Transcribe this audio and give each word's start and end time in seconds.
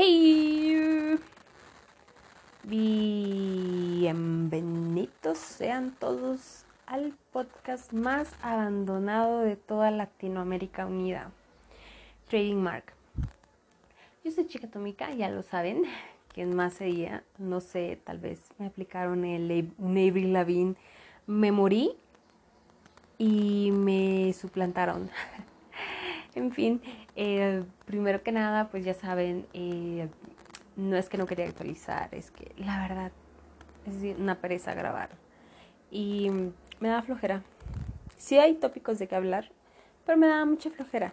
Hey, 0.00 1.18
bienvenidos 2.62 5.38
sean 5.38 5.90
todos 5.98 6.64
al 6.86 7.14
podcast 7.32 7.92
más 7.92 8.32
abandonado 8.40 9.40
de 9.40 9.56
toda 9.56 9.90
Latinoamérica 9.90 10.86
Unida, 10.86 11.32
Trading 12.28 12.62
Mark. 12.62 12.92
Yo 14.22 14.30
soy 14.30 14.46
Chica 14.46 14.68
Tomica, 14.68 15.12
ya 15.14 15.30
lo 15.30 15.42
saben. 15.42 15.82
¿Quién 16.32 16.54
más 16.54 16.74
sería? 16.74 17.24
No 17.36 17.60
sé, 17.60 18.00
tal 18.04 18.20
vez 18.20 18.40
me 18.58 18.66
aplicaron 18.66 19.24
el 19.24 19.72
un 19.78 20.36
Avril. 20.36 20.76
Me 21.26 21.50
morí 21.50 21.96
y 23.18 23.72
me 23.72 24.32
suplantaron. 24.32 25.10
en 26.36 26.52
fin, 26.52 26.80
eh, 27.20 27.64
primero 27.84 28.22
que 28.22 28.30
nada, 28.30 28.68
pues 28.68 28.84
ya 28.84 28.94
saben, 28.94 29.44
eh, 29.52 30.08
no 30.76 30.96
es 30.96 31.08
que 31.08 31.18
no 31.18 31.26
quería 31.26 31.46
actualizar, 31.46 32.14
es 32.14 32.30
que 32.30 32.52
la 32.56 32.80
verdad 32.80 33.10
es 33.86 34.16
una 34.16 34.36
pereza 34.36 34.72
grabar. 34.72 35.10
Y 35.90 36.30
me 36.78 36.88
da 36.88 37.02
flojera. 37.02 37.42
Sí 38.16 38.38
hay 38.38 38.54
tópicos 38.54 39.00
de 39.00 39.08
qué 39.08 39.16
hablar, 39.16 39.50
pero 40.06 40.16
me 40.16 40.28
da 40.28 40.44
mucha 40.44 40.70
flojera. 40.70 41.12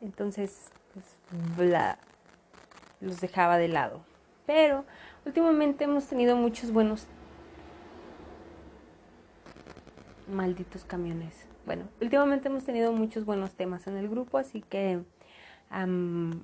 Entonces, 0.00 0.70
pues, 0.94 1.18
bla, 1.58 1.98
los 3.02 3.20
dejaba 3.20 3.58
de 3.58 3.68
lado. 3.68 4.00
Pero 4.46 4.86
últimamente 5.26 5.84
hemos 5.84 6.06
tenido 6.06 6.34
muchos 6.34 6.72
buenos... 6.72 7.06
Malditos 10.28 10.86
camiones. 10.86 11.46
Bueno, 11.66 11.88
últimamente 12.00 12.48
hemos 12.48 12.64
tenido 12.64 12.90
muchos 12.92 13.26
buenos 13.26 13.52
temas 13.52 13.86
en 13.86 13.98
el 13.98 14.08
grupo, 14.08 14.38
así 14.38 14.62
que 14.62 15.04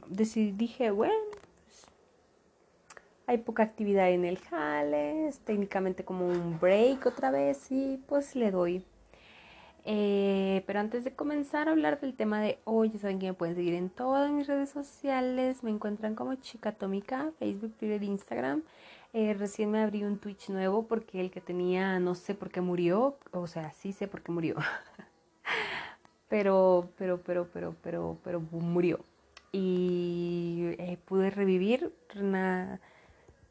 decidí, 0.09 0.53
dije, 0.53 0.91
bueno, 0.91 1.15
pues, 1.67 1.87
hay 3.27 3.39
poca 3.39 3.63
actividad 3.63 4.11
en 4.11 4.25
el 4.25 4.39
jale, 4.39 5.29
es 5.29 5.41
técnicamente 5.41 6.05
como 6.05 6.27
un 6.27 6.59
break 6.59 7.07
otra 7.07 7.31
vez 7.31 7.71
y 7.71 8.03
pues 8.09 8.35
le 8.35 8.51
doy. 8.51 8.85
Eh, 9.85 10.65
pero 10.67 10.81
antes 10.81 11.05
de 11.05 11.15
comenzar 11.15 11.69
a 11.69 11.73
hablar 11.73 12.01
del 12.01 12.15
tema 12.15 12.41
de 12.41 12.59
hoy, 12.65 12.91
ya 12.91 12.99
saben 12.99 13.19
que 13.19 13.27
me 13.27 13.35
pueden 13.35 13.55
seguir 13.55 13.75
en 13.75 13.89
todas 13.91 14.31
mis 14.31 14.47
redes 14.47 14.71
sociales. 14.71 15.63
Me 15.63 15.71
encuentran 15.71 16.15
como 16.15 16.35
Chica 16.35 16.71
Atómica, 16.71 17.33
Facebook, 17.39 17.75
Twitter, 17.79 18.03
Instagram. 18.03 18.63
Eh, 19.15 19.35
recién 19.39 19.71
me 19.71 19.83
abrí 19.83 20.05
un 20.05 20.19
Twitch 20.19 20.51
nuevo 20.51 20.87
porque 20.87 21.21
el 21.21 21.31
que 21.31 21.41
tenía 21.41 21.99
no 22.01 22.15
sé 22.15 22.35
por 22.35 22.51
qué 22.51 22.61
murió. 22.61 23.17
O 23.33 23.47
sea, 23.47 23.73
sí 23.73 23.93
sé 23.93 24.09
por 24.09 24.21
qué 24.23 24.31
murió. 24.33 24.57
pero, 26.29 26.91
pero, 26.99 27.23
pero, 27.23 27.49
pero, 27.51 27.75
pero, 27.83 28.19
pero 28.23 28.41
murió 28.41 29.01
y 29.53 30.75
eh, 30.79 30.99
pude 31.05 31.31
revivir, 31.31 31.93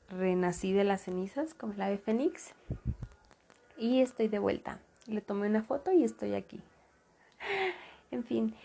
renací 0.09 0.73
de 0.73 0.83
las 0.83 1.01
cenizas 1.01 1.53
como 1.53 1.73
la 1.73 1.87
ave 1.87 1.97
fénix 1.97 2.53
y 3.77 4.01
estoy 4.01 4.27
de 4.27 4.39
vuelta. 4.39 4.79
Le 5.05 5.21
tomé 5.21 5.47
una 5.47 5.63
foto 5.63 5.91
y 5.91 6.03
estoy 6.03 6.33
aquí. 6.33 6.61
En 8.09 8.23
fin, 8.23 8.55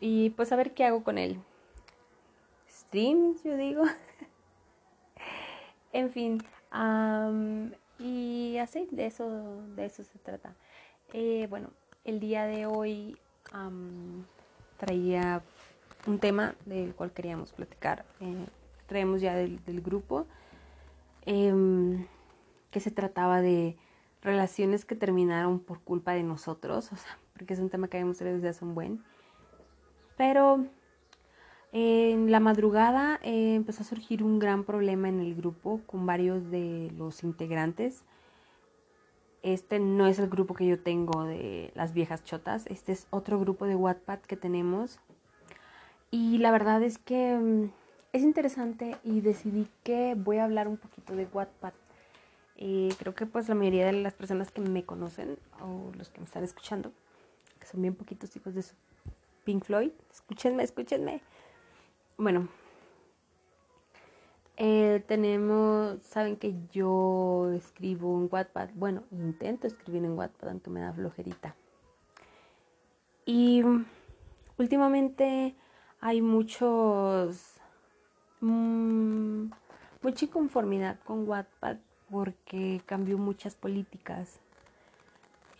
y 0.00 0.30
pues 0.30 0.50
a 0.50 0.56
ver 0.56 0.74
qué 0.74 0.84
hago 0.84 1.04
con 1.04 1.18
él. 1.18 1.38
Streams, 2.68 3.44
yo 3.44 3.56
digo. 3.56 3.84
en 5.92 6.10
fin, 6.10 6.42
y 7.98 8.58
así, 8.58 8.88
de 8.90 9.06
eso, 9.06 9.62
de 9.76 9.86
eso 9.86 10.02
se 10.02 10.18
trata. 10.18 10.54
Eh, 11.12 11.46
bueno, 11.48 11.70
el 12.04 12.18
día 12.18 12.44
de 12.44 12.66
hoy 12.66 13.16
traía 14.78 15.42
un 16.06 16.18
tema 16.18 16.54
del 16.66 16.94
cual 16.94 17.12
queríamos 17.12 17.52
platicar. 17.52 18.04
Eh, 18.20 18.46
traemos 18.86 19.20
ya 19.20 19.34
del, 19.34 19.80
grupo, 19.80 20.26
em, 21.24 22.06
que 22.70 22.80
se 22.80 22.90
trataba 22.90 23.40
de 23.40 23.76
relaciones 24.22 24.84
que 24.84 24.94
terminaron 24.94 25.60
por 25.60 25.80
culpa 25.80 26.12
de 26.12 26.22
nosotros, 26.22 26.92
o 26.92 26.96
sea, 26.96 27.18
porque 27.32 27.54
es 27.54 27.60
un 27.60 27.70
tema 27.70 27.88
que 27.88 27.96
habíamos 27.96 28.18
tenido 28.18 28.36
desde 28.36 28.48
hace 28.48 28.64
un 28.64 28.74
buen. 28.74 29.02
Pero 30.16 30.66
en 31.72 32.30
la 32.30 32.38
madrugada 32.38 33.18
eh, 33.22 33.54
empezó 33.54 33.82
a 33.82 33.86
surgir 33.86 34.22
un 34.22 34.38
gran 34.38 34.64
problema 34.64 35.08
en 35.08 35.20
el 35.20 35.34
grupo 35.34 35.80
con 35.86 36.04
varios 36.04 36.50
de 36.50 36.92
los 36.96 37.24
integrantes. 37.24 38.04
Este 39.42 39.80
no 39.80 40.06
es 40.06 40.18
el 40.18 40.28
grupo 40.28 40.54
que 40.54 40.66
yo 40.66 40.78
tengo 40.78 41.24
de 41.24 41.72
las 41.74 41.94
viejas 41.94 42.22
chotas, 42.22 42.66
este 42.66 42.92
es 42.92 43.08
otro 43.10 43.40
grupo 43.40 43.64
de 43.64 43.74
Wattpad 43.74 44.20
que 44.20 44.36
tenemos 44.36 45.00
y 46.12 46.36
la 46.38 46.52
verdad 46.52 46.82
es 46.82 46.98
que 46.98 47.36
mm, 47.36 47.70
es 48.12 48.22
interesante 48.22 48.96
y 49.02 49.22
decidí 49.22 49.66
que 49.82 50.14
voy 50.14 50.36
a 50.36 50.44
hablar 50.44 50.68
un 50.68 50.76
poquito 50.76 51.16
de 51.16 51.24
Wattpad. 51.24 51.72
Eh, 52.56 52.90
creo 52.98 53.14
que 53.14 53.24
pues 53.24 53.48
la 53.48 53.54
mayoría 53.54 53.86
de 53.86 53.92
las 53.92 54.12
personas 54.12 54.52
que 54.52 54.60
me 54.60 54.84
conocen 54.84 55.38
o 55.62 55.90
los 55.96 56.10
que 56.10 56.20
me 56.20 56.26
están 56.26 56.44
escuchando, 56.44 56.92
que 57.58 57.66
son 57.66 57.80
bien 57.80 57.94
poquitos 57.94 58.36
hijos 58.36 58.54
de 58.54 58.62
su 58.62 58.74
Pink 59.44 59.64
Floyd, 59.64 59.90
escúchenme, 60.12 60.62
escúchenme. 60.62 61.22
Bueno, 62.18 62.46
eh, 64.58 65.02
tenemos, 65.08 66.02
saben 66.02 66.36
que 66.36 66.54
yo 66.70 67.50
escribo 67.54 68.18
en 68.20 68.28
Wattpad, 68.30 68.68
bueno, 68.74 69.04
intento 69.10 69.66
escribir 69.66 70.04
en 70.04 70.12
Wattpad 70.12 70.50
aunque 70.50 70.68
me 70.68 70.80
da 70.80 70.92
flojerita. 70.92 71.56
Y 73.24 73.62
mm, 73.62 73.86
últimamente 74.58 75.56
hay 76.02 76.20
muchos 76.20 77.54
mmm, 78.40 79.46
mucha 80.02 80.24
inconformidad 80.24 80.98
con 81.04 81.26
Wattpad 81.26 81.76
porque 82.10 82.82
cambió 82.84 83.16
muchas 83.16 83.54
políticas. 83.54 84.40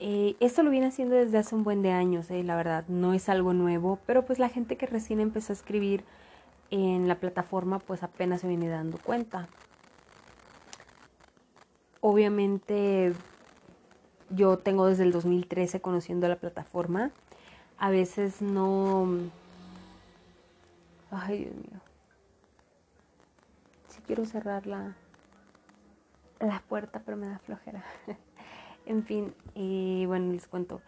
Eh, 0.00 0.34
esto 0.40 0.64
lo 0.64 0.70
viene 0.70 0.88
haciendo 0.88 1.14
desde 1.14 1.38
hace 1.38 1.54
un 1.54 1.62
buen 1.62 1.80
de 1.80 1.92
años, 1.92 2.28
eh, 2.30 2.42
la 2.42 2.56
verdad, 2.56 2.84
no 2.88 3.14
es 3.14 3.28
algo 3.28 3.54
nuevo, 3.54 4.00
pero 4.04 4.24
pues 4.24 4.40
la 4.40 4.48
gente 4.48 4.76
que 4.76 4.86
recién 4.86 5.20
empezó 5.20 5.52
a 5.52 5.54
escribir 5.54 6.04
en 6.70 7.06
la 7.06 7.20
plataforma 7.20 7.78
pues 7.78 8.02
apenas 8.02 8.40
se 8.40 8.48
viene 8.48 8.68
dando 8.68 8.98
cuenta. 8.98 9.48
Obviamente 12.00 13.12
yo 14.30 14.58
tengo 14.58 14.86
desde 14.86 15.04
el 15.04 15.12
2013 15.12 15.80
conociendo 15.80 16.26
la 16.26 16.36
plataforma, 16.36 17.12
a 17.78 17.90
veces 17.90 18.42
no 18.42 19.06
Ay, 21.12 21.44
Dios 21.44 21.54
mío. 21.54 21.80
Si 23.88 24.00
quiero 24.00 24.24
cerrar 24.24 24.66
la, 24.66 24.96
la 26.40 26.62
puerta, 26.68 27.02
pero 27.04 27.18
me 27.18 27.26
da 27.26 27.38
flojera. 27.38 27.84
en 28.86 29.04
fin, 29.04 29.34
y 29.54 30.06
bueno, 30.06 30.32
les 30.32 30.48
cuento. 30.48 30.80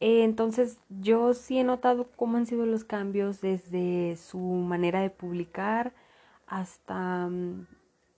Eh, 0.00 0.24
entonces, 0.24 0.78
yo 0.90 1.32
sí 1.32 1.58
he 1.58 1.64
notado 1.64 2.08
cómo 2.16 2.36
han 2.36 2.44
sido 2.44 2.66
los 2.66 2.84
cambios 2.84 3.40
desde 3.40 4.16
su 4.16 4.38
manera 4.38 5.00
de 5.00 5.08
publicar 5.08 5.94
hasta, 6.46 7.28
mm, 7.28 7.66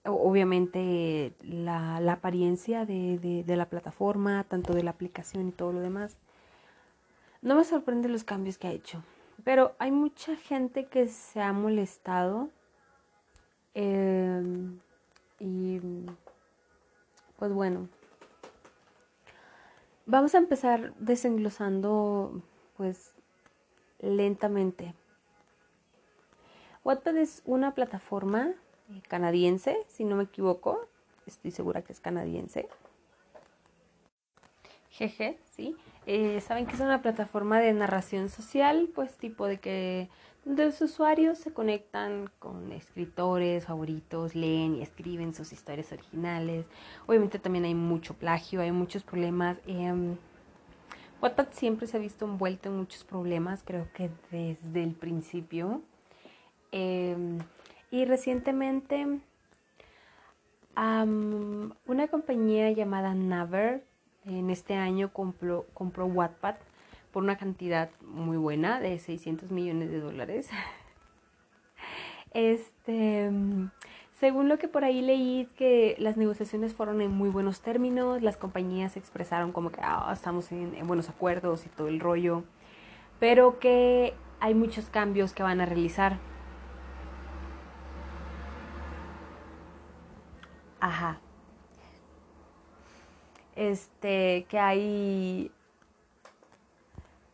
obviamente, 0.03 1.35
la, 1.41 1.97
apariencia 2.11 2.85
de, 2.85 3.43
de 3.45 3.55
la 3.55 3.69
plataforma, 3.69 4.43
tanto 4.43 4.73
de 4.73 4.83
la 4.83 4.91
aplicación 4.91 5.47
y 5.47 5.51
todo 5.53 5.71
lo 5.71 5.79
demás. 5.79 6.17
No 7.41 7.55
me 7.55 7.63
sorprende 7.63 8.09
los 8.09 8.25
cambios 8.25 8.57
que 8.57 8.67
ha 8.67 8.71
hecho. 8.71 9.03
Pero 9.45 9.75
hay 9.77 9.91
mucha 9.91 10.35
gente 10.35 10.87
que 10.87 11.07
se 11.07 11.39
ha 11.39 11.53
molestado. 11.53 12.49
Em, 13.75 14.79
y 15.39 15.79
pues 17.37 17.53
bueno. 17.53 17.87
Vamos 20.07 20.33
a 20.33 20.39
empezar 20.39 20.95
desenglosando 20.95 22.41
pues 22.75 23.13
lentamente. 23.99 24.95
Wattpad 26.83 27.17
es 27.17 27.41
una 27.45 27.75
plataforma 27.75 28.53
eh, 28.89 29.01
canadiense, 29.07 29.85
si 29.87 30.05
no 30.05 30.15
me 30.15 30.23
equivoco. 30.23 30.87
Estoy 31.27 31.51
segura 31.51 31.83
que 31.83 31.93
es 31.93 31.99
canadiense. 31.99 32.67
Jeje, 34.89 35.39
sí. 35.51 35.75
Eh, 36.07 36.39
saben 36.41 36.67
que 36.67 36.75
es 36.75 36.79
una 36.81 37.01
plataforma 37.01 37.59
de 37.59 37.73
narración 37.73 38.29
social, 38.29 38.89
pues 38.93 39.17
tipo 39.17 39.47
de 39.47 39.59
que 39.59 40.09
los 40.45 40.79
usuarios 40.81 41.39
se 41.39 41.51
conectan 41.51 42.29
con 42.37 42.71
escritores 42.71 43.65
favoritos, 43.65 44.35
leen 44.35 44.75
y 44.75 44.83
escriben 44.83 45.33
sus 45.33 45.51
historias 45.51 45.91
originales. 45.91 46.65
Obviamente 47.07 47.39
también 47.39 47.65
hay 47.65 47.73
mucho 47.73 48.13
plagio, 48.13 48.61
hay 48.61 48.71
muchos 48.71 49.03
problemas. 49.03 49.57
Eh, 49.65 50.15
Wattpad 51.21 51.47
siempre 51.51 51.87
se 51.87 51.97
ha 51.97 51.99
visto 51.99 52.25
envuelto 52.25 52.69
en 52.69 52.77
muchos 52.77 53.03
problemas, 53.03 53.63
creo 53.63 53.87
que 53.93 54.11
desde 54.29 54.83
el 54.83 54.93
principio. 54.93 55.81
Em, 56.71 57.39
y 57.89 58.05
recientemente 58.05 59.21
una 60.75 62.07
compañía 62.09 62.69
llamada 62.71 63.13
Naver 63.15 63.85
en 64.25 64.49
este 64.49 64.75
año 64.75 65.11
compró, 65.11 65.65
compró 65.73 66.05
Wattpad 66.05 66.55
por 67.11 67.23
una 67.23 67.37
cantidad 67.37 67.89
muy 68.01 68.37
buena 68.37 68.79
de 68.79 68.99
600 68.99 69.51
millones 69.51 69.89
de 69.89 69.99
dólares. 69.99 70.49
este, 72.33 73.31
según 74.19 74.49
lo 74.49 74.57
que 74.57 74.67
por 74.67 74.83
ahí 74.83 75.01
leí, 75.01 75.47
que 75.55 75.95
las 75.99 76.17
negociaciones 76.17 76.73
fueron 76.73 77.01
en 77.01 77.11
muy 77.11 77.29
buenos 77.29 77.61
términos, 77.61 78.21
las 78.21 78.37
compañías 78.37 78.97
expresaron 78.97 79.51
como 79.51 79.71
que 79.71 79.79
ah, 79.81 80.09
estamos 80.13 80.51
en, 80.51 80.75
en 80.75 80.87
buenos 80.87 81.09
acuerdos 81.09 81.65
y 81.65 81.69
todo 81.69 81.87
el 81.87 81.99
rollo, 81.99 82.43
pero 83.19 83.59
que 83.59 84.13
hay 84.39 84.53
muchos 84.53 84.89
cambios 84.89 85.33
que 85.33 85.43
van 85.43 85.61
a 85.61 85.65
realizar. 85.65 86.17
Ajá. 90.79 91.19
Este, 93.55 94.45
que 94.49 94.59
hay 94.59 95.51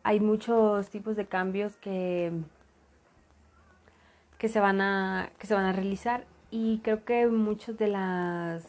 hay 0.04 0.20
muchos 0.20 0.88
tipos 0.90 1.16
de 1.16 1.26
cambios 1.26 1.76
que 1.76 2.32
que 4.38 4.48
se 4.48 4.60
van 4.60 4.80
a 4.80 5.30
que 5.38 5.46
se 5.46 5.54
van 5.54 5.64
a 5.64 5.72
realizar. 5.72 6.26
Y 6.50 6.80
creo 6.80 7.04
que 7.04 7.26
muchas 7.28 7.78
de 7.78 7.88
las 7.88 8.64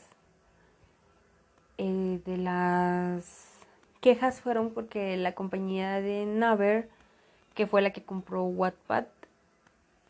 eh, 1.77 2.21
de 2.25 2.37
las 2.37 3.49
quejas 4.01 4.41
fueron 4.41 4.71
porque 4.71 5.17
la 5.17 5.33
compañía 5.33 6.01
de 6.01 6.25
Naver 6.25 6.89
que 7.55 7.67
fue 7.67 7.81
la 7.81 7.91
que 7.91 8.03
compró 8.03 8.43
Wattpad 8.43 9.05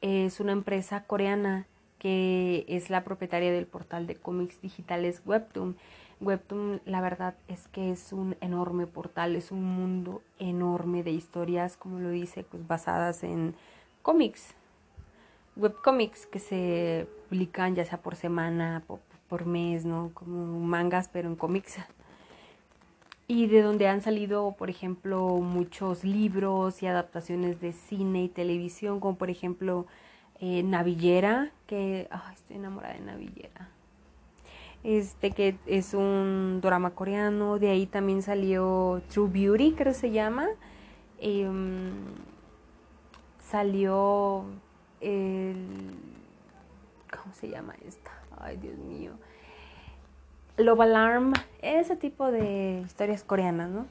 es 0.01 0.39
una 0.39 0.51
empresa 0.51 1.03
coreana 1.05 1.67
que 1.99 2.65
es 2.67 2.89
la 2.89 3.03
propietaria 3.03 3.51
del 3.51 3.65
portal 3.65 4.07
de 4.07 4.15
cómics 4.15 4.61
digitales 4.61 5.21
Webtoon 5.25 5.77
Webtoon 6.21 6.81
la 6.85 7.01
verdad 7.01 7.35
es 7.47 7.67
que 7.67 7.91
es 7.91 8.13
un 8.13 8.35
enorme 8.41 8.87
portal, 8.87 9.35
es 9.35 9.51
un 9.51 9.63
mundo 9.63 10.21
enorme 10.39 11.03
de 11.03 11.11
historias, 11.11 11.77
como 11.77 11.99
lo 11.99 12.09
dice, 12.09 12.43
pues 12.43 12.65
basadas 12.67 13.23
en 13.23 13.55
cómics, 14.01 14.55
webcomics 15.55 16.25
que 16.25 16.39
se 16.39 17.07
publican 17.29 17.75
ya 17.75 17.85
sea 17.85 18.01
por 18.01 18.15
semana, 18.15 18.83
por, 18.87 18.99
mes, 19.45 19.83
¿no? 19.83 20.11
Como 20.13 20.59
mangas, 20.59 21.09
pero 21.09 21.27
en 21.27 21.35
cómics. 21.35 21.77
Y 23.27 23.47
de 23.47 23.63
donde 23.63 23.87
han 23.87 24.01
salido, 24.01 24.51
por 24.51 24.69
ejemplo, 24.69 25.27
muchos 25.39 26.03
libros 26.03 26.83
y 26.83 26.87
adaptaciones 26.87 27.59
de 27.59 27.71
cine 27.73 28.25
y 28.25 28.29
televisión, 28.29 28.99
como 28.99 29.17
por 29.17 29.31
ejemplo 29.31 29.87
eh, 30.39 30.61
Navillera, 30.61 31.51
que 31.65 32.07
ay, 32.11 32.35
estoy 32.35 32.57
enamorada 32.57 32.93
de 32.93 32.99
Navillera 32.99 33.69
este 34.83 35.31
que 35.31 35.55
es 35.65 35.93
un 35.93 36.59
drama 36.61 36.91
coreano, 36.91 37.57
de 37.57 37.69
ahí 37.69 37.85
también 37.85 38.21
salió 38.21 39.01
True 39.09 39.29
Beauty, 39.29 39.73
creo 39.73 39.93
que 39.93 39.99
se 39.99 40.11
llama, 40.11 40.47
em, 41.19 41.91
salió 43.39 44.45
el, 44.99 45.55
¿cómo 47.11 47.33
se 47.33 47.49
llama 47.49 47.75
esta? 47.85 48.11
Ay, 48.37 48.57
Dios 48.57 48.77
mío. 48.77 49.13
Love 50.57 50.81
Alarm, 50.81 51.33
ese 51.61 51.95
tipo 51.95 52.31
de 52.31 52.83
historias 52.85 53.23
coreanas, 53.23 53.69
¿no? 53.69 53.87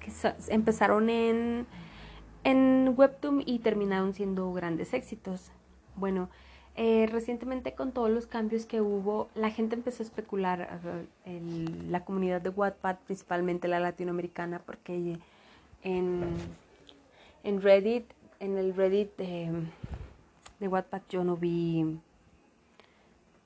Que 0.00 0.10
empezaron 0.48 1.10
en, 1.10 1.66
en 2.44 2.94
Webtoon 2.96 3.42
y 3.44 3.58
terminaron 3.58 4.14
siendo 4.14 4.52
grandes 4.52 4.94
éxitos. 4.94 5.50
Bueno, 5.96 6.30
eh, 6.76 7.08
recientemente 7.10 7.74
con 7.74 7.92
todos 7.92 8.10
los 8.10 8.26
cambios 8.26 8.66
que 8.66 8.82
hubo, 8.82 9.28
la 9.34 9.50
gente 9.50 9.74
empezó 9.74 10.02
a 10.02 10.06
especular 10.06 10.80
en 11.24 11.90
la 11.90 12.04
comunidad 12.04 12.42
de 12.42 12.50
Wattpad, 12.50 12.96
principalmente 13.06 13.66
la 13.66 13.80
latinoamericana, 13.80 14.58
porque 14.58 15.18
en, 15.82 16.22
en 17.44 17.62
Reddit, 17.62 18.04
en 18.40 18.58
el 18.58 18.74
Reddit 18.74 19.16
de, 19.16 19.50
de 20.60 20.68
Wattpad 20.68 21.02
yo 21.08 21.24
no 21.24 21.36
vi 21.36 21.98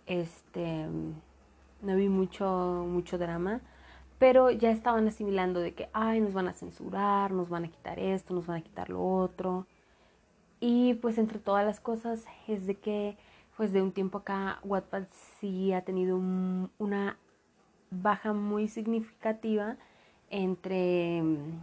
este 0.06 0.87
no 1.83 1.97
vi 1.97 2.09
mucho 2.09 2.85
mucho 2.88 3.17
drama 3.17 3.61
pero 4.19 4.50
ya 4.50 4.71
estaban 4.71 5.06
asimilando 5.06 5.61
de 5.61 5.73
que 5.73 5.88
ay 5.93 6.21
nos 6.21 6.33
van 6.33 6.49
a 6.49 6.53
censurar 6.53 7.31
nos 7.31 7.49
van 7.49 7.65
a 7.65 7.69
quitar 7.69 7.99
esto 7.99 8.35
nos 8.35 8.47
van 8.47 8.59
a 8.59 8.61
quitar 8.61 8.91
lo 8.91 9.03
otro 9.03 9.67
y 10.61 10.95
pues 10.95 11.19
entre 11.19 11.39
todas 11.39 11.65
las 11.65 11.81
cosas 11.81 12.25
es 12.47 12.67
de 12.67 12.77
que 12.77 13.17
pues 13.57 13.73
de 13.73 13.83
un 13.83 13.93
tiempo 13.93 14.19
acá 14.19 14.59
Wattpad 14.62 15.05
sí 15.39 15.73
ha 15.73 15.83
tenido 15.83 16.17
una 16.17 17.19
baja 17.91 18.33
muy 18.33 18.69
significativa 18.69 19.77
entre 20.31 21.23
mm, 21.23 21.61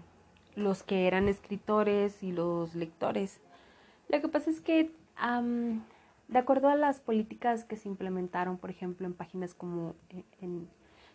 los 0.55 0.83
que 0.83 1.07
eran 1.07 1.27
escritores 1.27 2.21
y 2.21 2.31
los 2.31 2.75
lectores. 2.75 3.39
Lo 4.09 4.21
que 4.21 4.27
pasa 4.27 4.49
es 4.49 4.59
que 4.61 4.91
de 6.27 6.37
acuerdo 6.37 6.69
a 6.69 6.75
las 6.75 6.99
políticas 6.99 7.63
que 7.63 7.77
se 7.77 7.89
implementaron, 7.89 8.57
por 8.57 8.69
ejemplo, 8.69 9.07
en 9.07 9.13
páginas 9.13 9.55
como 9.55 9.95
en, 10.09 10.23
en 10.41 10.67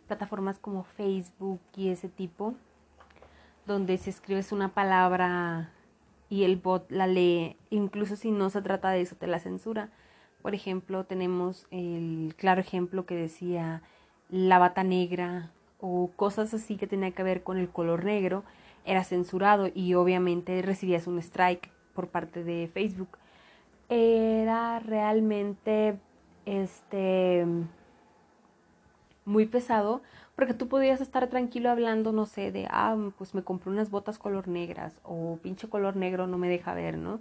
plataformas 0.08 0.58
como 0.58 0.82
Facebook 0.82 1.60
y 1.76 1.90
ese 1.90 2.08
tipo, 2.08 2.54
donde 3.66 3.98
si 3.98 4.10
escribes 4.10 4.50
una 4.50 4.74
palabra 4.74 5.70
y 6.32 6.44
el 6.44 6.56
bot 6.56 6.90
la 6.90 7.06
lee, 7.06 7.58
incluso 7.68 8.16
si 8.16 8.30
no 8.30 8.48
se 8.48 8.62
trata 8.62 8.88
de 8.88 9.02
eso, 9.02 9.16
te 9.16 9.26
la 9.26 9.38
censura. 9.38 9.90
Por 10.40 10.54
ejemplo, 10.54 11.04
tenemos 11.04 11.66
el 11.70 12.34
claro 12.38 12.62
ejemplo 12.62 13.04
que 13.04 13.14
decía 13.14 13.82
la 14.30 14.58
bata 14.58 14.82
negra 14.82 15.50
o 15.78 16.10
cosas 16.16 16.54
así 16.54 16.78
que 16.78 16.86
tenía 16.86 17.10
que 17.10 17.22
ver 17.22 17.42
con 17.42 17.58
el 17.58 17.68
color 17.68 18.06
negro, 18.06 18.44
era 18.86 19.04
censurado 19.04 19.68
y 19.74 19.92
obviamente 19.92 20.62
recibías 20.62 21.06
un 21.06 21.18
strike 21.18 21.70
por 21.92 22.08
parte 22.08 22.42
de 22.42 22.66
Facebook. 22.72 23.18
Era 23.90 24.78
realmente 24.78 25.98
este 26.46 27.44
muy 29.26 29.44
pesado 29.44 30.00
porque 30.36 30.54
tú 30.54 30.68
podías 30.68 31.00
estar 31.00 31.28
tranquilo 31.28 31.70
hablando, 31.70 32.12
no 32.12 32.26
sé, 32.26 32.52
de, 32.52 32.66
ah, 32.70 32.96
pues 33.18 33.34
me 33.34 33.42
compré 33.42 33.70
unas 33.70 33.90
botas 33.90 34.18
color 34.18 34.48
negras 34.48 34.94
o 35.04 35.38
pinche 35.42 35.68
color 35.68 35.96
negro 35.96 36.26
no 36.26 36.38
me 36.38 36.48
deja 36.48 36.74
ver, 36.74 36.96
¿no? 36.96 37.20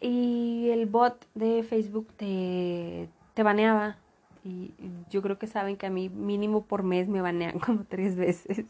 Y 0.00 0.68
el 0.70 0.86
bot 0.86 1.26
de 1.34 1.62
Facebook 1.62 2.08
te, 2.16 3.08
te 3.34 3.42
baneaba. 3.42 3.96
Y 4.44 4.72
yo 5.10 5.22
creo 5.22 5.38
que 5.38 5.46
saben 5.46 5.76
que 5.76 5.86
a 5.86 5.90
mí 5.90 6.08
mínimo 6.08 6.62
por 6.62 6.82
mes 6.82 7.08
me 7.08 7.20
banean 7.20 7.58
como 7.60 7.84
tres 7.84 8.16
veces. 8.16 8.64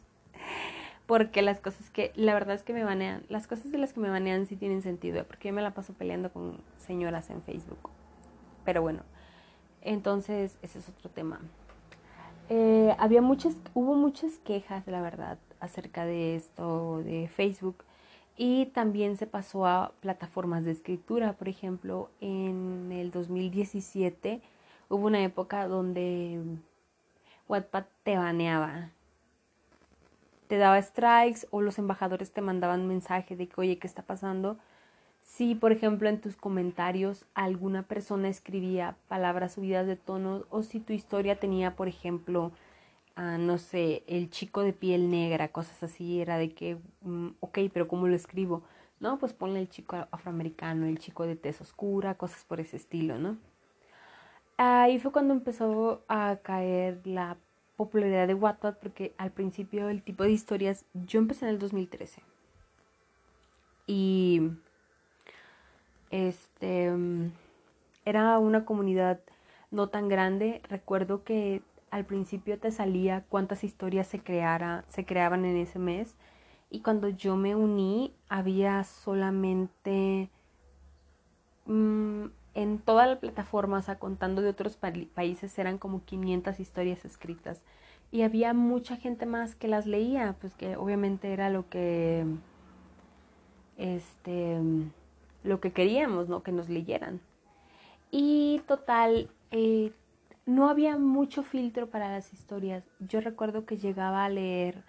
Porque 1.07 1.43
las 1.43 1.61
cosas 1.61 1.91
que, 1.91 2.13
la 2.17 2.35
verdad 2.35 2.57
es 2.57 2.63
que 2.63 2.73
me 2.73 2.85
banean, 2.85 3.25
las 3.29 3.47
cosas 3.47 3.71
de 3.71 3.79
las 3.79 3.93
que 3.93 4.01
me 4.01 4.11
banean 4.11 4.47
sí 4.47 4.57
tienen 4.57 4.83
sentido, 4.83 5.25
porque 5.25 5.49
yo 5.49 5.55
me 5.55 5.63
la 5.63 5.73
paso 5.73 5.93
peleando 5.93 6.33
con 6.33 6.59
señoras 6.79 7.31
en 7.31 7.43
Facebook. 7.43 7.91
Pero 8.65 8.83
bueno, 8.83 9.03
entonces 9.83 10.59
ese 10.63 10.81
es 10.81 10.89
otro 10.89 11.11
tema. 11.11 11.41
Eh, 12.49 12.95
había 12.99 13.23
muchas, 13.23 13.57
hubo 13.75 13.95
muchas 13.95 14.39
quejas, 14.39 14.87
la 14.87 15.01
verdad, 15.01 15.39
acerca 15.59 16.05
de 16.05 16.37
esto 16.37 17.03
de 17.03 17.29
Facebook 17.29 17.85
y 18.37 18.67
también 18.67 19.17
se 19.17 19.27
pasó 19.27 19.67
a 19.67 19.93
plataformas 20.01 20.65
de 20.65 20.71
escritura. 20.71 21.33
Por 21.33 21.49
ejemplo, 21.49 22.11
en 22.21 22.93
el 22.93 23.11
2017 23.11 24.41
hubo 24.89 25.07
una 25.07 25.23
época 25.25 25.67
donde 25.67 26.41
Wattpad 27.49 27.85
te 28.05 28.17
baneaba, 28.17 28.91
te 30.47 30.57
daba 30.59 30.81
strikes 30.81 31.49
o 31.51 31.63
los 31.63 31.79
embajadores 31.79 32.33
te 32.33 32.43
mandaban 32.43 32.87
mensaje 32.87 33.35
de 33.35 33.49
que, 33.49 33.61
oye, 33.61 33.79
¿qué 33.79 33.89
está 33.89 34.03
pasando? 34.03 34.59
Si, 35.27 35.55
por 35.57 35.73
ejemplo, 35.73 36.09
en 36.09 36.21
tus 36.21 36.37
comentarios 36.37 37.27
alguna 37.35 37.83
persona 37.83 38.29
escribía 38.29 38.97
palabras 39.09 39.55
subidas 39.55 39.87
de 39.87 39.97
tono 39.97 40.45
o 40.51 40.63
si 40.63 40.81
tu 40.81 40.93
historia 40.93 41.39
tenía, 41.39 41.75
por 41.77 41.89
ejemplo, 41.89 42.53
no 43.17 43.59
sé, 43.59 44.05
el 44.07 44.31
chico 44.31 44.63
de 44.63 44.73
piel 44.73 45.11
negra, 45.11 45.49
cosas 45.49 45.83
así, 45.83 46.21
era 46.21 46.39
de 46.39 46.55
que, 46.55 46.79
mm, 47.03 47.31
ok, 47.41 47.59
pero 47.73 47.89
¿cómo 47.89 48.07
lo 48.09 48.15
escribo? 48.15 48.63
No, 49.01 49.19
pues 49.19 49.35
ponle 49.35 49.61
el 49.61 49.69
chico 49.69 49.97
afroamericano, 50.11 50.87
el 50.87 50.99
chico 50.99 51.27
de 51.27 51.37
tez 51.37 51.61
oscura, 51.61 52.15
cosas 52.15 52.45
por 52.45 52.61
ese 52.61 52.77
estilo, 52.77 53.19
¿no? 53.19 53.37
Ahí 54.57 54.99
fue 54.99 55.13
cuando 55.13 55.35
empezó 55.35 56.03
a 56.09 56.39
caer 56.43 57.01
la 57.05 57.37
popularidad 57.77 58.27
de 58.27 58.35
Wattpad 58.35 58.77
porque 58.81 59.13
al 59.19 59.33
principio 59.33 59.89
el 59.91 60.03
tipo 60.03 60.23
de 60.25 60.31
historias, 60.31 60.85
yo 60.95 61.19
empecé 61.19 61.47
en 61.47 61.51
el 61.51 61.59
2013 61.59 62.23
y 63.87 64.51
este 66.11 66.93
era 68.05 68.39
una 68.39 68.65
comunidad 68.65 69.21
no 69.71 69.89
tan 69.89 70.09
grande. 70.09 70.63
Recuerdo 70.69 71.25
que 71.25 71.63
al 71.91 72.05
principio 72.05 72.59
te 72.59 72.71
salía 72.71 73.25
cuántas 73.29 73.65
historias 73.65 74.07
se 74.07 74.21
creara, 74.21 74.85
se 74.89 75.05
creaban 75.05 75.45
en 75.45 75.57
ese 75.57 75.79
mes 75.79 76.15
y 76.71 76.81
cuando 76.81 77.09
yo 77.09 77.37
me 77.37 77.55
uní 77.55 78.13
había 78.29 78.83
solamente 78.85 80.31
mm, 81.67 82.27
en 82.55 82.79
toda 82.79 83.07
la 83.07 83.21
plataforma, 83.21 83.79
o 83.79 83.83
sea, 83.83 83.99
contando 83.99 84.43
de 84.43 84.49
otros 84.49 84.77
países, 84.77 85.59
eran 85.59 85.79
como 85.79 86.05
500 86.05 86.59
historias 86.59 87.05
escritas 87.05 87.63
y 88.11 88.23
había 88.23 88.55
mucha 88.55 88.97
gente 88.97 89.27
más 89.27 89.55
que 89.55 89.69
las 89.69 89.87
leía, 89.87 90.37
pues 90.41 90.55
que 90.55 90.77
obviamente 90.77 91.33
era 91.33 91.51
lo 91.51 91.69
que 91.69 92.25
este 93.77 94.61
lo 95.47 95.61
que 95.61 95.73
queríamos, 95.73 96.29
¿no? 96.29 96.43
Que 96.43 96.53
nos 96.53 96.69
leyeran. 96.69 97.21
Y 98.11 98.63
total, 98.67 99.31
eh, 99.51 99.93
no 100.45 100.69
había 100.69 100.97
mucho 100.97 101.43
filtro 101.43 101.89
para 101.89 102.11
las 102.11 102.33
historias. 102.33 102.85
Yo 103.01 103.21
recuerdo 103.21 103.65
que 103.65 103.79
llegaba 103.79 104.25
a 104.25 104.29
leer 104.29 104.85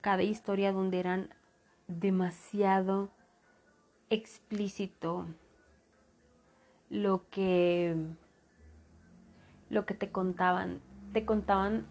cada 0.00 0.22
historia 0.22 0.72
donde 0.72 1.00
eran 1.00 1.28
demasiado 1.86 3.10
explícito 4.10 5.26
lo 6.90 7.28
que 7.30 7.94
lo 9.68 9.84
que 9.84 9.94
te 9.94 10.10
contaban 10.10 10.80
te 11.12 11.26
contaban 11.26 11.86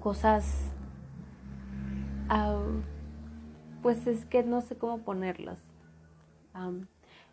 cosas 0.00 0.72
pues 3.82 4.06
es 4.06 4.24
que 4.24 4.42
no 4.42 4.62
sé 4.62 4.76
cómo 4.76 4.98
ponerlas 4.98 5.58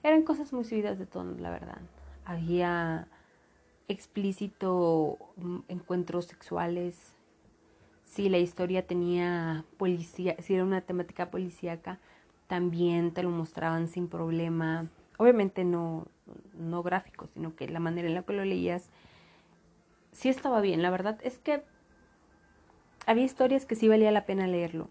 eran 0.03 0.23
cosas 0.23 0.53
muy 0.53 0.63
subidas 0.63 0.99
de 0.99 1.05
tono 1.05 1.35
la 1.39 1.49
verdad 1.49 1.79
había 2.25 3.07
explícito 3.87 5.17
mm, 5.37 5.59
encuentros 5.67 6.25
sexuales 6.25 7.13
si 8.03 8.29
la 8.29 8.37
historia 8.37 8.85
tenía 8.85 9.65
policía 9.77 10.35
si 10.39 10.55
era 10.55 10.63
una 10.63 10.81
temática 10.81 11.29
policíaca 11.31 11.99
también 12.47 13.13
te 13.13 13.23
lo 13.23 13.29
mostraban 13.29 13.87
sin 13.87 14.07
problema 14.07 14.87
obviamente 15.17 15.63
no 15.63 16.05
no 16.57 16.83
gráfico 16.83 17.27
sino 17.27 17.55
que 17.55 17.67
la 17.67 17.79
manera 17.79 18.07
en 18.07 18.15
la 18.15 18.23
que 18.23 18.33
lo 18.33 18.45
leías 18.45 18.89
sí 20.11 20.29
estaba 20.29 20.61
bien. 20.61 20.81
La 20.81 20.89
verdad 20.89 21.17
es 21.23 21.37
que 21.39 21.63
había 23.05 23.23
historias 23.23 23.65
que 23.65 23.75
sí 23.75 23.87
valía 23.87 24.11
la 24.11 24.25
pena 24.25 24.47
leerlo. 24.47 24.89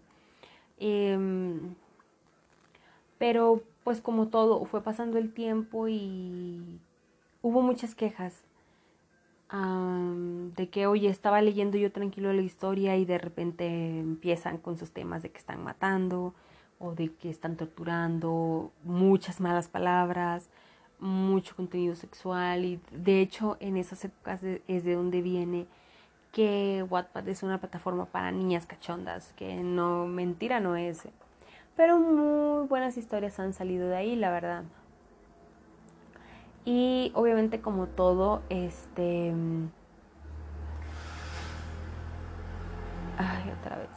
Em, 0.79 1.75
pero 3.17 3.63
pues 3.83 4.01
como 4.01 4.27
todo, 4.27 4.65
fue 4.65 4.81
pasando 4.81 5.17
el 5.17 5.33
tiempo 5.33 5.87
y 5.87 6.79
hubo 7.41 7.61
muchas 7.61 7.95
quejas 7.95 8.43
de 9.51 10.69
que, 10.69 10.85
oye, 10.85 11.09
estaba 11.09 11.41
leyendo 11.41 11.77
yo 11.77 11.91
tranquilo 11.91 12.31
la 12.33 12.41
historia 12.41 12.97
y 12.97 13.05
de 13.05 13.17
repente 13.17 13.99
empiezan 13.99 14.59
con 14.59 14.77
sus 14.77 14.91
temas 14.91 15.23
de 15.23 15.31
que 15.31 15.39
están 15.39 15.63
matando 15.63 16.35
o 16.77 16.93
de 16.93 17.11
que 17.13 17.31
están 17.31 17.57
torturando, 17.57 18.71
muchas 18.83 19.41
malas 19.41 19.67
palabras 19.67 20.49
mucho 20.99 21.55
contenido 21.55 21.95
sexual 21.95 22.65
y 22.65 22.79
de 22.91 23.21
hecho 23.21 23.57
en 23.59 23.77
esas 23.77 24.03
épocas 24.05 24.43
es 24.43 24.83
de 24.83 24.93
donde 24.95 25.21
viene 25.21 25.65
que 26.31 26.85
Wattpad 26.87 27.27
es 27.27 27.41
una 27.41 27.59
plataforma 27.59 28.05
para 28.05 28.31
niñas 28.31 28.65
cachondas, 28.65 29.33
que 29.35 29.55
no 29.55 30.05
mentira 30.05 30.59
no 30.59 30.75
es. 30.75 31.07
Pero 31.79 31.97
muy 31.97 32.67
buenas 32.67 32.97
historias 32.97 33.39
han 33.39 33.53
salido 33.53 33.87
de 33.87 33.95
ahí, 33.95 34.17
la 34.17 34.31
verdad. 34.31 34.65
Y 36.65 37.13
obviamente 37.15 37.61
como 37.61 37.87
todo, 37.87 38.41
este... 38.49 39.33
Ay, 43.17 43.53
otra 43.57 43.77
vez. 43.77 43.89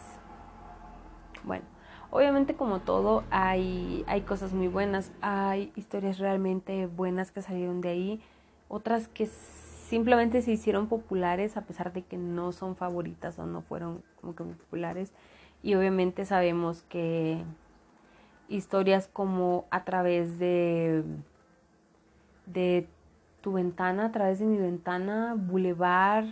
Bueno, 1.42 1.64
Obviamente 2.12 2.54
como 2.54 2.78
todo 2.78 3.24
hay, 3.30 4.04
hay 4.06 4.20
cosas 4.20 4.52
muy 4.52 4.68
buenas, 4.68 5.10
hay 5.20 5.72
historias 5.74 6.18
realmente 6.18 6.86
buenas 6.86 7.32
que 7.32 7.42
salieron 7.42 7.80
de 7.80 7.88
ahí, 7.88 8.20
otras 8.68 9.08
que 9.08 9.26
simplemente 9.26 10.40
se 10.42 10.52
hicieron 10.52 10.86
populares 10.86 11.56
a 11.56 11.62
pesar 11.62 11.92
de 11.92 12.02
que 12.02 12.16
no 12.16 12.52
son 12.52 12.76
favoritas 12.76 13.40
o 13.40 13.46
no 13.46 13.62
fueron 13.62 14.04
como 14.20 14.36
que 14.36 14.44
populares. 14.44 15.12
Y 15.64 15.74
obviamente 15.74 16.26
sabemos 16.26 16.82
que 16.82 17.42
historias 18.48 19.08
como 19.08 19.66
a 19.70 19.84
través 19.84 20.38
de, 20.38 21.04
de 22.46 22.86
tu 23.40 23.52
ventana, 23.52 24.06
a 24.06 24.12
través 24.12 24.38
de 24.38 24.46
mi 24.46 24.58
ventana, 24.58 25.34
Boulevard, 25.36 26.26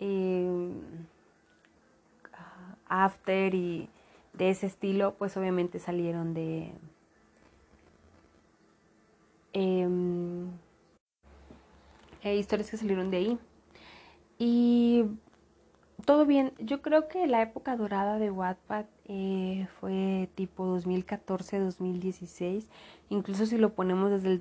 eh, 0.00 0.70
After 2.88 3.54
y 3.54 3.88
de 4.32 4.50
ese 4.50 4.66
estilo, 4.66 5.14
pues 5.14 5.36
obviamente 5.36 5.78
salieron 5.78 6.32
de... 6.32 6.72
Em, 9.52 10.50
eh, 12.22 12.36
historias 12.36 12.70
que 12.70 12.76
salieron 12.76 13.10
de 13.10 13.16
ahí. 13.16 13.38
Y 14.38 15.04
todo 16.04 16.24
bien. 16.26 16.52
Yo 16.58 16.80
creo 16.82 17.08
que 17.08 17.26
la 17.26 17.42
época 17.42 17.76
dorada 17.76 18.18
de 18.18 18.30
Wattpad 18.30 18.86
eh, 19.08 19.66
fue 19.80 20.28
tipo 20.34 20.64
2014-2016. 20.76 22.64
Incluso 23.10 23.46
si 23.46 23.58
lo 23.58 23.72
ponemos 23.74 24.10
desde 24.10 24.30
el 24.30 24.38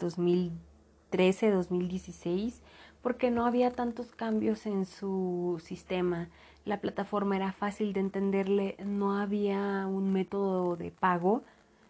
2013-2016. 1.12 2.62
Porque 3.02 3.32
no 3.32 3.46
había 3.46 3.72
tantos 3.72 4.08
cambios 4.16 4.66
en 4.66 4.86
su 4.86 5.62
sistema 5.64 6.30
la 6.68 6.82
plataforma 6.82 7.38
era 7.38 7.54
fácil 7.54 7.94
de 7.94 8.02
entenderle, 8.02 8.76
no 8.84 9.18
había 9.18 9.88
un 9.88 10.12
método 10.12 10.76
de 10.76 10.92
pago, 10.92 11.44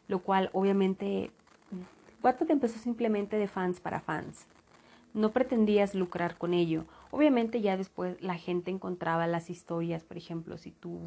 lo 0.07 0.19
cual 0.19 0.51
obviamente 0.53 1.31
Wattpad 2.23 2.51
empezó 2.51 2.77
simplemente 2.77 3.37
de 3.37 3.47
fans 3.47 3.79
para 3.79 3.99
fans. 3.99 4.45
No 5.15 5.31
pretendías 5.31 5.95
lucrar 5.95 6.37
con 6.37 6.53
ello. 6.53 6.85
Obviamente 7.11 7.61
ya 7.61 7.77
después 7.77 8.21
la 8.21 8.35
gente 8.35 8.69
encontraba 8.71 9.27
las 9.27 9.49
historias, 9.49 10.03
por 10.03 10.17
ejemplo, 10.17 10.57
si 10.57 10.71
tú 10.71 10.99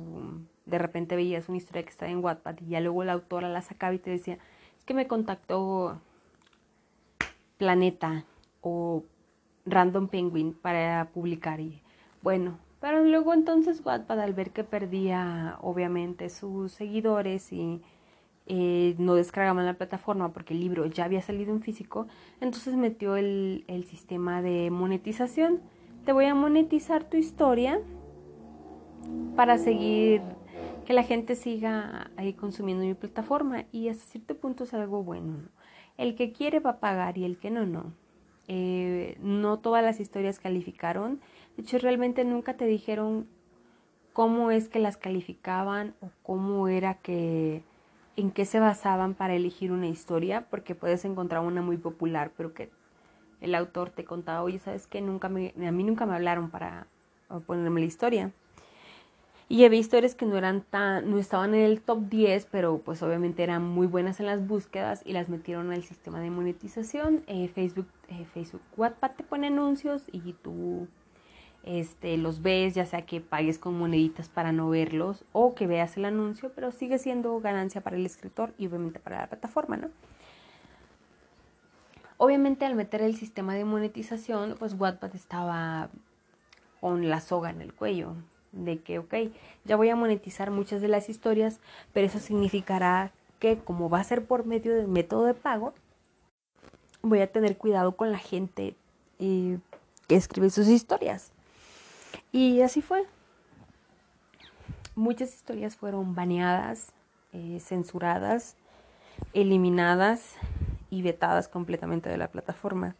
de 0.66 0.78
repente 0.78 1.16
veías 1.16 1.48
una 1.48 1.58
historia 1.58 1.82
que 1.82 1.90
estaba 1.90 2.10
en 2.10 2.24
Wattpad 2.24 2.56
y 2.60 2.70
ya 2.70 2.80
luego 2.80 3.04
la 3.04 3.12
autora 3.12 3.48
la 3.48 3.62
sacaba 3.62 3.94
y 3.94 3.98
te 3.98 4.10
decía, 4.10 4.38
es 4.78 4.84
que 4.84 4.94
me 4.94 5.06
contactó 5.06 6.00
Planeta 7.58 8.24
o 8.62 9.04
Random 9.66 10.08
Penguin 10.08 10.54
para 10.54 11.10
publicar 11.12 11.60
y 11.60 11.82
bueno, 12.22 12.58
pero 12.80 13.04
luego 13.04 13.34
entonces 13.34 13.82
Wattpad 13.84 14.20
al 14.20 14.32
ver 14.32 14.50
que 14.52 14.64
perdía 14.64 15.58
obviamente 15.60 16.30
sus 16.30 16.72
seguidores 16.72 17.52
y 17.52 17.82
eh, 18.46 18.94
no 18.98 19.14
descargaban 19.14 19.66
la 19.66 19.74
plataforma 19.74 20.32
porque 20.32 20.54
el 20.54 20.60
libro 20.60 20.86
ya 20.86 21.04
había 21.04 21.20
salido 21.20 21.52
en 21.52 21.60
físico, 21.60 22.08
entonces 22.40 22.74
metió 22.74 23.16
el, 23.16 23.64
el 23.68 23.84
sistema 23.84 24.40
de 24.40 24.70
monetización. 24.70 25.60
Te 26.04 26.12
voy 26.12 26.26
a 26.26 26.34
monetizar 26.34 27.04
tu 27.04 27.16
historia 27.16 27.80
para 29.36 29.58
seguir 29.58 30.22
que 30.86 30.92
la 30.92 31.02
gente 31.02 31.34
siga 31.36 32.10
ahí 32.16 32.32
consumiendo 32.32 32.84
mi 32.84 32.94
plataforma 32.94 33.64
y 33.72 33.88
hasta 33.88 34.04
cierto 34.04 34.36
punto 34.36 34.64
es 34.64 34.74
algo 34.74 35.02
bueno. 35.02 35.38
El 35.96 36.14
que 36.14 36.32
quiere 36.32 36.60
va 36.60 36.70
a 36.70 36.80
pagar 36.80 37.18
y 37.18 37.24
el 37.24 37.38
que 37.38 37.50
no, 37.50 37.66
no. 37.66 37.92
Eh, 38.48 39.16
no 39.22 39.58
todas 39.60 39.84
las 39.84 40.00
historias 40.00 40.40
calificaron 40.40 41.20
de 41.56 41.62
hecho, 41.62 41.78
realmente 41.78 42.24
nunca 42.24 42.54
te 42.56 42.64
dijeron 42.64 43.26
cómo 44.12 44.50
es 44.50 44.68
que 44.68 44.78
las 44.78 44.96
calificaban 44.96 45.94
o 46.00 46.10
cómo 46.22 46.68
era 46.68 46.94
que, 46.94 47.62
en 48.16 48.30
qué 48.30 48.44
se 48.44 48.60
basaban 48.60 49.14
para 49.14 49.34
elegir 49.34 49.72
una 49.72 49.86
historia, 49.86 50.46
porque 50.48 50.74
puedes 50.74 51.04
encontrar 51.04 51.42
una 51.42 51.62
muy 51.62 51.76
popular, 51.76 52.32
pero 52.34 52.54
que 52.54 52.70
el 53.40 53.54
autor 53.54 53.90
te 53.90 54.04
contaba, 54.04 54.42
oye, 54.42 54.58
¿sabes 54.58 54.86
qué? 54.86 55.00
Nunca 55.00 55.28
me, 55.28 55.52
a 55.66 55.72
mí 55.72 55.84
nunca 55.84 56.06
me 56.06 56.14
hablaron 56.14 56.50
para 56.50 56.86
ponerme 57.46 57.80
la 57.80 57.86
historia. 57.86 58.32
Y 59.50 59.64
había 59.64 59.80
historias 59.80 60.14
que 60.14 60.26
no 60.26 60.38
eran 60.38 60.62
tan, 60.62 61.10
no 61.10 61.18
estaban 61.18 61.54
en 61.54 61.62
el 61.62 61.80
top 61.80 62.08
10, 62.08 62.46
pero 62.52 62.78
pues 62.78 63.02
obviamente 63.02 63.42
eran 63.42 63.64
muy 63.64 63.88
buenas 63.88 64.20
en 64.20 64.26
las 64.26 64.46
búsquedas 64.46 65.02
y 65.04 65.12
las 65.12 65.28
metieron 65.28 65.72
al 65.72 65.82
sistema 65.82 66.20
de 66.20 66.30
monetización. 66.30 67.24
Eh, 67.26 67.48
Facebook, 67.48 67.88
eh, 68.08 68.24
Facebook 68.32 68.62
Wattpad 68.76 69.10
te 69.16 69.24
pone 69.24 69.48
anuncios 69.48 70.04
y 70.12 70.34
tú 70.34 70.86
este, 71.64 72.16
los 72.16 72.42
ves, 72.42 72.76
ya 72.76 72.86
sea 72.86 73.04
que 73.06 73.20
pagues 73.20 73.58
con 73.58 73.76
moneditas 73.76 74.28
para 74.28 74.52
no 74.52 74.70
verlos 74.70 75.24
o 75.32 75.56
que 75.56 75.66
veas 75.66 75.96
el 75.96 76.04
anuncio, 76.04 76.52
pero 76.54 76.70
sigue 76.70 76.98
siendo 76.98 77.38
ganancia 77.40 77.80
para 77.80 77.96
el 77.96 78.06
escritor 78.06 78.54
y 78.56 78.68
obviamente 78.68 79.00
para 79.00 79.22
la 79.22 79.26
plataforma, 79.26 79.76
¿no? 79.76 79.88
Obviamente 82.22 82.66
al 82.66 82.74
meter 82.74 83.00
el 83.00 83.16
sistema 83.16 83.54
de 83.54 83.64
monetización, 83.64 84.56
pues 84.58 84.74
Wattpad 84.78 85.16
estaba 85.16 85.88
con 86.78 87.08
la 87.08 87.18
soga 87.22 87.48
en 87.48 87.62
el 87.62 87.72
cuello, 87.72 88.12
de 88.52 88.78
que, 88.82 88.98
ok, 88.98 89.14
ya 89.64 89.76
voy 89.76 89.88
a 89.88 89.96
monetizar 89.96 90.50
muchas 90.50 90.82
de 90.82 90.88
las 90.88 91.08
historias, 91.08 91.60
pero 91.94 92.06
eso 92.06 92.18
significará 92.18 93.10
que 93.38 93.56
como 93.56 93.88
va 93.88 94.00
a 94.00 94.04
ser 94.04 94.26
por 94.26 94.44
medio 94.44 94.74
del 94.74 94.86
método 94.86 95.24
de 95.24 95.32
pago, 95.32 95.72
voy 97.00 97.22
a 97.22 97.32
tener 97.32 97.56
cuidado 97.56 97.92
con 97.92 98.12
la 98.12 98.18
gente 98.18 98.74
eh, 99.18 99.56
que 100.06 100.16
escribe 100.16 100.50
sus 100.50 100.68
historias. 100.68 101.32
Y 102.32 102.60
así 102.60 102.82
fue. 102.82 103.06
Muchas 104.94 105.32
historias 105.32 105.74
fueron 105.74 106.14
baneadas, 106.14 106.92
eh, 107.32 107.60
censuradas, 107.60 108.56
eliminadas 109.32 110.36
y 110.90 111.02
vetadas 111.02 111.48
completamente 111.48 112.08
de 112.08 112.18
la 112.18 112.28
plataforma. 112.28 112.96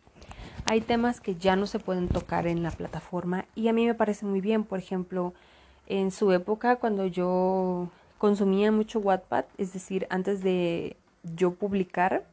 Hay 0.66 0.80
temas 0.80 1.20
que 1.20 1.34
ya 1.34 1.56
no 1.56 1.66
se 1.66 1.78
pueden 1.78 2.08
tocar 2.08 2.46
en 2.46 2.62
la 2.62 2.70
plataforma 2.70 3.46
y 3.54 3.68
a 3.68 3.72
mí 3.72 3.86
me 3.86 3.94
parece 3.94 4.26
muy 4.26 4.40
bien. 4.40 4.64
Por 4.64 4.78
ejemplo, 4.78 5.34
en 5.86 6.10
su 6.10 6.32
época 6.32 6.76
cuando 6.76 7.06
yo 7.06 7.88
consumía 8.18 8.70
mucho 8.70 9.00
Wattpad, 9.00 9.46
es 9.58 9.72
decir, 9.72 10.06
antes 10.10 10.42
de 10.42 10.96
yo 11.22 11.54
publicar, 11.54 12.24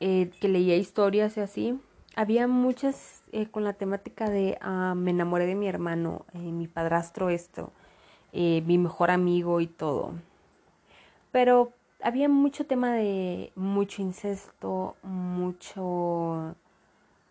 eh, 0.00 0.30
que 0.40 0.48
leía 0.48 0.76
historias 0.76 1.36
y 1.36 1.40
así, 1.40 1.78
había 2.16 2.48
muchas 2.48 3.22
eh, 3.32 3.46
con 3.46 3.64
la 3.64 3.74
temática 3.74 4.30
de 4.30 4.56
ah, 4.62 4.94
me 4.96 5.10
enamoré 5.10 5.46
de 5.46 5.54
mi 5.54 5.68
hermano, 5.68 6.24
eh, 6.32 6.38
mi 6.38 6.66
padrastro 6.66 7.28
esto, 7.28 7.72
mi 8.32 8.78
mejor 8.78 9.10
amigo 9.10 9.60
y 9.60 9.66
todo. 9.66 10.14
Pero 11.32 11.72
había 12.02 12.28
mucho 12.28 12.66
tema 12.66 12.92
de 12.92 13.52
mucho 13.54 14.02
incesto, 14.02 14.96
mucho 15.02 16.54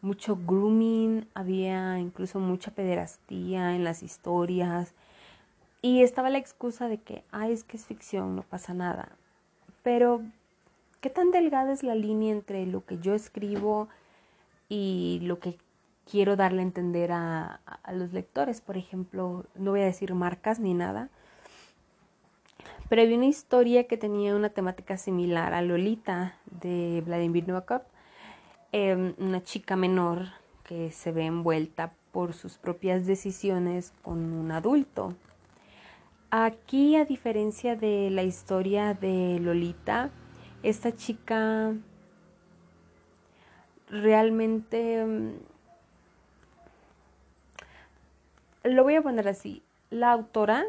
mucho 0.02 0.38
grooming, 0.38 1.28
había 1.34 2.00
incluso 2.00 2.40
mucha 2.40 2.72
pederastía 2.72 3.76
en 3.76 3.84
las 3.84 4.02
historias 4.04 4.94
y 5.82 6.04
estaba 6.04 6.30
la 6.30 6.38
excusa 6.38 6.88
de 6.88 7.00
que, 7.00 7.24
ay, 7.32 7.54
es 7.54 7.64
que 7.64 7.78
es 7.78 7.86
ficción, 7.86 8.36
no 8.36 8.44
pasa 8.44 8.74
nada. 8.74 9.10
Pero, 9.84 10.22
¿qué 11.02 11.10
tan 11.10 11.32
delgada 11.32 11.72
es 11.72 11.84
la 11.84 11.96
línea 11.96 12.32
entre 12.34 12.66
lo 12.66 12.86
que 12.86 12.98
yo 13.00 13.14
escribo 13.14 13.88
y 14.68 15.20
lo 15.24 15.40
que 15.40 15.58
quiero 16.10 16.36
darle 16.36 16.60
a 16.60 16.64
entender 16.64 17.12
a, 17.12 17.60
a 17.84 17.94
los 17.94 18.14
lectores? 18.14 18.62
Por 18.62 18.78
ejemplo, 18.78 19.46
no 19.56 19.72
voy 19.72 19.82
a 19.82 19.86
decir 19.86 20.14
marcas 20.14 20.60
ni 20.60 20.74
nada, 20.74 21.10
pero 22.90 23.02
había 23.02 23.16
una 23.18 23.28
historia 23.28 23.86
que 23.86 23.98
tenía 23.98 24.36
una 24.36 24.50
temática 24.50 24.98
similar 24.98 25.54
a 25.54 25.62
Lolita 25.62 26.36
de 26.46 27.02
Vladimir 27.06 27.48
Nabokov 27.48 27.84
Em, 28.72 29.16
una 29.18 29.42
chica 29.42 29.76
menor 29.76 30.28
que 30.64 30.92
se 30.92 31.12
ve 31.12 31.26
envuelta 31.26 31.92
por 32.12 32.34
sus 32.34 32.60
propias 32.60 33.08
decisiones 33.08 33.94
con 34.04 34.32
un 34.32 34.52
adulto. 34.52 35.16
Aquí, 36.30 36.96
a 36.96 37.04
diferencia 37.06 37.76
de 37.76 38.12
la 38.12 38.22
historia 38.22 38.94
de 38.94 39.40
Lolita, 39.40 40.12
esta 40.62 40.96
chica 40.96 41.74
realmente... 43.90 45.00
Em, 45.00 45.34
lo 48.64 48.84
voy 48.84 48.96
a 48.96 49.02
poner 49.02 49.28
así. 49.28 49.64
La 49.90 50.12
autora, 50.12 50.64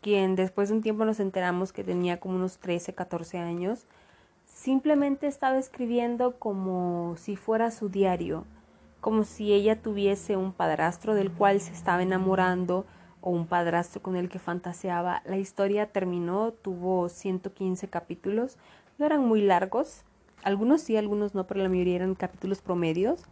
quien 0.00 0.36
después 0.36 0.68
de 0.68 0.76
un 0.76 0.82
tiempo 0.82 1.04
nos 1.04 1.20
enteramos 1.20 1.72
que 1.72 1.84
tenía 1.84 2.20
como 2.20 2.36
unos 2.36 2.58
13, 2.58 2.94
14 2.94 3.38
años, 3.38 3.86
simplemente 4.46 5.26
estaba 5.26 5.58
escribiendo 5.58 6.36
como 6.38 7.14
si 7.16 7.36
fuera 7.36 7.70
su 7.70 7.88
diario, 7.88 8.44
como 9.00 9.24
si 9.24 9.52
ella 9.52 9.80
tuviese 9.80 10.36
un 10.36 10.52
padrastro 10.52 11.14
del 11.14 11.30
cual 11.30 11.60
se 11.60 11.72
estaba 11.72 12.02
enamorando 12.02 12.86
o 13.20 13.30
un 13.30 13.46
padrastro 13.46 14.02
con 14.02 14.16
el 14.16 14.28
que 14.28 14.38
fantaseaba. 14.38 15.22
La 15.24 15.36
historia 15.36 15.86
terminó, 15.86 16.52
tuvo 16.52 17.08
115 17.08 17.88
capítulos, 17.88 18.56
no 18.98 19.06
eran 19.06 19.26
muy 19.26 19.42
largos, 19.42 20.04
algunos 20.42 20.80
sí, 20.82 20.96
algunos 20.96 21.34
no, 21.34 21.46
pero 21.46 21.62
la 21.62 21.68
mayoría 21.68 21.96
eran 21.96 22.14
capítulos 22.14 22.62
promedios. 22.62 23.24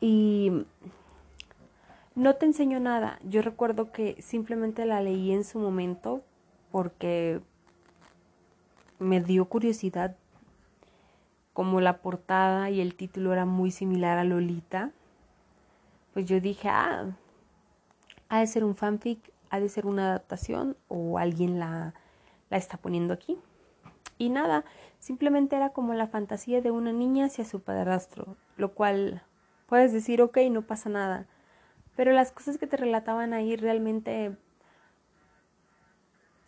Y 0.00 0.64
no 2.16 2.34
te 2.34 2.46
enseño 2.46 2.80
nada. 2.80 3.20
Yo 3.22 3.42
recuerdo 3.42 3.92
que 3.92 4.20
simplemente 4.20 4.86
la 4.86 5.00
leí 5.00 5.30
en 5.32 5.44
su 5.44 5.60
momento 5.60 6.22
porque 6.72 7.40
me 8.98 9.20
dio 9.20 9.44
curiosidad 9.44 10.16
como 11.52 11.80
la 11.80 11.98
portada 11.98 12.70
y 12.70 12.80
el 12.80 12.94
título 12.94 13.32
era 13.32 13.44
muy 13.44 13.70
similar 13.70 14.18
a 14.18 14.24
Lolita, 14.24 14.92
pues 16.12 16.26
yo 16.26 16.40
dije, 16.40 16.68
ah, 16.68 17.14
ha 18.28 18.40
de 18.40 18.46
ser 18.46 18.64
un 18.64 18.74
fanfic, 18.74 19.32
ha 19.50 19.60
de 19.60 19.68
ser 19.68 19.86
una 19.86 20.08
adaptación 20.08 20.76
o 20.88 21.18
alguien 21.18 21.58
la, 21.58 21.94
la 22.50 22.56
está 22.56 22.78
poniendo 22.78 23.12
aquí. 23.12 23.38
Y 24.18 24.30
nada, 24.30 24.64
simplemente 24.98 25.56
era 25.56 25.70
como 25.70 25.92
la 25.92 26.06
fantasía 26.06 26.62
de 26.62 26.70
una 26.70 26.92
niña 26.92 27.26
hacia 27.26 27.44
su 27.44 27.60
padrastro, 27.60 28.36
lo 28.56 28.72
cual 28.72 29.22
puedes 29.66 29.92
decir, 29.92 30.22
ok, 30.22 30.38
no 30.50 30.62
pasa 30.62 30.88
nada. 30.88 31.26
Pero 31.96 32.12
las 32.12 32.30
cosas 32.30 32.58
que 32.58 32.66
te 32.66 32.76
relataban 32.76 33.32
ahí 33.32 33.56
realmente 33.56 34.36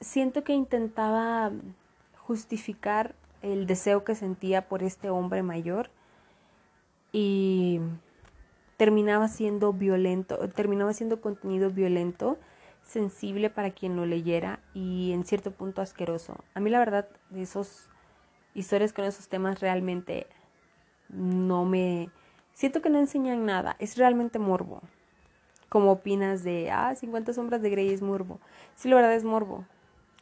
siento 0.00 0.44
que 0.44 0.52
intentaba 0.52 1.50
justificar 2.16 3.14
el 3.42 3.66
deseo 3.66 4.04
que 4.04 4.14
sentía 4.14 4.68
por 4.68 4.82
este 4.82 5.10
hombre 5.10 5.42
mayor 5.42 5.90
y 7.12 7.80
terminaba 8.76 9.28
siendo 9.28 9.72
violento, 9.72 10.38
terminaba 10.50 10.92
siendo 10.92 11.20
contenido 11.20 11.70
violento, 11.70 12.38
sensible 12.82 13.50
para 13.50 13.70
quien 13.70 13.96
lo 13.96 14.06
leyera 14.06 14.60
y 14.74 15.12
en 15.12 15.24
cierto 15.24 15.50
punto 15.50 15.82
asqueroso. 15.82 16.36
A 16.54 16.60
mí 16.60 16.70
la 16.70 16.78
verdad 16.78 17.08
esos 17.34 17.88
historias 18.54 18.92
con 18.92 19.04
esos 19.04 19.28
temas 19.28 19.60
realmente 19.60 20.26
no 21.08 21.64
me 21.64 22.10
siento 22.52 22.82
que 22.82 22.90
no 22.90 22.98
enseñan 22.98 23.46
nada, 23.46 23.76
es 23.78 23.96
realmente 23.96 24.38
morbo. 24.38 24.82
Como 25.68 25.92
opinas 25.92 26.44
de, 26.44 26.70
ah, 26.70 26.94
50 26.94 27.32
sombras 27.32 27.62
de 27.62 27.70
Grey 27.70 27.90
es 27.90 28.02
morbo. 28.02 28.40
Sí, 28.74 28.88
la 28.88 28.96
verdad 28.96 29.14
es 29.14 29.24
morbo. 29.24 29.64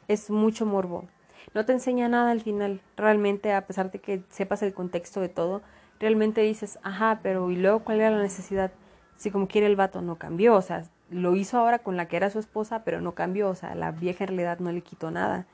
Es 0.07 0.29
mucho 0.29 0.65
morbo 0.65 1.05
no 1.53 1.65
te 1.65 1.73
enseña 1.73 2.07
nada 2.07 2.31
al 2.31 2.41
final. 2.41 2.81
Realmente, 2.95 3.53
a 3.53 3.65
pesar 3.65 3.91
de 3.91 3.99
que 3.99 4.23
sepas 4.29 4.61
el 4.63 4.73
contexto 4.73 5.21
de 5.21 5.29
todo, 5.29 5.61
realmente 5.99 6.41
dices, 6.41 6.79
ajá, 6.83 7.19
pero 7.23 7.49
¿y 7.51 7.55
luego 7.55 7.79
cuál 7.79 7.99
era 7.99 8.11
la 8.11 8.21
necesidad? 8.21 8.71
Si 9.15 9.31
como 9.31 9.47
quiere 9.47 9.67
el 9.67 9.75
vato 9.75 10.01
no 10.01 10.17
cambió, 10.17 10.55
o 10.55 10.61
sea, 10.61 10.83
lo 11.09 11.35
hizo 11.35 11.57
ahora 11.57 11.79
con 11.79 11.97
la 11.97 12.07
que 12.07 12.17
era 12.17 12.29
su 12.29 12.39
esposa, 12.39 12.83
pero 12.83 13.01
no 13.01 13.15
cambió, 13.15 13.49
o 13.49 13.55
sea, 13.55 13.73
la 13.75 13.91
vieja 13.91 14.25
en 14.25 14.29
realidad 14.29 14.59
no 14.59 14.71
le 14.71 14.81
quitó 14.81 15.09
nada. 15.09 15.47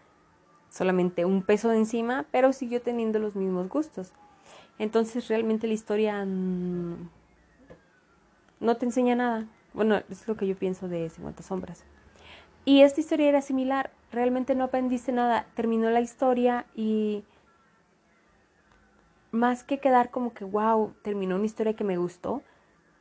Solamente 0.69 1.25
un 1.25 1.43
peso 1.43 1.69
de 1.69 1.77
encima, 1.77 2.25
pero 2.31 2.51
siguió 2.51 2.81
teniendo 2.81 3.19
los 3.19 3.35
mismos 3.35 3.69
gustos. 3.69 4.11
Entonces, 4.79 5.27
realmente 5.27 5.67
la 5.67 5.73
historia 5.73 6.25
no 6.25 6.97
te 8.77 8.85
enseña 8.85 9.15
nada. 9.15 9.45
Bueno, 9.73 10.01
es 10.09 10.27
lo 10.27 10.37
que 10.37 10.47
yo 10.47 10.55
pienso 10.55 10.87
de 10.87 11.09
50 11.09 11.43
sombras. 11.43 11.83
Y 12.65 12.81
esta 12.81 13.01
historia 13.01 13.27
era 13.27 13.41
similar, 13.41 13.91
realmente 14.11 14.55
no 14.55 14.63
aprendiste 14.63 15.11
nada, 15.11 15.47
terminó 15.55 15.89
la 15.89 15.99
historia 15.99 16.65
y 16.75 17.25
más 19.31 19.63
que 19.63 19.79
quedar 19.79 20.11
como 20.11 20.33
que, 20.33 20.45
wow, 20.45 20.93
terminó 21.01 21.35
una 21.35 21.45
historia 21.45 21.75
que 21.75 21.83
me 21.83 21.97
gustó, 21.97 22.41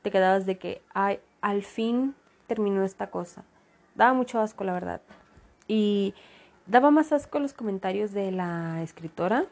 te 0.02 0.10
quedabas 0.10 0.46
de 0.46 0.58
que, 0.58 0.82
ay, 0.94 1.20
al 1.42 1.62
fin 1.62 2.14
terminó 2.48 2.82
esta 2.82 3.10
cosa. 3.10 3.44
Daba 3.94 4.14
mucho 4.14 4.40
asco, 4.40 4.64
la 4.64 4.72
verdad. 4.72 5.02
Y 5.68 6.14
daba 6.66 6.90
más 6.90 7.12
asco 7.12 7.38
los 7.38 7.52
comentarios 7.52 8.12
de 8.12 8.32
la 8.32 8.82
escritora, 8.82 9.44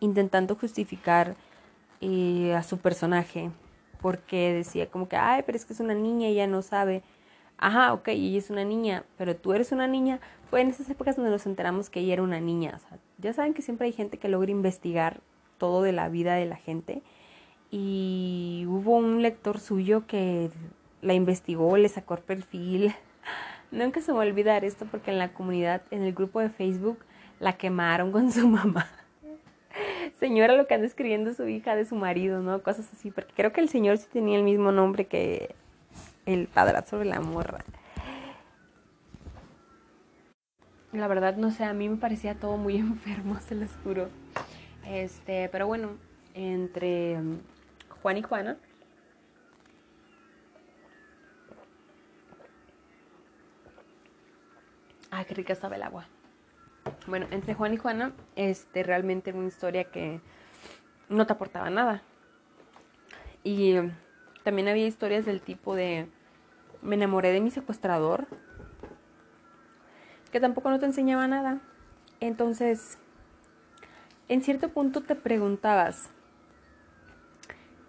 intentando 0.00 0.54
justificar 0.54 1.36
eh, 2.00 2.54
a 2.54 2.62
su 2.62 2.78
personaje, 2.78 3.50
porque 4.00 4.52
decía 4.52 4.88
como 4.88 5.08
que, 5.08 5.16
ay, 5.16 5.42
pero 5.44 5.56
es 5.56 5.64
que 5.64 5.72
es 5.72 5.80
una 5.80 5.94
niña 5.94 6.28
y 6.28 6.32
ella 6.32 6.46
no 6.46 6.62
sabe 6.62 7.02
ajá, 7.58 7.92
ok, 7.92 8.08
ella 8.08 8.38
es 8.38 8.50
una 8.50 8.64
niña, 8.64 9.04
pero 9.16 9.36
tú 9.36 9.52
eres 9.52 9.72
una 9.72 9.86
niña. 9.86 10.20
Fue 10.50 10.60
en 10.60 10.68
esas 10.68 10.88
épocas 10.90 11.16
donde 11.16 11.30
nos 11.30 11.46
enteramos 11.46 11.90
que 11.90 12.00
ella 12.00 12.14
era 12.14 12.22
una 12.22 12.40
niña. 12.40 12.72
O 12.76 12.78
sea, 12.78 12.98
ya 13.18 13.32
saben 13.32 13.54
que 13.54 13.62
siempre 13.62 13.86
hay 13.86 13.92
gente 13.92 14.18
que 14.18 14.28
logra 14.28 14.50
investigar 14.50 15.20
todo 15.58 15.82
de 15.82 15.92
la 15.92 16.08
vida 16.08 16.34
de 16.34 16.46
la 16.46 16.56
gente. 16.56 17.02
Y 17.70 18.64
hubo 18.68 18.96
un 18.96 19.22
lector 19.22 19.58
suyo 19.58 20.06
que 20.06 20.50
la 21.02 21.14
investigó, 21.14 21.76
le 21.76 21.88
sacó 21.88 22.14
el 22.14 22.22
perfil. 22.22 22.94
Nunca 23.70 24.00
se 24.00 24.12
me 24.12 24.18
va 24.18 24.24
a 24.24 24.28
olvidar 24.28 24.64
esto 24.64 24.86
porque 24.90 25.10
en 25.10 25.18
la 25.18 25.32
comunidad, 25.32 25.82
en 25.90 26.02
el 26.02 26.12
grupo 26.12 26.40
de 26.40 26.50
Facebook, 26.50 26.98
la 27.40 27.54
quemaron 27.54 28.12
con 28.12 28.30
su 28.30 28.46
mamá. 28.48 28.86
Señora, 30.18 30.56
lo 30.56 30.66
que 30.66 30.72
anda 30.72 30.86
escribiendo 30.86 31.34
su 31.34 31.46
hija 31.46 31.76
de 31.76 31.84
su 31.84 31.94
marido, 31.94 32.40
¿no? 32.40 32.62
Cosas 32.62 32.90
así, 32.90 33.10
porque 33.10 33.34
creo 33.34 33.52
que 33.52 33.60
el 33.60 33.68
señor 33.68 33.98
sí 33.98 34.06
tenía 34.10 34.38
el 34.38 34.44
mismo 34.44 34.72
nombre 34.72 35.04
que 35.04 35.54
el 36.24 36.48
padrazo 36.48 36.98
de 36.98 37.04
la 37.04 37.20
morra. 37.20 37.62
La 40.92 41.06
verdad, 41.06 41.36
no 41.36 41.50
sé, 41.50 41.64
a 41.64 41.74
mí 41.74 41.90
me 41.90 41.98
parecía 41.98 42.34
todo 42.34 42.56
muy 42.56 42.76
enfermo, 42.78 43.38
se 43.40 43.54
los 43.54 43.70
juro. 43.84 44.08
Este, 44.86 45.50
pero 45.50 45.66
bueno, 45.66 45.98
entre 46.32 47.18
um, 47.18 47.38
Juan 48.00 48.16
y 48.16 48.22
Juana. 48.22 48.56
Ah, 55.10 55.24
qué 55.24 55.34
rica 55.34 55.52
estaba 55.52 55.76
el 55.76 55.82
agua. 55.82 56.06
Bueno, 57.06 57.26
entre 57.30 57.54
Juan 57.54 57.72
y 57.72 57.76
Juana, 57.76 58.12
este, 58.34 58.82
realmente 58.82 59.30
era 59.30 59.38
una 59.38 59.48
historia 59.48 59.84
que 59.84 60.20
no 61.08 61.24
te 61.26 61.32
aportaba 61.32 61.70
nada. 61.70 62.02
Y 63.44 63.78
um, 63.78 63.92
también 64.42 64.66
había 64.66 64.86
historias 64.86 65.24
del 65.24 65.40
tipo 65.40 65.76
de 65.76 66.08
me 66.82 66.96
enamoré 66.96 67.30
de 67.30 67.40
mi 67.40 67.50
secuestrador, 67.50 68.26
que 70.32 70.40
tampoco 70.40 70.68
no 70.70 70.80
te 70.80 70.86
enseñaba 70.86 71.28
nada. 71.28 71.60
Entonces, 72.18 72.98
en 74.28 74.42
cierto 74.42 74.70
punto 74.70 75.02
te 75.02 75.14
preguntabas, 75.14 76.10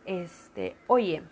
este, 0.06 0.76
oye, 0.86 1.24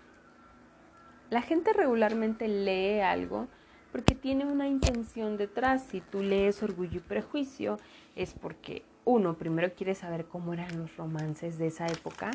la 1.30 1.42
gente 1.42 1.72
regularmente 1.72 2.48
lee 2.48 3.02
algo 3.02 3.48
porque 3.96 4.14
tiene 4.14 4.44
una 4.44 4.68
intención 4.68 5.38
detrás. 5.38 5.86
Si 5.90 6.02
tú 6.02 6.22
lees 6.22 6.62
Orgullo 6.62 6.98
y 6.98 7.00
Prejuicio, 7.00 7.80
es 8.18 8.34
porque 8.34 8.84
uno, 9.06 9.36
primero 9.36 9.74
quieres 9.74 10.00
saber 10.00 10.26
cómo 10.26 10.54
eran 10.54 10.78
los 10.78 10.98
romances 10.98 11.58
de 11.58 11.68
esa 11.68 11.88
época. 11.88 12.32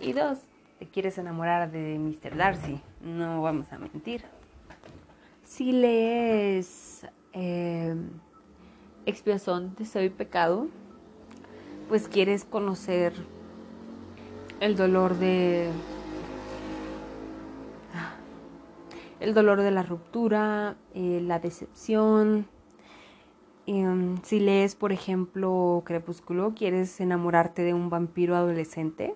Y 0.00 0.12
dos, 0.12 0.38
te 0.78 0.86
quieres 0.86 1.18
enamorar 1.18 1.72
de 1.72 1.98
Mr. 1.98 2.36
Darcy. 2.36 2.80
No 3.00 3.42
vamos 3.42 3.72
a 3.72 3.78
mentir. 3.78 4.22
Si 5.42 5.72
lees 5.72 7.04
eh, 7.32 7.96
Expiación 9.04 9.74
de 9.74 9.86
Soy 9.86 10.10
Pecado, 10.10 10.68
pues 11.88 12.06
quieres 12.06 12.44
conocer 12.44 13.14
el 14.60 14.76
dolor 14.76 15.16
de 15.18 15.72
el 19.24 19.32
dolor 19.34 19.62
de 19.62 19.70
la 19.70 19.82
ruptura, 19.82 20.76
eh, 20.92 21.20
la 21.22 21.38
decepción. 21.38 22.46
Em, 23.66 24.22
si 24.22 24.38
lees, 24.38 24.74
por 24.74 24.92
ejemplo, 24.92 25.82
Crepúsculo, 25.86 26.54
quieres 26.54 27.00
enamorarte 27.00 27.62
de 27.62 27.72
un 27.72 27.88
vampiro 27.88 28.36
adolescente. 28.36 29.14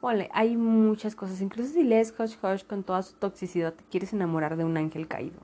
Vale, 0.00 0.30
hay 0.32 0.56
muchas 0.56 1.16
cosas. 1.16 1.40
Incluso 1.40 1.72
si 1.72 1.82
lees 1.82 2.14
Hush 2.16 2.36
Hush 2.42 2.64
con 2.64 2.84
toda 2.84 3.02
su 3.02 3.14
toxicidad, 3.14 3.74
te 3.74 3.84
quieres 3.84 4.12
enamorar 4.12 4.56
de 4.56 4.64
un 4.64 4.76
ángel 4.76 5.08
caído. 5.08 5.40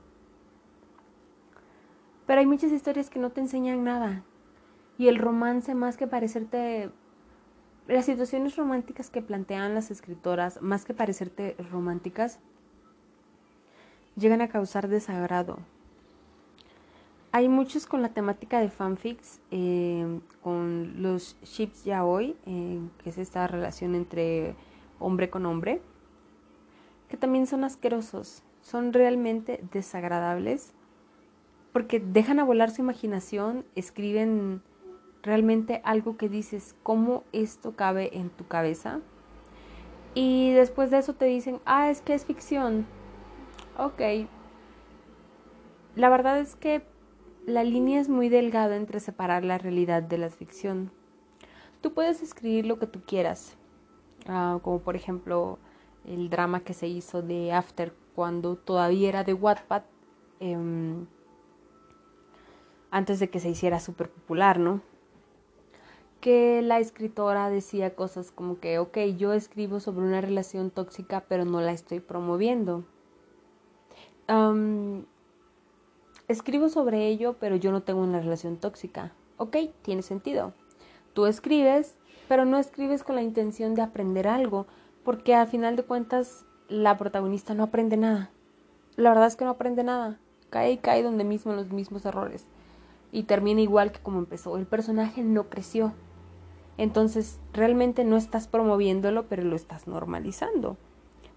Pero 2.27 2.41
hay 2.41 2.47
muchas 2.47 2.71
historias 2.71 3.11
que 3.11 3.19
no 3.19 3.31
te 3.31 3.41
enseñan 3.41 3.83
nada. 3.83 4.23
Y 4.97 5.09
el 5.09 5.19
romance, 5.19 5.75
más 5.75 5.97
que 5.97 6.07
parecerte 6.07 6.91
las 7.89 8.05
situaciones 8.05 8.55
románticas 8.57 9.11
que 9.11 9.23
plantean 9.23 9.75
las 9.75 9.91
escritoras, 9.91 10.61
más 10.61 10.85
que 10.85 10.93
parecerte 10.93 11.57
románticas, 11.71 12.39
llegan 14.19 14.41
a 14.41 14.49
causar 14.49 14.89
desagrado. 14.89 15.59
Hay 17.31 17.49
muchos 17.49 17.87
con 17.87 18.03
la 18.03 18.09
temática 18.09 18.59
de 18.59 18.71
fanfics, 18.71 19.41
eh, 19.51 20.21
con 20.43 21.03
los 21.03 21.37
ships 21.43 21.85
ya 21.85 22.05
hoy, 22.05 22.37
eh, 22.47 22.81
que 23.03 23.11
es 23.11 23.19
esta 23.19 23.47
relación 23.47 23.95
entre 23.95 24.55
hombre 24.99 25.31
con 25.31 25.47
hombre, 25.47 25.81
que 27.09 27.17
también 27.17 27.47
son 27.47 27.65
asquerosos, 27.65 28.43
son 28.63 28.93
realmente 28.93 29.63
desagradables, 29.73 30.73
porque 31.73 32.01
dejan 32.01 32.41
a 32.41 32.45
volar 32.45 32.71
su 32.71 32.81
imaginación, 32.81 33.65
escriben 33.75 34.63
realmente 35.23 35.83
algo 35.85 36.17
que 36.17 36.29
dices, 36.29 36.75
¿cómo 36.83 37.25
esto 37.33 37.77
cabe 37.77 38.17
en 38.17 38.31
tu 38.31 38.47
cabeza? 38.47 39.01
Y 40.15 40.53
después 40.53 40.91
de 40.91 40.99
eso 40.99 41.15
te 41.15 41.27
dicen, 41.27 41.61
ah, 41.67 41.91
es 41.91 42.01
que 42.01 42.15
es 42.15 42.25
ficción, 42.25 42.87
Ok. 43.79 44.03
La 45.95 46.09
verdad 46.09 46.41
es 46.41 46.57
que 46.57 46.83
la 47.47 47.63
línea 47.63 48.01
es 48.01 48.09
muy 48.09 48.29
delgada 48.29 48.75
entre 48.75 48.99
separar 48.99 49.45
la 49.45 49.57
realidad 49.57 50.03
de 50.03 50.19
la 50.19 50.31
ficción. 50.31 50.91
Tú 51.81 51.95
puedes 51.95 52.21
escribir 52.21 52.67
lo 52.67 52.81
que 52.81 52.89
tú 52.89 53.03
quieras, 53.07 53.57
ah, 54.27 54.59
como 54.63 54.81
por 54.81 54.97
ejemplo 54.97 55.61
el 56.05 56.29
drama 56.29 56.65
que 56.65 56.75
se 56.75 56.89
hizo 56.89 57.23
de 57.23 57.53
After 57.53 57.95
cuando 58.17 58.57
todavía 58.57 59.11
era 59.11 59.23
de 59.23 59.35
Wattpad, 59.35 59.83
em, 60.41 61.07
antes 62.91 63.21
de 63.21 63.31
que 63.31 63.39
se 63.39 63.51
hiciera 63.51 63.79
súper 63.79 64.11
popular, 64.11 64.59
¿no? 64.59 64.81
Que 66.21 66.63
la 66.63 66.81
escritora 66.81 67.49
decía 67.49 67.95
cosas 67.95 68.33
como 68.33 68.59
que, 68.59 68.81
ok, 68.81 68.99
yo 69.17 69.35
escribo 69.35 69.79
sobre 69.79 70.05
una 70.05 70.21
relación 70.21 70.73
tóxica, 70.73 71.25
pero 71.29 71.45
no 71.45 71.61
la 71.61 71.71
estoy 71.71 72.01
promoviendo 72.01 72.85
escribo 76.29 76.69
sobre 76.69 77.07
ello, 77.07 77.37
pero 77.41 77.57
yo 77.57 77.73
no 77.73 77.83
tengo 77.83 78.03
una 78.03 78.21
relación 78.21 78.59
tóxica. 78.59 79.13
Ok, 79.39 79.57
tiene 79.83 80.03
sentido. 80.03 80.53
Tú 81.15 81.27
escribes, 81.27 81.97
pero 82.29 82.45
no 82.45 82.59
escribes 82.59 83.03
con 83.03 83.17
la 83.17 83.23
intención 83.23 83.75
de 83.75 83.83
aprender 83.83 84.29
algo, 84.29 84.67
porque 85.05 85.35
al 85.35 85.49
final 85.49 85.77
de 85.77 85.85
cuentas 85.85 86.45
la 86.69 86.99
protagonista 86.99 87.55
no 87.55 87.65
aprende 87.65 87.97
nada. 87.97 88.31
La 88.97 89.11
verdad 89.11 89.27
es 89.29 89.37
que 89.37 89.45
no 89.45 89.51
aprende 89.53 89.83
nada. 89.85 90.19
Cae 90.51 90.73
y 90.73 90.79
cae 90.79 91.03
donde 91.03 91.25
mismo 91.25 91.53
los 91.55 91.71
mismos 91.71 92.05
errores. 92.05 92.47
Y 93.11 93.23
termina 93.23 93.63
igual 93.63 93.93
que 93.93 94.01
como 94.01 94.19
empezó. 94.19 94.59
El 94.59 94.67
personaje 94.67 95.23
no 95.23 95.45
creció. 95.45 95.95
Entonces, 96.77 97.41
realmente 97.53 98.05
no 98.05 98.17
estás 98.17 98.49
promoviéndolo, 98.49 99.27
pero 99.29 99.45
lo 99.45 99.57
estás 99.57 99.89
normalizando. 99.89 100.77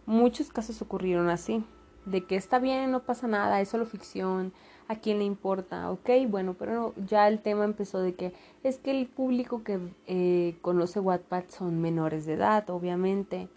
Muchos 0.06 0.50
casos 0.50 0.82
ocurrieron 0.82 1.30
así 1.30 1.64
de 2.06 2.26
que 2.26 2.36
está 2.36 2.60
bien, 2.60 2.92
no 2.92 3.02
pasa 3.02 3.28
nada, 3.28 3.62
es 3.62 3.70
solo 3.70 3.86
ficción, 3.86 4.54
a 4.88 4.96
quién 4.98 5.20
le 5.20 5.26
importa, 5.26 5.90
ok, 5.92 6.10
bueno, 6.28 6.56
pero 6.58 6.94
ya 7.08 7.28
el 7.28 7.40
tema 7.40 7.64
empezó 7.64 8.00
de 8.00 8.14
que 8.14 8.34
es 8.64 8.78
que 8.78 8.92
el 8.92 9.08
público 9.08 9.64
que 9.64 9.80
eh, 10.08 10.58
conoce 10.62 11.00
Wattpad 11.00 11.46
son 11.48 11.82
menores 11.82 12.26
de 12.26 12.34
edad, 12.34 12.70
obviamente. 12.70 13.48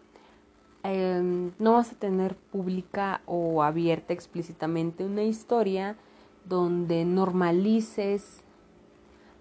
Em, 0.85 1.53
no 1.59 1.73
vas 1.73 1.93
a 1.93 1.97
tener 1.97 2.37
pública 2.37 3.23
o 3.27 3.63
abierta 3.63 4.13
explícitamente 4.13 5.05
una 5.05 5.23
historia 5.23 5.97
donde 6.45 7.05
normalices 7.07 8.45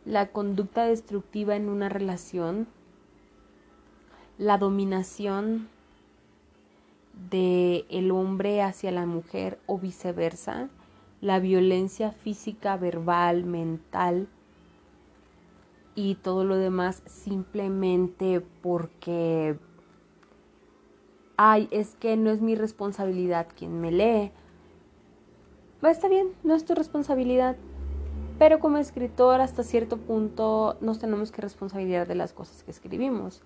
la 0.06 0.30
conducta 0.30 0.86
destructiva 0.86 1.56
en 1.56 1.70
una 1.70 1.89
relación, 1.89 2.68
la 4.38 4.58
dominación 4.58 5.68
de 7.30 7.86
el 7.89 8.12
hombre 8.12 8.62
hacia 8.62 8.91
la 8.91 9.06
mujer 9.06 9.60
o 9.65 9.78
viceversa, 9.78 10.69
la 11.21 11.39
violencia 11.39 12.12
física, 12.12 12.76
verbal, 12.78 13.45
mental 13.45 14.28
y 15.95 16.15
todo 16.15 16.43
lo 16.43 16.58
demás 16.58 17.04
simplemente 17.06 18.41
porque 18.62 19.58
ay, 21.38 21.67
es 21.71 21.95
que 21.95 22.17
no 22.17 22.32
es 22.32 22.41
mi 22.41 22.56
responsabilidad 22.56 23.47
quien 23.56 23.82
me 23.82 23.91
lee. 23.91 24.32
Va, 25.84 25.91
está 25.91 26.08
bien, 26.08 26.30
no 26.43 26.56
es 26.56 26.65
tu 26.65 26.76
responsabilidad. 26.76 27.58
Pero 28.39 28.60
como 28.60 28.78
escritor, 28.78 29.41
hasta 29.41 29.63
cierto 29.63 29.97
punto, 29.97 30.78
nos 30.82 30.99
tenemos 30.99 31.32
que 31.32 31.41
responsabilizar 31.41 32.08
de 32.08 32.15
las 32.15 32.34
cosas 32.34 32.63
que 32.63 32.71
escribimos 32.71 33.43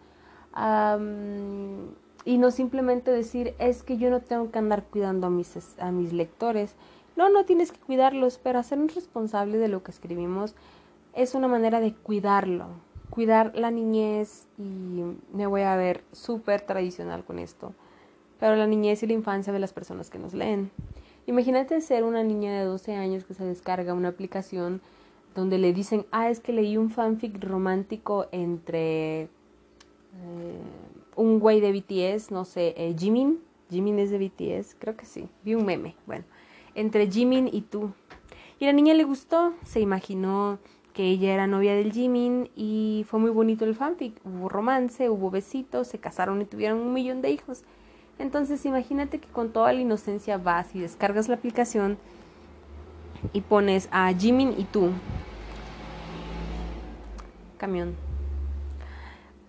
y 2.28 2.38
no 2.38 2.52
simplemente 2.52 3.10
decir 3.10 3.56
es 3.58 3.84
que 3.84 3.98
yo 3.98 4.10
no 4.10 4.20
tengo 4.20 4.52
que 4.52 4.60
andar 4.60 4.84
cuidando 4.84 5.28
a 5.28 5.30
mis, 5.30 5.80
a 5.80 5.92
mis 5.94 6.12
lectores. 6.12 6.76
No, 7.16 7.30
no 7.30 7.46
tienes 7.46 7.72
que 7.72 7.80
cuidarlos, 7.80 8.38
pero 8.38 8.60
hacernos 8.60 8.96
responsables 8.96 9.62
de 9.62 9.70
lo 9.70 9.82
que 9.82 9.92
escribimos 9.92 10.54
es 11.14 11.36
una 11.36 11.48
manera 11.48 11.80
de 11.80 11.94
cuidarlo, 11.94 12.66
cuidar 13.10 13.56
la 13.56 13.72
niñez 13.72 14.46
y 14.58 15.04
me 15.32 15.48
voy 15.48 15.62
a 15.62 15.78
ver 15.78 16.04
súper 16.12 16.60
tradicional 16.60 17.24
con 17.24 17.40
esto, 17.40 17.72
pero 18.42 18.58
la 18.58 18.68
niñez 18.68 19.04
y 19.04 19.08
la 19.08 19.14
infancia 19.14 19.54
de 19.54 19.60
las 19.60 19.72
personas 19.72 20.10
que 20.10 20.20
nos 20.20 20.34
leen. 20.34 20.70
Imagínate 21.28 21.80
ser 21.80 22.04
una 22.04 22.24
niña 22.24 22.60
de 22.60 22.66
12 22.66 22.94
años 22.94 23.24
que 23.24 23.36
se 23.36 23.46
descarga 23.46 23.94
una 23.94 24.10
aplicación 24.10 24.82
donde 25.34 25.60
le 25.60 25.72
dicen, 25.72 26.06
ah, 26.12 26.30
es 26.30 26.42
que 26.42 26.52
leí 26.52 26.76
un 26.76 26.90
fanfic 26.90 27.42
romántico 27.42 28.28
entre... 28.34 29.22
Eh, 29.22 30.60
un 31.18 31.40
güey 31.40 31.60
de 31.60 31.72
BTS, 31.74 32.32
no 32.32 32.46
sé, 32.46 32.74
eh, 32.78 32.96
Jimin. 32.98 33.40
Jimin 33.70 34.00
es 34.00 34.12
de 34.12 34.18
BTS, 34.18 34.76
creo 34.80 34.96
que 34.96 35.06
sí. 35.06 35.28
Vi 35.44 35.56
un 35.56 35.66
meme, 35.66 35.96
bueno, 36.06 36.24
entre 36.76 37.12
Jimin 37.12 37.50
y 37.52 37.62
tú. 37.62 37.92
Y 38.60 38.66
la 38.66 38.72
niña 38.72 38.94
le 38.94 39.04
gustó, 39.04 39.54
se 39.66 39.82
imaginó 39.82 40.60
que 40.94 41.04
ella 41.04 41.34
era 41.34 41.46
novia 41.46 41.76
del 41.76 41.92
Jimin 41.92 42.50
y 42.56 43.06
fue 43.10 43.20
muy 43.20 43.30
bonito 43.30 43.66
el 43.66 43.76
fanfic. 43.76 44.16
Hubo 44.24 44.48
romance, 44.48 45.10
hubo 45.10 45.30
besitos, 45.30 45.88
se 45.88 46.00
casaron 46.00 46.42
y 46.42 46.46
tuvieron 46.46 46.80
un 46.80 46.94
millón 46.94 47.22
de 47.22 47.32
hijos. 47.32 47.64
Entonces 48.20 48.66
imagínate 48.66 49.20
que 49.20 49.28
con 49.28 49.52
toda 49.52 49.74
la 49.74 49.82
inocencia 49.82 50.38
vas 50.38 50.74
y 50.76 50.80
descargas 50.80 51.28
la 51.28 51.36
aplicación 51.36 51.98
y 53.34 53.42
pones 53.42 53.90
a 53.92 54.12
Jimin 54.14 54.56
y 54.58 54.64
tú. 54.64 54.90
Camión 57.58 58.07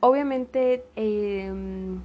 obviamente 0.01 0.85
em, 0.97 2.01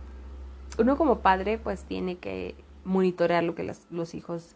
uno 0.77 0.97
como 0.97 1.19
padre 1.19 1.57
pues 1.57 1.83
tiene 1.85 2.17
que 2.17 2.55
monitorear 2.83 3.43
lo 3.43 3.55
que 3.55 3.71
los 3.89 4.13
hijos 4.13 4.55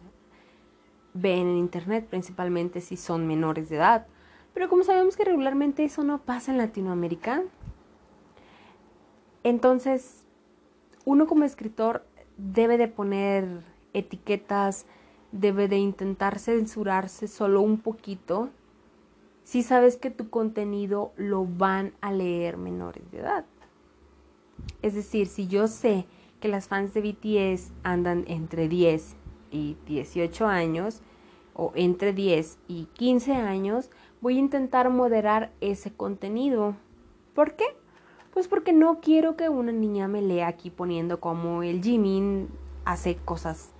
ven 1.14 1.48
en 1.48 1.56
internet, 1.56 2.06
principalmente 2.08 2.80
si 2.80 2.96
son 2.96 3.26
menores 3.26 3.68
de 3.68 3.76
edad. 3.76 4.06
Pero 4.54 4.68
como 4.68 4.82
sabemos 4.82 5.16
que 5.16 5.24
regularmente 5.24 5.84
eso 5.84 6.02
no 6.02 6.18
pasa 6.18 6.50
en 6.50 6.58
Latinoamérica, 6.58 7.42
entonces 9.44 10.24
uno 11.04 11.26
como 11.26 11.44
escritor 11.44 12.04
debe 12.36 12.76
de 12.76 12.88
poner 12.88 13.46
etiquetas, 13.92 14.86
debe 15.32 15.68
de 15.68 15.76
intentar 15.76 16.38
censurarse 16.38 17.28
solo 17.28 17.60
un 17.60 17.78
poquito 17.78 18.50
si 19.48 19.62
sabes 19.62 19.96
que 19.96 20.10
tu 20.10 20.28
contenido 20.28 21.14
lo 21.16 21.46
van 21.46 21.94
a 22.02 22.12
leer 22.12 22.58
menores 22.58 23.10
de 23.10 23.20
edad. 23.20 23.46
Es 24.82 24.94
decir, 24.94 25.26
si 25.26 25.46
yo 25.46 25.68
sé 25.68 26.04
que 26.38 26.48
las 26.48 26.68
fans 26.68 26.92
de 26.92 27.00
BTS 27.00 27.72
andan 27.82 28.26
entre 28.28 28.68
10 28.68 29.16
y 29.50 29.78
18 29.86 30.46
años, 30.46 31.00
o 31.54 31.72
entre 31.76 32.12
10 32.12 32.58
y 32.68 32.88
15 32.92 33.36
años, 33.36 33.88
voy 34.20 34.36
a 34.36 34.40
intentar 34.40 34.90
moderar 34.90 35.50
ese 35.62 35.94
contenido. 35.94 36.76
¿Por 37.34 37.56
qué? 37.56 37.64
Pues 38.34 38.48
porque 38.48 38.74
no 38.74 39.00
quiero 39.00 39.34
que 39.38 39.48
una 39.48 39.72
niña 39.72 40.08
me 40.08 40.20
lea 40.20 40.46
aquí 40.48 40.68
poniendo 40.68 41.20
como 41.20 41.62
el 41.62 41.82
Jimin 41.82 42.50
hace 42.84 43.16
cosas 43.16 43.70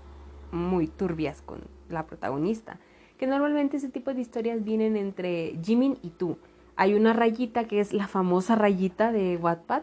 muy 0.51 0.87
turbias 0.87 1.43
con 1.43 1.61
la 1.91 2.07
protagonista. 2.07 2.81
Que 3.19 3.27
normalmente 3.27 3.77
ese 3.77 3.89
tipo 3.89 4.15
de 4.15 4.21
historias 4.21 4.65
vienen 4.65 4.97
entre 4.97 5.59
Jimin 5.63 5.99
y 6.03 6.11
tú. 6.11 6.39
Hay 6.77 6.95
una 6.95 7.13
rayita 7.13 7.65
que 7.65 7.81
es 7.81 7.93
la 7.93 8.07
famosa 8.07 8.55
rayita 8.55 9.11
de 9.11 9.37
Wattpad, 9.37 9.83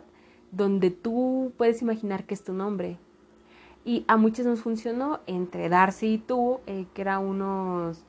donde 0.51 0.89
tú 0.89 1.51
puedes 1.57 1.81
imaginar 1.81 2.23
que 2.23 2.33
es 2.33 2.43
tu 2.43 2.53
nombre. 2.53 2.97
Y 3.83 4.05
a 4.07 4.17
muchos 4.17 4.45
nos 4.45 4.61
funcionó 4.61 5.19
entre 5.27 5.69
Darcy 5.69 6.13
y 6.13 6.17
tú, 6.17 6.59
eh, 6.65 6.87
que 6.93 7.01
era 7.01 7.19
unos, 7.19 8.03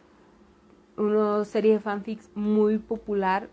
una 0.96 1.44
serie 1.44 1.72
de 1.72 1.80
fanfics 1.80 2.30
muy 2.34 2.78
popular 2.78 3.50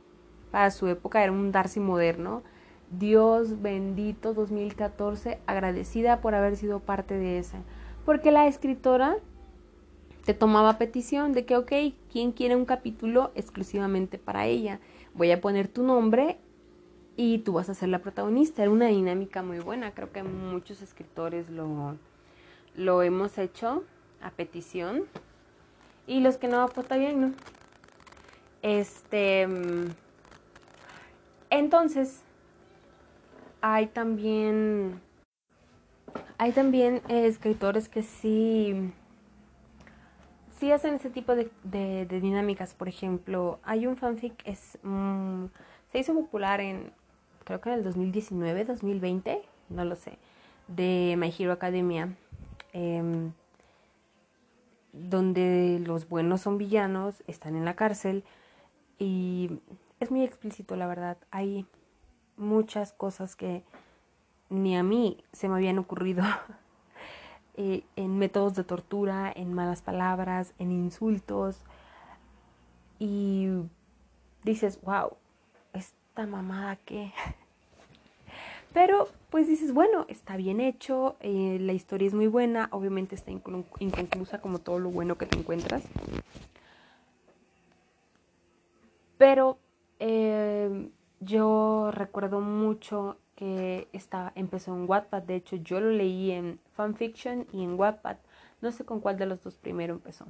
para 0.52 0.70
su 0.70 0.88
época, 0.88 1.24
era 1.24 1.32
un 1.32 1.52
Darcy 1.52 1.80
moderno. 1.80 2.44
Dios 2.92 3.62
bendito 3.62 4.36
2014, 4.36 5.40
agradecida 5.48 6.22
por 6.22 6.36
haber 6.36 6.56
sido 6.56 6.80
parte 6.80 7.16
de 7.16 7.40
esa. 7.40 7.58
Porque 8.06 8.32
la 8.32 8.46
escritora 8.46 9.18
te 10.26 10.34
tomaba 10.34 10.78
petición 10.78 11.34
de 11.34 11.46
que, 11.46 11.58
ok, 11.58 11.72
¿quién 12.12 12.32
quiere 12.32 12.56
un 12.56 12.66
capítulo 12.66 13.32
exclusivamente 13.36 14.18
para 14.18 14.46
ella? 14.46 14.80
Voy 15.14 15.32
a 15.32 15.42
poner 15.42 15.68
tu 15.68 15.84
nombre 15.84 16.38
y 17.18 17.40
tú 17.40 17.54
vas 17.54 17.70
a 17.70 17.74
ser 17.74 17.90
la 17.90 18.00
protagonista. 18.00 18.62
Era 18.62 18.72
una 18.72 18.88
dinámica 18.88 19.44
muy 19.44 19.60
buena. 19.60 19.92
Creo 19.92 20.12
que 20.12 20.24
muchos 20.24 20.82
escritores 20.82 21.50
lo, 21.50 21.98
lo 22.76 23.04
hemos 23.04 23.38
hecho 23.38 23.84
a 24.22 24.32
petición. 24.32 25.04
Y 26.08 26.22
los 26.22 26.38
que 26.38 26.48
no, 26.48 26.68
pues 26.70 26.88
bien, 26.90 27.22
¿no? 27.22 27.32
Este. 28.62 29.48
Entonces, 31.50 32.22
hay 33.62 33.88
también. 33.88 35.02
Hay 36.38 36.54
también 36.54 37.02
escritores 37.10 37.90
que 37.90 38.04
sí. 38.04 38.94
Sí 40.64 40.72
hacen 40.72 40.96
ese 40.96 41.10
tipo 41.10 41.36
de, 41.36 42.08
dinámicas. 42.10 42.74
Por 42.74 42.88
ejemplo, 42.88 43.60
hay 43.64 43.86
un 43.86 43.98
fanfic, 43.98 44.34
es, 44.46 44.78
mm, 44.82 45.48
se 45.92 46.00
hizo 46.00 46.14
popular 46.14 46.62
en 46.62 46.94
creo 47.44 47.60
que 47.60 47.68
en 47.68 47.80
el 47.80 47.84
2019, 47.84 48.64
2020, 48.64 49.42
no 49.68 49.84
lo 49.84 49.98
sé, 49.98 50.18
de 50.70 51.16
My 51.18 51.36
Hero 51.38 51.52
Academia, 51.52 52.16
em, 52.72 53.34
donde 54.94 55.82
los 55.86 56.08
buenos 56.08 56.40
son 56.40 56.58
villanos, 56.58 57.24
están 57.28 57.58
en 57.58 57.66
la 57.66 57.76
cárcel 57.76 58.24
y 58.98 59.60
es 60.00 60.12
muy 60.12 60.24
explícito, 60.24 60.78
la 60.78 60.88
verdad. 60.88 61.18
Hay 61.30 61.66
muchas 62.38 62.94
cosas 62.94 63.36
que 63.36 63.64
ni 64.50 64.78
a 64.78 64.84
mí 64.84 65.26
se 65.34 65.50
me 65.50 65.56
habían 65.56 65.78
ocurrido. 65.78 66.24
Eh, 67.56 67.84
en 67.96 68.18
métodos 68.18 68.56
de 68.56 68.64
tortura, 68.64 69.32
en 69.36 69.54
malas 69.54 69.82
palabras, 69.82 70.54
en 70.58 70.72
insultos. 70.72 71.62
Y 73.00 73.48
dices, 74.44 74.80
wow, 74.82 75.18
esta 75.74 76.26
mamada 76.26 76.78
que... 76.78 77.12
Pero 78.74 79.08
pues 79.30 79.48
dices, 79.48 79.72
bueno, 79.72 80.06
está 80.10 80.36
bien 80.36 80.60
hecho, 80.60 81.16
eh, 81.20 81.58
la 81.62 81.74
historia 81.74 82.08
es 82.08 82.16
muy 82.16 82.26
buena, 82.26 82.70
obviamente 82.72 83.14
está 83.14 83.30
inconclusa 83.32 84.42
como 84.42 84.58
todo 84.58 84.80
lo 84.80 84.90
bueno 84.90 85.16
que 85.18 85.28
te 85.28 85.38
encuentras. 85.38 85.84
Pero 89.20 89.60
eh, 90.00 90.90
yo 91.26 91.92
recuerdo 91.92 92.42
mucho 92.42 93.18
que 93.36 93.88
empezó 94.36 94.76
en 94.76 94.90
Wattpad, 94.90 95.24
de 95.24 95.36
hecho 95.36 95.56
yo 95.58 95.80
lo 95.80 95.90
leí 95.90 96.32
en 96.32 96.60
fanfiction 96.74 97.48
y 97.52 97.64
en 97.64 97.80
Wattpad, 97.80 98.18
no 98.62 98.72
sé 98.72 98.86
con 98.86 99.00
cuál 99.00 99.18
de 99.18 99.26
los 99.26 99.44
dos 99.44 99.56
primero 99.56 99.94
empezó. 99.94 100.26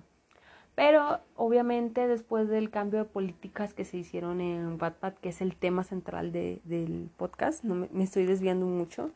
Pero 0.76 1.20
obviamente 1.36 2.08
después 2.08 2.48
del 2.50 2.72
cambio 2.72 3.00
de 3.00 3.06
políticas 3.06 3.74
que 3.74 3.86
se 3.86 3.98
hicieron 3.98 4.42
en 4.42 4.82
Wattpad, 4.82 5.14
que 5.16 5.30
es 5.30 5.42
el 5.42 5.56
tema 5.56 5.84
central 5.84 6.32
del 6.32 7.10
podcast, 7.18 7.64
no 7.64 7.76
me, 7.76 8.04
estoy 8.04 8.26
desviando 8.26 8.66
mucho, 8.66 9.12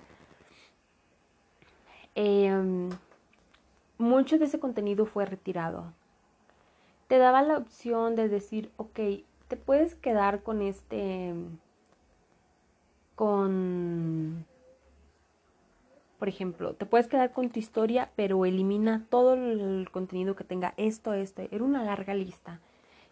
em, 2.14 2.90
mucho 3.98 4.38
de 4.38 4.46
ese 4.46 4.60
contenido 4.60 5.06
fue 5.06 5.26
retirado. 5.26 5.94
Te 7.08 7.18
daba 7.18 7.42
la 7.42 7.58
opción 7.58 8.16
de 8.16 8.30
decir, 8.30 8.72
ok, 8.78 9.00
te 9.48 9.56
puedes 9.56 9.96
quedar 9.96 10.44
con 10.44 10.62
este, 10.62 11.34
con 13.18 14.46
por 16.20 16.30
ejemplo, 16.30 16.74
te 16.74 16.86
puedes 16.86 17.08
quedar 17.08 17.32
con 17.32 17.50
tu 17.50 17.60
historia, 17.60 18.10
pero 18.16 18.46
elimina 18.46 19.06
todo 19.10 19.36
el 19.36 19.90
contenido 19.92 20.36
que 20.36 20.44
tenga 20.44 20.74
esto, 20.78 21.14
esto. 21.14 21.44
Era 21.52 21.64
una 21.64 21.84
larga 21.84 22.16
lista. 22.16 22.60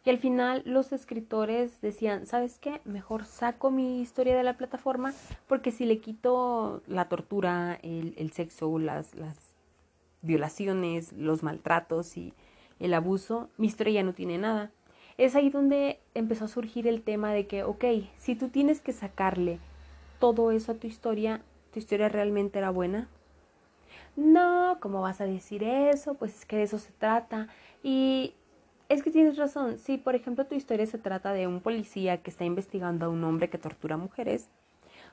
Y 0.03 0.09
al 0.09 0.17
final 0.17 0.63
los 0.65 0.91
escritores 0.91 1.81
decían, 1.81 2.25
¿sabes 2.25 2.57
qué? 2.59 2.81
Mejor 2.83 3.25
saco 3.25 3.71
mi 3.71 4.01
historia 4.01 4.35
de 4.35 4.43
la 4.43 4.57
plataforma 4.57 5.13
porque 5.47 5.71
si 5.71 5.85
le 5.85 5.99
quito 5.99 6.83
la 6.87 7.09
tortura, 7.09 7.79
el, 7.81 8.31
sexo, 8.31 8.77
las, 8.79 9.15
las 9.15 9.37
violaciones, 10.21 11.13
los 11.13 11.43
maltratos 11.43 12.17
y 12.17 12.33
el 12.79 12.93
abuso, 12.93 13.49
mi 13.57 13.67
historia 13.67 13.93
ya 13.93 14.03
no 14.03 14.13
tiene 14.13 14.37
nada. 14.37 14.71
Es 15.17 15.35
ahí 15.35 15.49
donde 15.49 15.99
empezó 16.13 16.45
a 16.45 16.49
surgir 16.49 16.87
el 16.87 17.01
tema 17.01 17.33
de 17.33 17.47
que, 17.47 17.63
ok, 17.63 17.85
si 18.17 18.35
tú 18.35 18.49
tienes 18.49 18.81
que 18.81 18.93
sacarle 18.93 19.59
todo 20.19 20.51
eso 20.51 20.73
a 20.73 20.75
tu 20.75 20.87
historia, 20.87 21.41
¿Tu 21.75 21.79
historia 21.79 22.07
realmente 22.07 22.57
era 22.57 22.69
buena? 22.69 23.09
No, 24.15 24.77
¿cómo 24.79 25.01
vas 25.01 25.19
a 25.19 25.25
decir 25.25 25.61
eso? 25.61 26.13
Pues 26.13 26.33
es 26.33 26.45
que 26.45 26.55
de 26.55 26.63
eso 26.63 26.79
se 26.79 26.93
trata. 26.93 27.49
Y 27.83 28.33
es 28.87 29.03
que 29.03 29.11
tienes 29.11 29.35
razón. 29.35 29.77
Si, 29.77 29.97
por 29.97 30.15
ejemplo, 30.15 30.45
tu 30.45 30.55
historia 30.55 30.85
se 30.85 30.97
trata 30.97 31.33
de 31.33 31.47
un 31.47 31.59
policía 31.59 32.23
que 32.23 32.29
está 32.29 32.45
investigando 32.45 33.05
a 33.05 33.09
un 33.09 33.21
hombre 33.25 33.49
que 33.49 33.57
tortura 33.57 33.97
mujeres, 33.97 34.47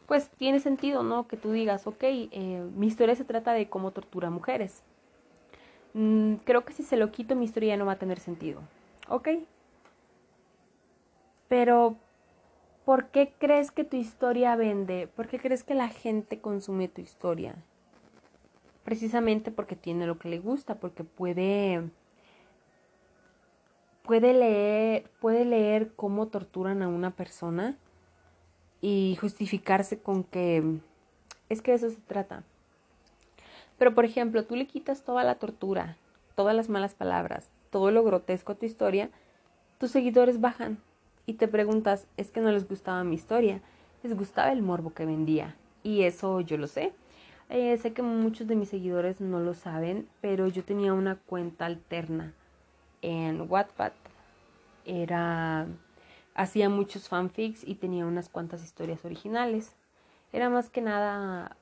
pues 0.06 0.30
tiene 0.30 0.60
sentido, 0.60 1.02
¿no? 1.02 1.26
Que 1.26 1.36
tú 1.36 1.50
digas, 1.50 1.88
ok, 1.88 2.04
eh, 2.04 2.64
mi 2.76 2.86
historia 2.86 3.16
se 3.16 3.24
trata 3.24 3.54
de 3.54 3.68
cómo 3.68 3.90
tortura 3.90 4.30
mujeres. 4.30 4.84
Mm, 5.94 6.34
creo 6.44 6.64
que 6.64 6.74
si 6.74 6.84
se 6.84 6.96
lo 6.96 7.10
quito, 7.10 7.34
mi 7.34 7.44
historia 7.44 7.70
ya 7.70 7.76
no 7.76 7.86
va 7.86 7.94
a 7.94 7.98
tener 7.98 8.20
sentido. 8.20 8.60
¿Ok? 9.08 9.30
Pero 11.48 11.96
¿Por 12.84 13.08
qué 13.08 13.32
crees 13.38 13.70
que 13.70 13.84
tu 13.84 13.96
historia 13.96 14.56
vende? 14.56 15.06
¿Por 15.06 15.28
qué 15.28 15.38
crees 15.38 15.62
que 15.62 15.74
la 15.74 15.88
gente 15.88 16.40
consume 16.40 16.88
tu 16.88 17.00
historia? 17.00 17.54
Precisamente 18.82 19.52
porque 19.52 19.76
tiene 19.76 20.06
lo 20.06 20.18
que 20.18 20.28
le 20.28 20.40
gusta, 20.40 20.74
porque 20.76 21.04
puede 21.04 21.90
puede 24.02 24.32
leer, 24.34 25.08
puede 25.20 25.44
leer 25.44 25.92
cómo 25.94 26.26
torturan 26.26 26.82
a 26.82 26.88
una 26.88 27.12
persona 27.12 27.76
y 28.80 29.16
justificarse 29.20 30.00
con 30.00 30.24
que 30.24 30.80
es 31.48 31.62
que 31.62 31.70
de 31.70 31.76
eso 31.76 31.90
se 31.90 32.00
trata. 32.00 32.42
Pero 33.78 33.94
por 33.94 34.04
ejemplo, 34.04 34.44
tú 34.44 34.56
le 34.56 34.66
quitas 34.66 35.04
toda 35.04 35.22
la 35.22 35.36
tortura, 35.36 35.96
todas 36.34 36.56
las 36.56 36.68
malas 36.68 36.94
palabras, 36.94 37.50
todo 37.70 37.92
lo 37.92 38.02
grotesco 38.02 38.52
a 38.52 38.54
tu 38.56 38.66
historia, 38.66 39.08
tus 39.78 39.92
seguidores 39.92 40.40
bajan 40.40 40.78
y 41.26 41.34
te 41.34 41.48
preguntas, 41.48 42.06
es 42.16 42.30
que 42.30 42.40
no 42.40 42.50
les 42.50 42.68
gustaba 42.68 43.04
mi 43.04 43.14
historia, 43.14 43.60
les 44.02 44.16
gustaba 44.16 44.52
el 44.52 44.62
morbo 44.62 44.92
que 44.92 45.06
vendía. 45.06 45.56
Y 45.82 46.02
eso 46.02 46.40
yo 46.40 46.56
lo 46.56 46.66
sé. 46.66 46.92
Eh, 47.48 47.76
sé 47.76 47.92
que 47.92 48.02
muchos 48.02 48.46
de 48.46 48.56
mis 48.56 48.70
seguidores 48.70 49.20
no 49.20 49.40
lo 49.40 49.54
saben, 49.54 50.08
pero 50.20 50.46
yo 50.48 50.64
tenía 50.64 50.94
una 50.94 51.16
cuenta 51.16 51.66
alterna 51.66 52.32
en 53.02 53.50
Wattpad. 53.50 53.92
Era 54.84 55.66
hacía 56.34 56.68
muchos 56.68 57.08
fanfics 57.08 57.62
y 57.66 57.74
tenía 57.74 58.06
unas 58.06 58.28
cuantas 58.28 58.62
historias 58.62 59.04
originales. 59.04 59.74
Era 60.32 60.48
más 60.48 60.70
que 60.70 60.80
nada 60.80 61.56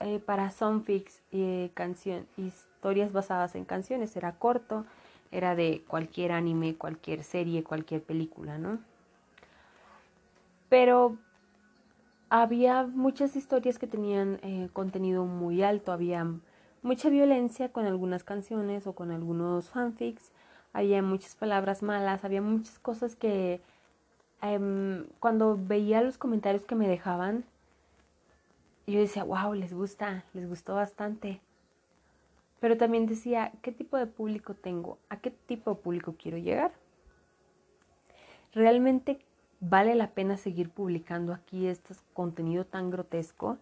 eh, 0.00 0.20
para 0.20 0.50
fanfics 0.50 1.20
y 1.32 1.68
canción, 1.70 2.26
historias 2.36 3.12
basadas 3.12 3.54
en 3.54 3.64
canciones. 3.64 4.16
Era 4.16 4.32
corto, 4.32 4.84
era 5.30 5.54
de 5.54 5.82
cualquier 5.86 6.32
anime, 6.32 6.76
cualquier 6.76 7.22
serie, 7.22 7.64
cualquier 7.64 8.02
película, 8.02 8.58
¿no? 8.58 8.78
Pero 10.68 11.16
había 12.30 12.84
muchas 12.84 13.36
historias 13.36 13.78
que 13.78 13.86
tenían 13.86 14.38
eh, 14.42 14.68
contenido 14.72 15.24
muy 15.24 15.62
alto, 15.62 15.92
había 15.92 16.26
mucha 16.82 17.08
violencia 17.08 17.70
con 17.70 17.86
algunas 17.86 18.24
canciones 18.24 18.86
o 18.86 18.92
con 18.92 19.10
algunos 19.10 19.70
fanfics, 19.70 20.32
había 20.72 21.02
muchas 21.02 21.34
palabras 21.34 21.82
malas, 21.82 22.24
había 22.24 22.42
muchas 22.42 22.78
cosas 22.78 23.16
que 23.16 23.60
em, 24.42 25.06
cuando 25.20 25.58
veía 25.58 26.02
los 26.02 26.18
comentarios 26.18 26.64
que 26.64 26.74
me 26.74 26.88
dejaban, 26.88 27.44
yo 28.86 29.00
decía, 29.00 29.24
wow, 29.24 29.52
les 29.54 29.74
gusta, 29.74 30.24
les 30.32 30.48
gustó 30.48 30.74
bastante. 30.74 31.40
Pero 32.60 32.76
también 32.76 33.06
decía, 33.06 33.52
¿qué 33.62 33.72
tipo 33.72 33.96
de 33.96 34.06
público 34.06 34.54
tengo? 34.54 34.98
¿A 35.08 35.18
qué 35.18 35.30
tipo 35.30 35.74
de 35.74 35.80
público 35.80 36.16
quiero 36.18 36.38
llegar? 36.38 36.72
realmente 38.52 39.18
vale 39.60 39.94
la 39.94 40.10
pena 40.10 40.36
seguir 40.36 40.70
publicando 40.70 41.32
aquí 41.32 41.66
este 41.66 41.94
contenido 42.12 42.64
tan 42.64 42.90
grotesco 42.90 43.58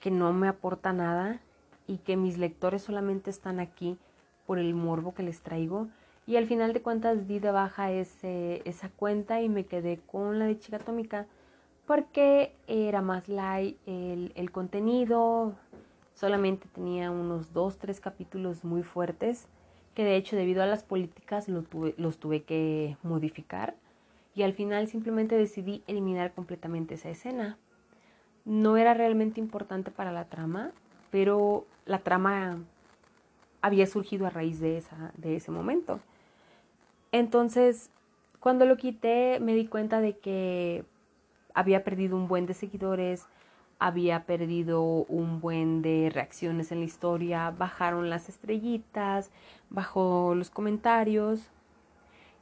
que 0.00 0.10
no 0.10 0.32
me 0.32 0.48
aporta 0.48 0.92
nada 0.92 1.40
y 1.86 1.98
que 1.98 2.16
mis 2.16 2.38
lectores 2.38 2.82
solamente 2.82 3.30
están 3.30 3.60
aquí 3.60 3.96
por 4.46 4.58
el 4.58 4.74
morbo 4.74 5.14
que 5.14 5.22
les 5.22 5.40
traigo. 5.40 5.88
Y 6.26 6.36
al 6.36 6.46
final 6.46 6.72
de 6.72 6.82
cuentas 6.82 7.28
di 7.28 7.38
de 7.38 7.50
baja 7.50 7.92
ese, 7.92 8.62
esa 8.64 8.88
cuenta 8.88 9.40
y 9.40 9.48
me 9.48 9.64
quedé 9.64 9.98
con 10.06 10.38
la 10.38 10.46
de 10.46 10.58
Chica 10.58 10.78
Atómica 10.78 11.26
porque 11.86 12.52
era 12.66 13.00
más 13.00 13.28
light 13.28 13.78
el, 13.86 14.32
el 14.34 14.50
contenido, 14.50 15.54
solamente 16.16 16.66
tenía 16.72 17.10
unos 17.10 17.52
dos, 17.52 17.76
tres 17.76 18.00
capítulos 18.00 18.64
muy 18.64 18.82
fuertes 18.82 19.46
que 19.94 20.02
de 20.02 20.16
hecho 20.16 20.34
debido 20.34 20.62
a 20.62 20.66
las 20.66 20.82
políticas 20.82 21.46
los 21.48 22.18
tuve 22.18 22.42
que 22.42 22.96
modificar 23.02 23.74
y 24.34 24.42
al 24.42 24.52
final 24.52 24.88
simplemente 24.88 25.36
decidí 25.36 25.82
eliminar 25.86 26.32
completamente 26.32 26.94
esa 26.94 27.10
escena. 27.10 27.58
No 28.44 28.76
era 28.76 28.94
realmente 28.94 29.40
importante 29.40 29.90
para 29.90 30.12
la 30.12 30.26
trama, 30.26 30.72
pero 31.10 31.66
la 31.86 32.00
trama 32.00 32.58
había 33.62 33.86
surgido 33.86 34.26
a 34.26 34.30
raíz 34.30 34.60
de, 34.60 34.76
esa, 34.76 35.12
de 35.16 35.36
ese 35.36 35.50
momento. 35.50 36.00
Entonces, 37.12 37.90
cuando 38.40 38.66
lo 38.66 38.76
quité, 38.76 39.40
me 39.40 39.54
di 39.54 39.66
cuenta 39.66 40.00
de 40.00 40.18
que 40.18 40.84
había 41.54 41.82
perdido 41.84 42.16
un 42.16 42.28
buen 42.28 42.44
de 42.44 42.52
seguidores, 42.52 43.26
había 43.78 44.24
perdido 44.24 44.82
un 44.82 45.40
buen 45.40 45.82
de 45.82 46.10
reacciones 46.12 46.72
en 46.72 46.80
la 46.80 46.86
historia, 46.86 47.50
bajaron 47.50 48.10
las 48.10 48.28
estrellitas, 48.28 49.30
bajó 49.70 50.34
los 50.34 50.50
comentarios. 50.50 51.50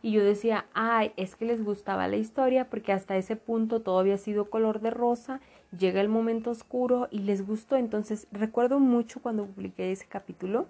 Y 0.02 0.12
yo 0.12 0.22
decía, 0.22 0.66
ay, 0.74 1.12
es 1.16 1.34
que 1.34 1.46
les 1.46 1.64
gustaba 1.64 2.08
la 2.08 2.16
historia 2.16 2.68
porque 2.68 2.92
hasta 2.92 3.16
ese 3.16 3.36
punto 3.36 3.80
todo 3.80 3.98
había 3.98 4.18
sido 4.18 4.50
color 4.50 4.80
de 4.80 4.90
rosa, 4.90 5.40
llega 5.76 6.02
el 6.02 6.10
momento 6.10 6.50
oscuro 6.50 7.08
y 7.10 7.20
les 7.20 7.46
gustó. 7.46 7.76
Entonces 7.76 8.26
recuerdo 8.30 8.78
mucho 8.80 9.20
cuando 9.22 9.46
publiqué 9.46 9.90
ese 9.90 10.06
capítulo, 10.06 10.66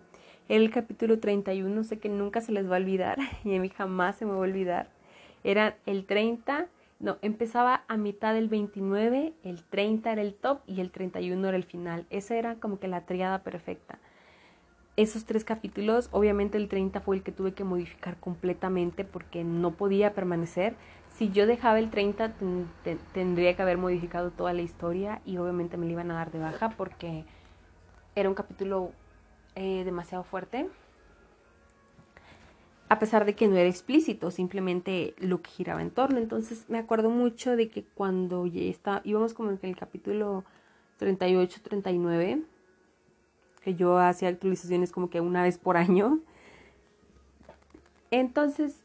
el 0.49 0.71
capítulo 0.71 1.19
31, 1.19 1.85
sé 1.85 1.99
que 1.99 2.09
nunca 2.09 2.41
se 2.41 2.53
les 2.53 2.71
va 2.71 2.77
a 2.77 2.79
olvidar 2.79 3.19
y 3.45 3.57
a 3.57 3.61
mí 3.61 3.69
jamás 3.71 4.17
se 4.17 4.25
me 4.25 4.33
va 4.33 4.39
a 4.39 4.41
olvidar. 4.41 4.89
Era 5.43 5.77
el 5.85 6.07
30 6.07 6.69
no, 7.05 7.19
empezaba 7.21 7.85
a 7.87 7.99
mitad 7.99 8.33
del 8.33 8.49
29, 8.49 9.35
el 9.45 9.63
30 9.63 10.11
era 10.11 10.23
el 10.23 10.35
top 10.35 10.63
y 10.67 10.81
el 10.81 10.91
31 10.91 11.47
era 11.47 11.55
el 11.55 11.65
final. 11.65 12.07
Esa 12.09 12.35
era 12.37 12.55
como 12.55 12.81
que 12.81 12.89
la 12.89 13.05
triada 13.05 13.43
perfecta. 13.43 13.99
Esos 14.97 15.27
tres 15.27 15.45
capítulos, 15.45 16.09
obviamente 16.13 16.57
el 16.57 16.67
30 16.67 17.03
fue 17.03 17.17
el 17.17 17.23
que 17.23 17.31
tuve 17.31 17.53
que 17.53 17.63
modificar 17.63 18.17
completamente 18.17 19.05
porque 19.05 19.45
no 19.45 19.73
podía 19.73 20.15
permanecer. 20.15 20.77
Si 21.11 21.31
yo 21.31 21.47
dejaba 21.47 21.79
el 21.79 21.91
30 21.91 22.33
tendría 23.13 23.55
que 23.55 23.61
haber 23.61 23.77
modificado 23.77 24.31
toda 24.31 24.55
la 24.55 24.63
historia 24.63 25.21
y 25.27 25.37
obviamente 25.37 25.77
me 25.77 25.85
lo 25.85 25.93
iban 25.93 26.11
a 26.11 26.15
dar 26.15 26.33
de 26.33 26.39
baja 26.39 26.71
porque 26.71 27.27
era 28.15 28.31
un 28.31 28.35
capítulo 28.35 28.93
eh, 29.57 29.85
demasiado 29.85 30.25
fuerte 30.25 30.71
a 32.95 32.99
pesar 33.01 33.25
de 33.25 33.35
que 33.35 33.49
no 33.49 33.57
era 33.57 33.69
explícito, 33.69 34.31
simplemente 34.31 35.15
lo 35.19 35.43
que 35.43 35.51
giraba 35.51 35.83
en 35.83 35.91
torno. 35.91 36.19
Entonces 36.19 36.67
me 36.69 36.79
acuerdo 36.79 37.11
mucho 37.11 37.57
de 37.57 37.69
que 37.69 37.83
cuando 37.83 38.47
ya 38.47 38.63
está, 38.63 39.01
íbamos 39.03 39.35
como 39.35 39.51
en 39.51 39.59
el 39.63 39.77
capítulo 39.77 40.45
38, 40.99 41.61
39, 41.63 42.43
que 43.63 43.75
yo 43.75 43.99
hacía 43.99 44.29
actualizaciones 44.29 44.93
como 44.93 45.11
que 45.11 45.21
una 45.21 45.43
vez 45.43 45.59
por 45.59 45.77
año. 45.77 46.21
Entonces 48.13 48.85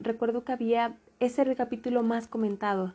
recuerdo 0.00 0.44
que 0.44 0.52
había 0.52 0.98
ese 1.18 1.40
el 1.40 1.56
capítulo 1.56 2.02
más 2.02 2.28
comentado 2.28 2.94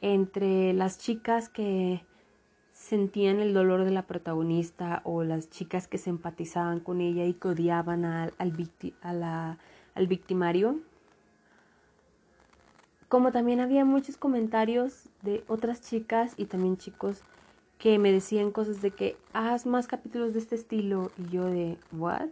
entre 0.00 0.72
las 0.72 0.98
chicas 0.98 1.50
que 1.50 2.02
sentían 2.72 3.40
el 3.40 3.52
dolor 3.52 3.84
de 3.84 3.90
la 3.90 4.06
protagonista 4.06 5.02
o 5.04 5.24
las 5.24 5.50
chicas 5.50 5.86
que 5.86 5.98
se 5.98 6.08
empatizaban 6.08 6.80
con 6.80 7.02
ella 7.02 7.26
y 7.26 7.34
que 7.34 7.48
odiaban 7.48 8.06
al, 8.06 8.32
al 8.38 8.54
a 9.02 9.12
la 9.12 9.58
al 9.94 10.06
victimario. 10.06 10.78
Como 13.08 13.32
también 13.32 13.60
había 13.60 13.84
muchos 13.84 14.16
comentarios 14.16 15.08
de 15.22 15.42
otras 15.48 15.80
chicas 15.82 16.34
y 16.36 16.44
también 16.44 16.76
chicos 16.76 17.22
que 17.78 17.98
me 17.98 18.12
decían 18.12 18.52
cosas 18.52 18.82
de 18.82 18.90
que 18.90 19.16
haz 19.32 19.66
más 19.66 19.86
capítulos 19.86 20.34
de 20.34 20.38
este 20.38 20.54
estilo 20.54 21.10
y 21.16 21.30
yo 21.30 21.46
de 21.46 21.78
what? 21.92 22.28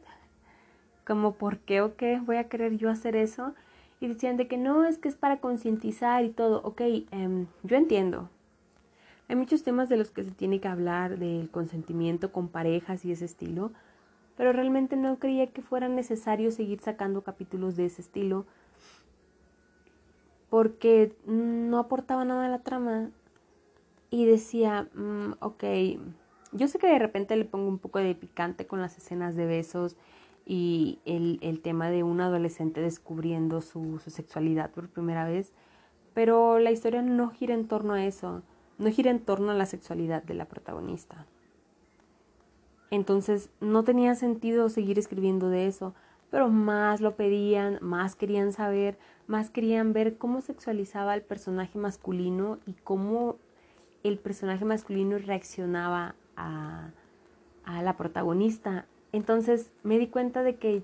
Como 1.07 1.35
por 1.35 1.59
qué 1.59 1.81
o 1.81 1.97
qué 1.97 2.21
voy 2.25 2.37
a 2.37 2.49
querer 2.49 2.77
yo 2.77 2.91
hacer 2.91 3.17
eso 3.17 3.55
y 3.99 4.09
decían 4.09 4.37
de 4.37 4.47
que 4.47 4.59
no 4.59 4.85
es 4.85 4.99
que 4.99 5.09
es 5.09 5.17
para 5.17 5.39
concientizar 5.39 6.25
y 6.25 6.31
todo. 6.31 6.61
Ok, 6.65 6.83
em, 7.11 7.47
yo 7.63 7.77
entiendo. 7.77 8.29
Hay 9.29 9.37
muchos 9.37 9.63
temas 9.63 9.89
de 9.89 9.97
los 9.97 10.11
que 10.11 10.25
se 10.25 10.31
tiene 10.31 10.61
que 10.61 10.69
hablar 10.69 11.19
del 11.19 11.51
consentimiento 11.51 12.31
con 12.31 12.49
parejas 12.49 13.05
y 13.05 13.13
ese 13.13 13.25
estilo, 13.25 13.73
pero 14.39 14.53
realmente 14.53 14.97
no 14.97 15.19
creía 15.19 15.49
que 15.49 15.63
fuera 15.63 15.89
necesario 15.89 16.53
seguir 16.53 16.79
sacando 16.79 17.23
capítulos 17.23 17.75
de 17.75 17.87
ese 17.87 18.03
estilo 18.03 18.47
porque 20.49 21.13
no 21.27 21.81
aportaba 21.81 22.25
nada 22.25 22.47
a 22.47 22.49
la 22.49 22.61
trama 22.61 23.11
y 24.11 24.27
decía, 24.27 24.89
mm, 24.95 25.33
ok, 25.41 25.65
yo 26.53 26.69
sé 26.69 26.79
que 26.79 26.87
de 26.87 27.01
repente 27.01 27.35
le 27.35 27.47
pongo 27.47 27.67
un 27.69 27.79
poco 27.79 27.99
de 27.99 28.15
picante 28.15 28.65
con 28.65 28.81
las 28.81 28.97
escenas 28.97 29.35
de 29.35 29.45
besos 29.45 29.97
y 30.47 31.01
el, 31.05 31.61
tema 31.61 31.91
de 31.91 32.05
un 32.05 32.21
adolescente 32.21 32.81
descubriendo 32.81 33.61
su, 33.61 33.99
su 33.99 34.11
sexualidad 34.11 34.71
por 34.71 34.89
primera 34.89 35.25
vez, 35.25 35.53
pero 36.15 36.61
la 36.61 36.71
historia 36.71 37.03
no 37.03 37.31
gira 37.31 37.55
en 37.55 37.67
torno 37.67 37.95
a 37.95 38.07
eso, 38.07 38.43
no 38.79 38.89
gira 38.89 39.11
en 39.11 39.19
torno 39.19 39.51
a 39.51 39.55
la 39.55 39.67
sexualidad 39.67 40.23
de 40.23 40.35
la 40.35 40.45
protagonista. 40.45 41.27
Entonces 42.91 43.51
no 43.61 43.85
tenía 43.85 44.15
sentido 44.15 44.69
seguir 44.69 44.99
escribiendo 44.99 45.51
de 45.51 45.67
eso, 45.67 45.95
pero 46.31 46.49
más 46.49 47.01
lo 47.01 47.17
pedían, 47.17 47.79
más 47.81 48.15
querían 48.17 48.53
saber, 48.53 48.99
más 49.27 49.51
querían 49.51 49.93
ver 49.93 50.17
cómo 50.17 50.41
sexualizaba 50.41 51.15
el 51.15 51.23
personaje 51.23 51.79
masculino 51.79 52.59
y 52.67 52.73
cómo 52.73 53.37
el 54.05 54.19
personaje 54.19 54.65
masculino 54.65 55.19
reaccionaba 55.19 56.15
a, 56.37 56.91
a 57.65 57.83
la 57.83 57.97
protagonista. 57.97 58.87
Entonces 59.13 59.71
me 59.83 59.99
di 59.99 60.07
cuenta 60.07 60.43
de 60.43 60.57
que 60.57 60.83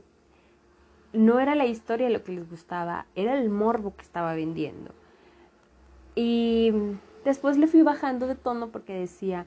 no 1.12 1.40
era 1.40 1.54
la 1.54 1.66
historia 1.66 2.10
lo 2.10 2.24
que 2.24 2.32
les 2.32 2.48
gustaba, 2.48 3.06
era 3.14 3.38
el 3.38 3.48
morbo 3.48 3.94
que 3.96 4.02
estaba 4.02 4.34
vendiendo. 4.34 4.92
Y 6.14 6.72
después 7.24 7.56
le 7.56 7.66
fui 7.66 7.82
bajando 7.82 8.26
de 8.26 8.34
tono 8.34 8.68
porque 8.68 8.94
decía, 8.94 9.46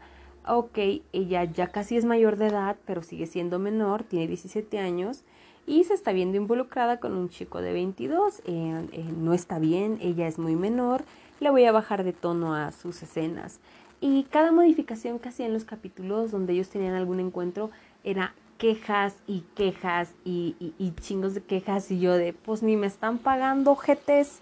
ok, 0.55 0.77
ella 1.13 1.43
ya 1.43 1.67
casi 1.67 1.97
es 1.97 2.05
mayor 2.05 2.37
de 2.37 2.47
edad, 2.47 2.77
pero 2.85 3.01
sigue 3.03 3.25
siendo 3.25 3.59
menor, 3.59 4.03
tiene 4.03 4.27
17 4.27 4.79
años 4.79 5.23
y 5.65 5.83
se 5.83 5.93
está 5.93 6.13
viendo 6.13 6.37
involucrada 6.37 6.99
con 6.99 7.13
un 7.13 7.29
chico 7.29 7.61
de 7.61 7.73
22. 7.73 8.39
Eh, 8.45 8.87
eh, 8.93 9.05
no 9.17 9.33
está 9.33 9.59
bien, 9.59 9.99
ella 10.01 10.27
es 10.27 10.39
muy 10.39 10.55
menor, 10.55 11.03
le 11.39 11.49
voy 11.49 11.65
a 11.65 11.71
bajar 11.71 12.03
de 12.03 12.13
tono 12.13 12.55
a 12.55 12.71
sus 12.71 13.03
escenas. 13.03 13.59
Y 13.99 14.23
cada 14.23 14.51
modificación 14.51 15.19
que 15.19 15.29
hacía 15.29 15.45
en 15.45 15.53
los 15.53 15.65
capítulos 15.65 16.31
donde 16.31 16.53
ellos 16.53 16.69
tenían 16.69 16.93
algún 16.93 17.19
encuentro 17.19 17.69
era 18.03 18.33
quejas 18.57 19.15
y 19.27 19.41
quejas 19.55 20.13
y, 20.23 20.55
chingos 21.01 21.33
de 21.33 21.41
quejas 21.41 21.91
y 21.91 21.99
yo 21.99 22.13
de, 22.13 22.33
pues 22.33 22.63
ni 22.63 22.75
me 22.75 22.87
están 22.87 23.17
pagando, 23.17 23.75
jetes. 23.75 24.39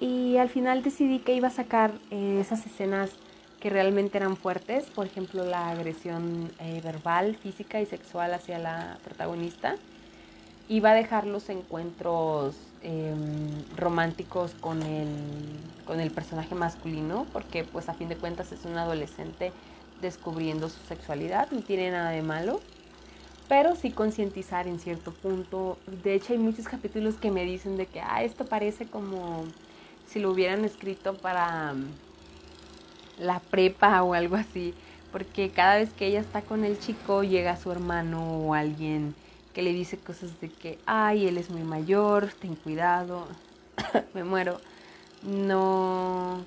Y 0.00 0.36
al 0.38 0.48
final 0.48 0.82
decidí 0.82 1.20
que 1.20 1.34
iba 1.34 1.48
a 1.48 1.52
sacar 1.52 1.92
eh, 2.10 2.38
esas 2.40 2.66
escenas 2.66 3.16
que 3.64 3.70
realmente 3.70 4.18
eran 4.18 4.36
fuertes, 4.36 4.84
por 4.94 5.06
ejemplo 5.06 5.42
la 5.42 5.70
agresión 5.70 6.52
eh, 6.60 6.82
verbal, 6.84 7.34
física 7.34 7.80
y 7.80 7.86
sexual 7.86 8.34
hacia 8.34 8.58
la 8.58 8.98
protagonista, 9.02 9.76
iba 10.68 10.90
a 10.90 10.94
dejar 10.94 11.26
los 11.26 11.48
encuentros 11.48 12.56
em, 12.82 13.64
románticos 13.74 14.52
con 14.60 14.82
el, 14.82 15.08
con 15.86 15.98
el 16.00 16.10
personaje 16.10 16.54
masculino, 16.54 17.24
porque 17.32 17.64
pues 17.64 17.88
a 17.88 17.94
fin 17.94 18.10
de 18.10 18.16
cuentas 18.16 18.52
es 18.52 18.66
un 18.66 18.76
adolescente 18.76 19.50
descubriendo 20.02 20.68
su 20.68 20.82
sexualidad, 20.86 21.50
no 21.50 21.62
tiene 21.62 21.90
nada 21.90 22.10
de 22.10 22.20
malo, 22.20 22.60
pero 23.48 23.76
sí 23.76 23.92
concientizar 23.92 24.68
en 24.68 24.78
cierto 24.78 25.10
punto. 25.10 25.78
De 26.02 26.12
hecho 26.12 26.34
hay 26.34 26.38
muchos 26.38 26.68
capítulos 26.68 27.14
que 27.14 27.30
me 27.30 27.46
dicen 27.46 27.78
de 27.78 27.86
que, 27.86 28.02
ah, 28.02 28.24
esto 28.24 28.44
parece 28.44 28.84
como 28.84 29.44
si 30.06 30.18
lo 30.18 30.32
hubieran 30.32 30.66
escrito 30.66 31.14
para 31.14 31.74
la 33.18 33.40
prepa 33.40 34.02
o 34.02 34.14
algo 34.14 34.36
así, 34.36 34.74
porque 35.12 35.50
cada 35.50 35.76
vez 35.76 35.92
que 35.92 36.06
ella 36.06 36.20
está 36.20 36.42
con 36.42 36.64
el 36.64 36.78
chico 36.78 37.22
llega 37.22 37.56
su 37.56 37.70
hermano 37.70 38.38
o 38.38 38.54
alguien 38.54 39.14
que 39.54 39.62
le 39.62 39.72
dice 39.72 39.96
cosas 39.96 40.40
de 40.40 40.50
que, 40.50 40.78
ay, 40.86 41.28
él 41.28 41.38
es 41.38 41.50
muy 41.50 41.62
mayor, 41.62 42.28
ten 42.40 42.56
cuidado, 42.56 43.26
me 44.14 44.24
muero, 44.24 44.60
no, 45.22 46.44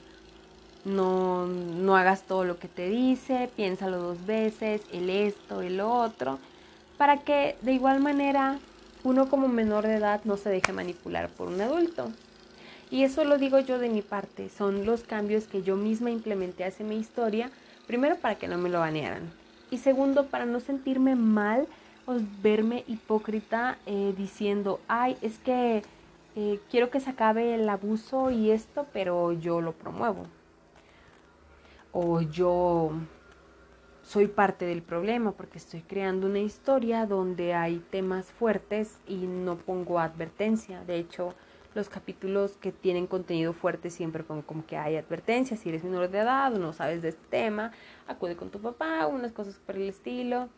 no, 0.84 1.48
no 1.48 1.96
hagas 1.96 2.24
todo 2.24 2.44
lo 2.44 2.60
que 2.60 2.68
te 2.68 2.90
dice, 2.90 3.50
piénsalo 3.56 3.98
dos 3.98 4.26
veces, 4.26 4.82
el 4.92 5.10
esto, 5.10 5.62
el 5.62 5.80
otro, 5.80 6.40
para 6.98 7.18
que 7.18 7.56
de 7.62 7.74
igual 7.74 8.02
manera 8.02 8.60
uno 9.04 9.30
como 9.30 9.48
menor 9.48 9.88
de 9.88 9.96
edad 9.96 10.22
no 10.26 10.36
se 10.36 10.50
deje 10.50 10.74
manipular 10.74 11.30
por 11.30 11.48
un 11.48 11.62
adulto. 11.62 12.12
Y 12.90 13.04
eso 13.04 13.24
lo 13.24 13.38
digo 13.38 13.60
yo 13.60 13.80
de 13.80 13.90
mi 13.90 14.02
parte, 14.02 14.50
son 14.50 14.86
los 14.86 15.04
cambios 15.04 15.46
que 15.46 15.62
yo 15.62 15.76
misma 15.76 16.10
implementé 16.10 16.64
hacia 16.64 16.86
mi 16.86 16.98
historia, 16.98 17.52
primero 17.86 18.16
para 18.16 18.36
que 18.36 18.48
no 18.48 18.58
me 18.58 18.70
lo 18.70 18.80
banearan 18.80 19.32
y 19.70 19.78
segundo 19.78 20.28
para 20.28 20.46
no 20.46 20.60
sentirme 20.60 21.16
mal 21.16 21.68
o 22.06 22.16
verme 22.42 22.84
hipócrita 22.88 23.78
eh, 23.86 24.14
diciendo, 24.18 24.80
ay, 24.88 25.18
es 25.22 25.40
que 25.40 25.84
eh, 26.36 26.60
quiero 26.72 26.90
que 26.90 27.00
se 27.00 27.10
acabe 27.10 27.56
el 27.56 27.68
abuso 27.68 28.32
y 28.32 28.52
esto, 28.52 28.86
pero 28.94 29.34
yo 29.34 29.60
lo 29.60 29.74
promuevo. 29.74 30.26
O 31.92 32.22
yo 32.22 32.92
soy 34.04 34.28
parte 34.28 34.66
del 34.66 34.82
problema 34.82 35.32
porque 35.32 35.58
estoy 35.58 35.82
creando 35.82 36.28
una 36.28 36.40
historia 36.40 37.06
donde 37.06 37.54
hay 37.54 37.84
temas 37.90 38.28
fuertes 38.28 39.00
y 39.06 39.16
no 39.16 39.58
pongo 39.58 40.00
advertencia. 40.00 40.84
De 40.86 40.98
hecho, 40.98 41.34
los 41.78 41.90
capítulos 41.90 42.58
que 42.58 42.72
tienen 42.72 43.06
contenido 43.06 43.54
fuerte 43.54 43.92
siempre 43.92 44.24
pongo 44.24 44.42
como 44.42 44.66
que 44.66 44.78
hay 44.78 44.96
advertencias. 44.98 45.60
Si 45.60 45.70
eres 45.70 45.84
menor 45.84 46.10
de 46.10 46.20
edad 46.20 46.54
o 46.54 46.58
no 46.58 46.74
sabes 46.74 47.04
de 47.04 47.10
este 47.10 47.28
tema, 47.30 47.72
acude 48.08 48.36
con 48.36 48.50
tu 48.50 48.60
papá, 48.60 49.06
unas 49.06 49.32
cosas 49.32 49.60
por 49.60 49.76
el 49.76 49.88
estilo. 49.88 50.50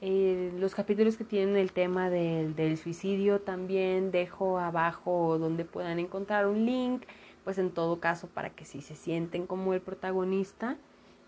Eh, 0.00 0.50
los 0.58 0.74
capítulos 0.74 1.16
que 1.18 1.24
tienen 1.24 1.56
el 1.56 1.72
tema 1.72 2.08
del, 2.08 2.56
del 2.56 2.78
suicidio 2.78 3.40
también 3.42 4.10
dejo 4.10 4.58
abajo 4.58 5.38
donde 5.38 5.64
puedan 5.66 5.98
encontrar 6.00 6.46
un 6.46 6.64
link, 6.64 7.04
pues 7.44 7.58
en 7.58 7.70
todo 7.70 8.00
caso 8.00 8.26
para 8.28 8.50
que 8.50 8.64
si 8.64 8.80
se 8.80 8.96
sienten 8.96 9.46
como 9.46 9.74
el 9.74 9.82
protagonista, 9.82 10.78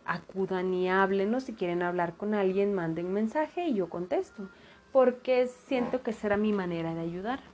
acudan 0.06 0.72
y 0.72 0.88
hablen 0.88 1.34
o 1.34 1.40
si 1.40 1.52
quieren 1.52 1.82
hablar 1.82 2.16
con 2.16 2.34
alguien, 2.34 2.72
manden 2.72 3.12
mensaje 3.12 3.68
y 3.68 3.74
yo 3.74 3.90
contesto, 3.90 4.48
porque 4.90 5.48
siento 5.66 6.02
que 6.02 6.14
será 6.14 6.38
mi 6.38 6.52
manera 6.52 6.94
de 6.94 7.00
ayudar. 7.02 7.53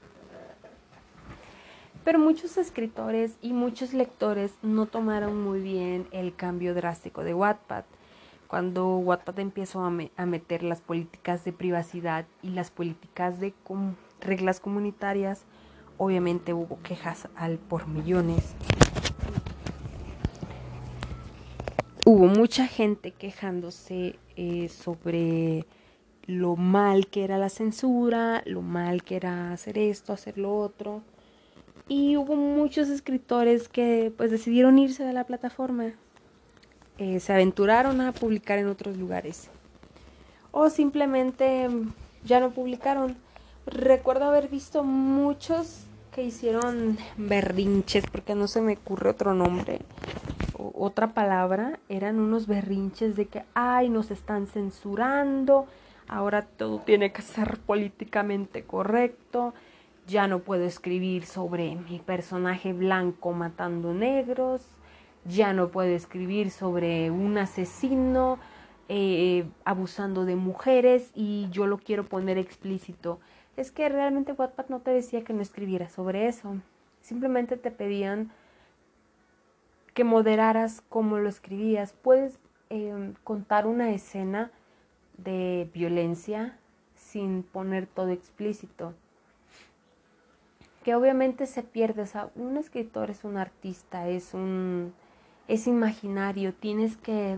Pero 2.03 2.19
muchos 2.19 2.57
escritores 2.57 3.37
y 3.41 3.53
muchos 3.53 3.93
lectores 3.93 4.53
no 4.61 4.85
tomaron 4.85 5.41
muy 5.41 5.61
bien 5.61 6.07
el 6.11 6.35
cambio 6.35 6.73
drástico 6.73 7.23
de 7.23 7.33
Wattpad. 7.33 7.83
Cuando 8.47 8.97
Wattpad 8.97 9.39
empezó 9.39 9.83
a, 9.83 10.25
meter 10.25 10.63
las 10.63 10.81
políticas 10.81 11.45
de 11.45 11.53
privacidad 11.53 12.25
y 12.41 12.49
las 12.49 12.71
políticas 12.71 13.39
de 13.39 13.53
reglas 14.19 14.59
comunitarias, 14.59 15.45
obviamente 15.97 16.53
hubo 16.53 16.81
quejas 16.81 17.29
al 17.35 17.57
por 17.57 17.87
millones. 17.87 18.55
hubo 22.05 22.27
mucha 22.27 22.67
gente 22.67 23.11
quejándose 23.11 24.19
eh, 24.35 24.69
sobre 24.69 25.65
lo 26.25 26.55
mal 26.55 27.07
que 27.07 27.23
era 27.23 27.37
la 27.37 27.49
censura, 27.49 28.43
lo 28.45 28.61
mal 28.61 29.03
que 29.03 29.15
era 29.15 29.53
hacer 29.53 29.77
esto, 29.77 30.11
hacer 30.11 30.37
lo 30.37 30.57
otro. 30.57 31.03
Y 31.91 32.15
hubo 32.15 32.37
muchos 32.37 32.87
escritores 32.87 33.67
que 33.67 34.13
pues 34.15 34.31
decidieron 34.31 34.79
irse 34.79 35.03
de 35.03 35.11
la 35.11 35.25
plataforma. 35.25 35.91
Eh, 36.97 37.19
se 37.19 37.33
aventuraron 37.33 37.99
a 37.99 38.13
publicar 38.13 38.59
en 38.59 38.67
otros 38.67 38.95
lugares. 38.95 39.49
O 40.51 40.69
simplemente 40.69 41.67
ya 42.23 42.39
no 42.39 42.51
publicaron. 42.51 43.17
Recuerdo 43.65 44.23
haber 44.23 44.47
visto 44.47 44.85
muchos 44.85 45.83
que 46.13 46.23
hicieron 46.23 46.97
berrinches, 47.17 48.05
porque 48.09 48.35
no 48.35 48.47
se 48.47 48.61
me 48.61 48.75
ocurre 48.75 49.09
otro 49.09 49.33
nombre, 49.33 49.81
otra 50.57 51.13
palabra, 51.13 51.77
eran 51.89 52.21
unos 52.21 52.47
berrinches 52.47 53.17
de 53.17 53.25
que, 53.25 53.43
ay, 53.53 53.89
nos 53.89 54.11
están 54.11 54.47
censurando, 54.47 55.67
ahora 56.07 56.43
todo 56.43 56.79
tiene 56.79 57.11
que 57.11 57.21
ser 57.21 57.57
políticamente 57.59 58.63
correcto, 58.63 59.53
ya 60.07 60.27
no 60.27 60.39
puedo 60.39 60.63
escribir 60.63 61.25
sobre 61.25 61.75
mi 61.75 61.99
personaje 61.99 62.73
blanco 62.73 63.31
matando 63.31 63.93
negros, 63.93 64.65
ya 65.25 65.53
no 65.53 65.69
puedo 65.69 65.89
escribir 65.89 66.51
sobre 66.51 67.11
un 67.11 67.37
asesino 67.37 68.39
eh, 68.89 69.45
abusando 69.63 70.25
de 70.25 70.35
mujeres 70.35 71.11
y 71.13 71.47
yo 71.51 71.67
lo 71.67 71.77
quiero 71.77 72.05
poner 72.05 72.37
explícito. 72.37 73.19
Es 73.57 73.71
que 73.71 73.87
realmente 73.89 74.33
Wattpad 74.33 74.67
no 74.69 74.79
te 74.79 74.91
decía 74.91 75.23
que 75.23 75.33
no 75.33 75.41
escribieras 75.41 75.91
sobre 75.91 76.27
eso, 76.27 76.57
simplemente 77.01 77.57
te 77.57 77.71
pedían 77.71 78.31
que 79.93 80.03
moderaras 80.03 80.81
cómo 80.89 81.17
lo 81.19 81.29
escribías. 81.29 81.93
Puedes 81.93 82.39
em, 82.69 83.13
contar 83.23 83.67
una 83.67 83.91
escena 83.91 84.51
de 85.17 85.69
violencia 85.73 86.57
sin 86.95 87.43
poner 87.43 87.87
todo 87.87 88.09
explícito. 88.09 88.93
Que 90.83 90.95
obviamente 90.95 91.45
se 91.45 91.63
pierde. 91.63 92.03
O 92.03 92.05
sea, 92.05 92.29
un 92.35 92.57
escritor 92.57 93.09
es 93.09 93.23
un 93.23 93.37
artista, 93.37 94.07
es 94.07 94.33
un. 94.33 94.93
es 95.47 95.67
imaginario. 95.67 96.53
Tienes 96.53 96.97
que 96.97 97.37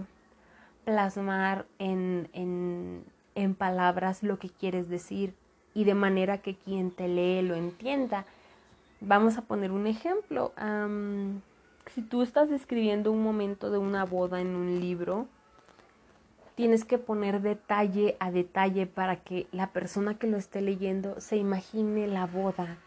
plasmar 0.85 1.65
en, 1.79 2.29
en, 2.33 3.03
en 3.35 3.55
palabras 3.55 4.23
lo 4.23 4.39
que 4.39 4.49
quieres 4.49 4.89
decir 4.89 5.33
y 5.73 5.85
de 5.85 5.95
manera 5.95 6.39
que 6.39 6.55
quien 6.55 6.91
te 6.91 7.07
lee 7.07 7.41
lo 7.41 7.55
entienda. 7.55 8.25
Vamos 9.01 9.37
a 9.37 9.41
poner 9.41 9.71
un 9.71 9.87
ejemplo 9.87 10.53
si 11.91 12.01
tú 12.01 12.21
estás 12.21 12.49
escribiendo 12.51 13.11
un 13.11 13.23
momento 13.23 13.69
de 13.69 13.77
una 13.77 14.05
boda 14.05 14.41
en 14.41 14.55
un 14.55 14.79
libro, 14.79 15.27
tienes 16.55 16.85
que 16.85 16.97
poner 16.97 17.41
detalle 17.41 18.15
a 18.19 18.31
detalle 18.31 18.85
para 18.85 19.17
que 19.17 19.47
la 19.51 19.67
persona 19.67 20.17
que 20.17 20.27
lo 20.27 20.37
esté 20.37 20.61
leyendo 20.61 21.19
se 21.19 21.37
imagine 21.37 22.07
la 22.07 22.25
boda, 22.25 22.77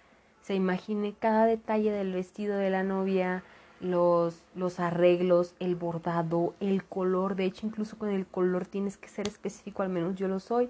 se 0.47 0.55
imagine 0.55 1.13
cada 1.19 1.45
detalle 1.45 1.91
del 1.91 2.13
vestido 2.13 2.57
de 2.57 2.71
la 2.71 2.85
novia, 2.85 3.43
los, 3.81 4.45
los 4.55 4.79
arreglos, 4.79 5.57
el 5.59 5.75
bordado, 5.75 6.55
el 6.61 6.85
color. 6.85 7.35
De 7.35 7.47
hecho, 7.47 7.67
incluso 7.67 7.99
con 7.99 8.11
el 8.11 8.27
color 8.27 8.65
tienes 8.65 8.97
que 8.97 9.09
ser 9.09 9.27
específico, 9.27 9.83
al 9.83 9.89
menos 9.89 10.15
yo 10.15 10.29
lo 10.29 10.39
soy. 10.39 10.69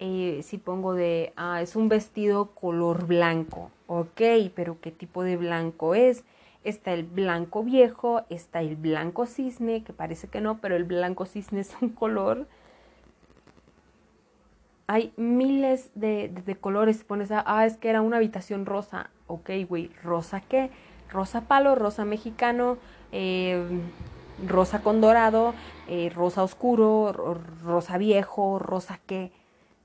Eh, 0.00 0.40
si 0.42 0.58
pongo 0.58 0.92
de, 0.92 1.32
ah, 1.36 1.62
es 1.62 1.76
un 1.76 1.88
vestido 1.88 2.46
color 2.46 3.06
blanco, 3.06 3.70
ok, 3.86 4.20
pero 4.56 4.80
¿qué 4.80 4.90
tipo 4.90 5.22
de 5.22 5.36
blanco 5.36 5.94
es? 5.94 6.24
Está 6.64 6.92
el 6.92 7.04
blanco 7.04 7.62
viejo, 7.62 8.22
está 8.28 8.60
el 8.60 8.74
blanco 8.74 9.26
cisne, 9.26 9.84
que 9.84 9.92
parece 9.92 10.26
que 10.26 10.40
no, 10.40 10.58
pero 10.60 10.74
el 10.74 10.82
blanco 10.82 11.26
cisne 11.26 11.60
es 11.60 11.76
un 11.80 11.90
color. 11.90 12.48
Hay 14.86 15.12
miles 15.16 15.90
de, 15.94 16.56
colores. 16.60 17.04
Pones, 17.04 17.30
a, 17.32 17.42
ah, 17.46 17.66
es 17.66 17.76
que 17.76 17.88
era 17.90 18.02
una 18.02 18.18
habitación 18.18 18.66
rosa. 18.66 19.10
Ok, 19.26 19.50
güey, 19.68 19.90
¿rosa 20.02 20.40
qué? 20.40 20.70
Rosa 21.10 21.42
palo, 21.42 21.74
rosa 21.74 22.04
mexicano, 22.04 22.78
eh, 23.12 23.64
rosa 24.46 24.82
con 24.82 25.00
dorado, 25.00 25.54
eh, 25.88 26.10
rosa 26.14 26.42
oscuro, 26.42 27.12
rosa 27.64 27.98
viejo, 27.98 28.58
rosa 28.58 29.00
qué. 29.06 29.32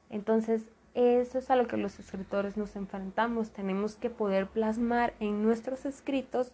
Entonces, 0.09 0.63
eso 0.93 1.39
es 1.39 1.49
a 1.49 1.55
lo 1.55 1.67
que 1.67 1.77
los 1.77 1.99
escritores 1.99 2.57
nos 2.57 2.75
enfrentamos. 2.75 3.51
Tenemos 3.51 3.95
que 3.95 4.09
poder 4.09 4.47
plasmar 4.47 5.13
en 5.19 5.41
nuestros 5.41 5.85
escritos 5.85 6.53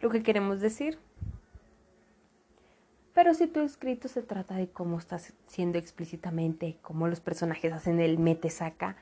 lo 0.00 0.10
que 0.10 0.22
queremos 0.22 0.60
decir. 0.60 0.98
Pero 3.14 3.32
si 3.32 3.46
tu 3.46 3.60
escrito 3.60 4.08
se 4.08 4.22
trata 4.22 4.56
de 4.56 4.68
cómo 4.68 4.98
estás 4.98 5.32
siendo 5.46 5.78
explícitamente, 5.78 6.78
cómo 6.82 7.06
los 7.06 7.20
personajes 7.20 7.72
hacen 7.72 8.00
el 8.00 8.18
mete 8.18 8.50
saca, 8.50 8.96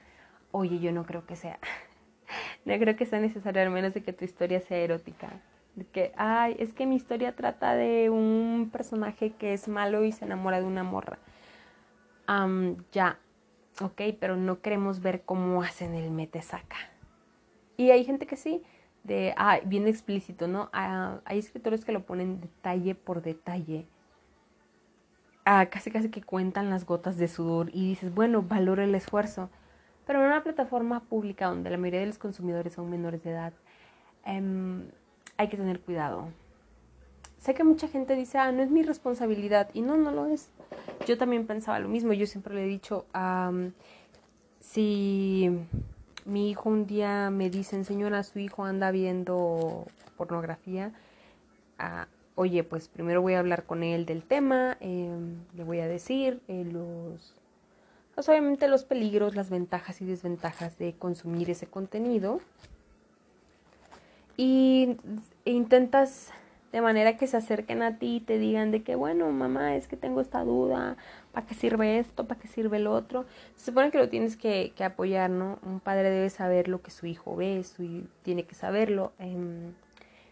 oye, 0.50 0.78
yo 0.80 0.92
no 0.92 1.04
creo 1.06 1.26
que 1.26 1.34
sea, 1.34 1.58
no 2.66 2.78
creo 2.78 2.94
que 2.94 3.06
sea 3.06 3.20
necesario 3.20 3.62
al 3.62 3.70
menos 3.70 3.94
de 3.94 4.02
que 4.02 4.12
tu 4.12 4.24
historia 4.24 4.60
sea 4.60 4.78
erótica. 4.78 5.40
De 5.74 5.86
que, 5.86 6.12
ay, 6.16 6.54
es 6.58 6.74
que 6.74 6.84
mi 6.84 6.96
historia 6.96 7.34
trata 7.34 7.74
de 7.74 8.10
un 8.10 8.68
personaje 8.70 9.32
que 9.32 9.54
es 9.54 9.68
malo 9.68 10.04
y 10.04 10.12
se 10.12 10.26
enamora 10.26 10.60
de 10.60 10.66
una 10.66 10.82
morra. 10.82 11.18
ya, 12.92 13.18
ok, 13.80 14.02
pero 14.20 14.36
no 14.36 14.60
queremos 14.60 15.00
ver 15.00 15.22
cómo 15.22 15.62
hacen 15.62 15.94
el 15.94 16.10
mete 16.10 16.42
saca. 16.42 16.76
Y 17.78 17.90
hay 17.90 18.04
gente 18.04 18.26
que 18.26 18.36
sí, 18.36 18.62
de, 19.04 19.32
ah, 19.38 19.60
bien 19.64 19.88
explícito, 19.88 20.46
¿no? 20.46 20.68
Ah, 20.74 21.20
hay 21.24 21.38
escritores 21.38 21.86
que 21.86 21.92
lo 21.92 22.04
ponen 22.04 22.42
detalle 22.42 22.94
por 22.94 23.22
detalle. 23.22 23.86
Casi 25.44 25.90
casi 25.90 26.08
que 26.08 26.22
cuentan 26.22 26.70
las 26.70 26.86
gotas 26.86 27.16
de 27.16 27.28
sudor 27.28 27.70
y 27.72 27.88
dices, 27.88 28.14
bueno, 28.14 28.42
valora 28.42 28.84
el 28.84 28.94
esfuerzo. 28.94 29.50
Pero 30.06 30.20
en 30.20 30.26
una 30.26 30.42
plataforma 30.42 31.00
pública 31.00 31.46
donde 31.46 31.70
la 31.70 31.78
mayoría 31.78 32.00
de 32.00 32.06
los 32.06 32.18
consumidores 32.18 32.74
son 32.74 32.90
menores 32.90 33.22
de 33.24 33.30
edad, 33.30 33.52
em, 34.24 34.88
hay 35.36 35.48
que 35.48 35.56
tener 35.56 35.80
cuidado. 35.80 36.28
Sé 37.38 37.54
que 37.54 37.64
mucha 37.64 37.88
gente 37.88 38.14
dice, 38.14 38.38
ah, 38.38 38.52
no 38.52 38.62
es 38.62 38.70
mi 38.70 38.84
responsabilidad. 38.84 39.68
Y 39.74 39.82
no, 39.82 39.96
no 39.96 40.12
lo 40.12 40.26
es. 40.26 40.48
Yo 41.06 41.18
también 41.18 41.46
pensaba 41.46 41.80
lo 41.80 41.88
mismo. 41.88 42.12
Yo 42.12 42.26
siempre 42.26 42.54
le 42.54 42.64
he 42.64 42.68
dicho, 42.68 43.04
si 44.60 45.50
mi 46.24 46.50
hijo 46.50 46.70
un 46.70 46.86
día 46.86 47.30
me 47.30 47.50
dice, 47.50 47.82
señora, 47.82 48.22
su 48.22 48.38
hijo 48.38 48.64
anda 48.64 48.92
viendo 48.92 49.86
pornografía. 50.16 50.92
Ah, 51.80 52.06
oye, 52.34 52.64
pues 52.64 52.88
primero 52.88 53.22
voy 53.22 53.34
a 53.34 53.38
hablar 53.38 53.64
con 53.64 53.82
él 53.82 54.06
del 54.06 54.22
tema, 54.22 54.76
em, 54.80 55.36
le 55.54 55.64
voy 55.64 55.80
a 55.80 55.88
decir 55.88 56.40
eh, 56.48 56.64
los, 56.64 57.34
pues 58.14 58.28
obviamente 58.28 58.68
los 58.68 58.84
peligros, 58.84 59.34
las 59.34 59.50
ventajas 59.50 60.00
y 60.00 60.06
desventajas 60.06 60.78
de 60.78 60.94
consumir 60.94 61.50
ese 61.50 61.66
contenido. 61.66 62.40
y 64.36 64.96
intentas 65.44 66.32
de 66.72 66.80
manera 66.80 67.18
que 67.18 67.26
se 67.26 67.36
acerquen 67.36 67.82
a 67.82 67.98
ti 67.98 68.16
y 68.16 68.20
te 68.20 68.38
digan 68.38 68.70
de 68.70 68.82
que, 68.82 68.94
bueno, 68.94 69.30
mamá, 69.30 69.76
es 69.76 69.86
que 69.86 69.96
tengo 69.96 70.22
esta 70.22 70.42
duda, 70.42 70.96
¿para 71.32 71.46
qué 71.46 71.54
sirve 71.54 71.98
esto? 71.98 72.26
¿Para 72.26 72.40
qué 72.40 72.48
sirve 72.48 72.78
el 72.78 72.86
otro? 72.86 73.26
Se 73.56 73.66
supone 73.66 73.90
que 73.90 73.98
lo 73.98 74.08
tienes 74.08 74.38
que, 74.38 74.72
que 74.74 74.82
apoyar, 74.82 75.28
¿no? 75.28 75.58
Un 75.62 75.80
padre 75.80 76.08
debe 76.10 76.30
saber 76.30 76.68
lo 76.68 76.80
que 76.80 76.90
su 76.90 77.06
hijo 77.06 77.36
ve, 77.36 77.62
su, 77.62 78.06
tiene 78.22 78.44
que 78.44 78.54
saberlo. 78.54 79.12
Em, 79.18 79.74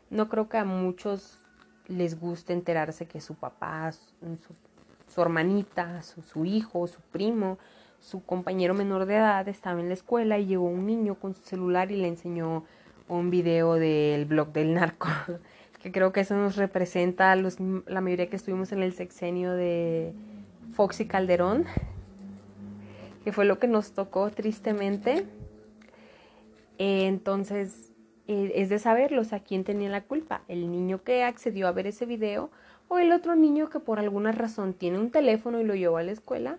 no 0.09 0.28
creo 0.30 0.48
que 0.48 0.57
a 0.57 0.64
muchos 0.64 1.39
les 1.91 2.18
guste 2.18 2.53
enterarse 2.53 3.07
que 3.07 3.20
su 3.20 3.34
papá, 3.34 3.93
su, 3.93 5.20
hermanita, 5.20 6.03
su, 6.03 6.45
hijo, 6.45 6.86
su 6.86 7.01
primo, 7.12 7.59
su 8.01 8.24
compañero 8.24 8.74
menor 8.74 9.07
de 9.07 9.16
edad 9.16 9.47
estaba 9.49 9.80
en 9.80 9.88
la 9.88 9.95
escuela 9.95 10.38
y 10.38 10.47
llegó 10.47 10.66
un 10.66 10.86
niño 10.86 11.16
con 11.16 11.34
su 11.34 11.43
celular 11.43 11.91
y 11.91 11.97
le 11.97 12.09
enseñó 12.09 12.64
un 13.09 13.30
video 13.30 13.74
del 13.74 14.24
blog 14.24 14.53
del 14.53 14.74
narco 14.74 15.09
que 15.82 15.91
creo 15.91 16.12
que 16.12 16.20
eso 16.20 16.36
nos 16.36 16.57
representa 16.57 17.32
a 17.32 17.36
los, 17.36 17.59
la 17.86 18.01
mayoría 18.01 18.28
que 18.28 18.36
estuvimos 18.36 18.70
en 18.72 18.82
el 18.82 18.93
sexenio 18.93 19.53
de 19.53 20.12
Fox 20.72 21.01
y 21.01 21.07
Calderón, 21.07 21.64
que 23.24 23.32
fue 23.32 23.45
lo 23.47 23.59
que 23.59 23.66
nos 23.66 23.93
tocó 23.93 24.30
tristemente. 24.30 25.26
entonces, 26.78 27.89
eh, 28.32 28.52
es 28.54 28.68
de 28.68 28.78
saberlos 28.78 29.32
a 29.32 29.40
quién 29.40 29.64
tenía 29.64 29.90
la 29.90 30.02
culpa, 30.02 30.42
el 30.46 30.70
niño 30.70 31.02
que 31.02 31.24
accedió 31.24 31.66
a 31.66 31.72
ver 31.72 31.88
ese 31.88 32.06
video 32.06 32.48
o 32.86 33.00
el 33.00 33.10
otro 33.10 33.34
niño 33.34 33.70
que 33.70 33.80
por 33.80 33.98
alguna 33.98 34.30
razón 34.30 34.72
tiene 34.72 35.00
un 35.00 35.10
teléfono 35.10 35.60
y 35.60 35.64
lo 35.64 35.74
llevó 35.74 35.96
a 35.96 36.04
la 36.04 36.12
escuela 36.12 36.58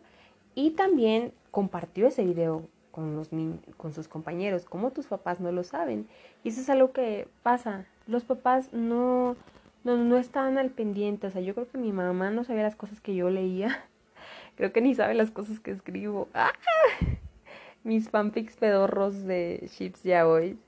y 0.54 0.72
también 0.72 1.32
compartió 1.50 2.08
ese 2.08 2.26
video 2.26 2.68
con, 2.92 3.16
los 3.16 3.30
con 3.78 3.94
sus 3.94 4.10
compañeros, 4.10 4.66
como 4.66 4.92
tus 4.92 5.06
papás 5.06 5.40
no 5.40 5.54
lo 5.54 5.64
saben. 5.64 6.10
Y 6.44 6.50
eso 6.50 6.60
es 6.60 6.70
algo 6.70 6.92
que 6.92 7.30
pasa. 7.42 7.86
Los 8.06 8.26
papás 8.26 8.74
no, 8.74 9.38
no, 9.86 9.96
no 9.96 10.18
estaban 10.18 10.58
al 10.58 10.72
pendiente. 10.72 11.28
O 11.28 11.32
sea, 11.32 11.42
yo 11.42 11.54
creo 11.54 11.70
que 11.70 11.78
mi 11.78 11.94
mamá 11.94 12.32
no 12.32 12.44
sabía 12.44 12.64
las 12.64 12.76
cosas 12.76 13.00
que 13.00 13.16
yo 13.16 13.30
leía. 13.30 13.86
Creo 14.58 14.74
que 14.74 14.82
ni 14.82 14.94
sabe 14.94 15.14
las 15.14 15.32
cosas 15.32 15.62
que 15.62 15.72
escribo. 15.72 16.28
¡Ah! 16.34 16.52
Mis 17.86 18.10
fanfics 18.10 18.58
pedorros 18.58 19.24
de 19.24 19.70
Ships 19.72 20.04
ya 20.04 20.28
hoy. 20.28 20.60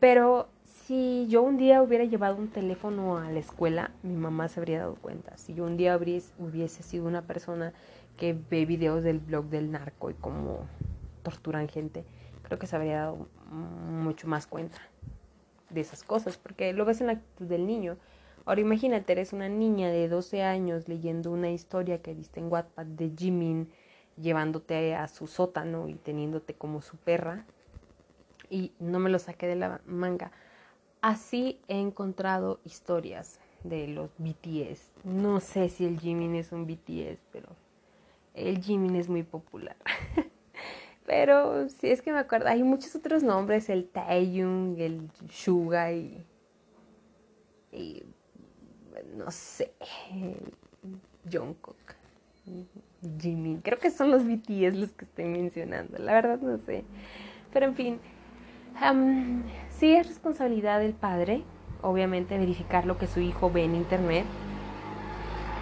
Pero 0.00 0.48
si 0.62 1.26
yo 1.28 1.42
un 1.42 1.56
día 1.56 1.82
hubiera 1.82 2.04
llevado 2.04 2.36
un 2.36 2.48
teléfono 2.48 3.18
a 3.18 3.30
la 3.30 3.38
escuela, 3.38 3.90
mi 4.02 4.14
mamá 4.14 4.48
se 4.48 4.60
habría 4.60 4.78
dado 4.80 4.94
cuenta. 4.94 5.36
Si 5.36 5.54
yo 5.54 5.64
un 5.64 5.76
día 5.76 5.96
hubiese 5.96 6.82
sido 6.82 7.06
una 7.06 7.22
persona 7.22 7.72
que 8.16 8.36
ve 8.50 8.64
videos 8.64 9.02
del 9.02 9.18
blog 9.18 9.46
del 9.46 9.70
narco 9.70 10.10
y 10.10 10.14
cómo 10.14 10.66
torturan 11.22 11.68
gente, 11.68 12.04
creo 12.42 12.58
que 12.58 12.66
se 12.66 12.76
habría 12.76 13.00
dado 13.00 13.28
mucho 13.50 14.28
más 14.28 14.46
cuenta 14.46 14.78
de 15.70 15.80
esas 15.80 16.02
cosas, 16.02 16.38
porque 16.38 16.72
lo 16.72 16.84
ves 16.84 17.00
en 17.00 17.08
la 17.08 17.14
actitud 17.14 17.46
del 17.46 17.66
niño. 17.66 17.96
Ahora 18.46 18.62
imagínate, 18.62 19.12
eres 19.12 19.34
una 19.34 19.48
niña 19.48 19.90
de 19.90 20.08
12 20.08 20.42
años 20.42 20.88
leyendo 20.88 21.30
una 21.30 21.50
historia 21.50 22.00
que 22.00 22.14
viste 22.14 22.40
en 22.40 22.50
Wattpad 22.50 22.86
de 22.86 23.12
Jimin 23.14 23.68
llevándote 24.16 24.94
a 24.94 25.06
su 25.06 25.26
sótano 25.26 25.86
y 25.88 25.94
teniéndote 25.94 26.54
como 26.54 26.80
su 26.80 26.96
perra. 26.96 27.44
Y 28.50 28.72
no 28.78 28.98
me 28.98 29.10
lo 29.10 29.18
saqué 29.18 29.46
de 29.46 29.56
la 29.56 29.80
manga. 29.86 30.32
Así 31.00 31.60
he 31.68 31.78
encontrado 31.80 32.60
historias 32.64 33.40
de 33.64 33.88
los 33.88 34.14
BTS. 34.18 34.90
No 35.04 35.40
sé 35.40 35.68
si 35.68 35.84
el 35.84 35.98
Jimin 35.98 36.34
es 36.34 36.52
un 36.52 36.66
BTS, 36.66 37.18
pero 37.32 37.48
el 38.34 38.62
Jimin 38.62 38.96
es 38.96 39.08
muy 39.08 39.22
popular. 39.22 39.76
Pero 41.08 41.70
si 41.70 41.88
es 41.88 42.02
que 42.02 42.12
me 42.12 42.18
acuerdo, 42.18 42.48
hay 42.48 42.62
muchos 42.62 42.94
otros 42.94 43.22
nombres, 43.22 43.70
el 43.70 43.88
Taeyong, 43.88 44.78
el 44.78 45.10
Suga 45.30 45.90
y, 45.90 46.22
no 49.16 49.30
sé, 49.30 49.72
Jungkook, 51.32 51.94
Jimin. 53.18 53.62
Creo 53.62 53.78
que 53.78 53.90
son 53.90 54.10
los 54.10 54.22
BTS 54.26 54.76
los 54.76 54.90
que 54.90 55.06
estoy 55.06 55.24
mencionando, 55.24 55.96
la 55.96 56.12
verdad 56.12 56.40
no 56.42 56.58
sé. 56.58 56.84
Pero 57.54 57.64
en 57.64 57.74
fin, 57.74 58.00
sí 59.70 59.94
es 59.94 60.06
responsabilidad 60.06 60.80
del 60.80 60.94
padre, 60.94 61.42
obviamente, 61.82 62.38
verificar 62.38 62.86
lo 62.86 62.98
que 62.98 63.06
su 63.06 63.20
hijo 63.20 63.50
ve 63.50 63.64
en 63.64 63.74
internet 63.74 64.24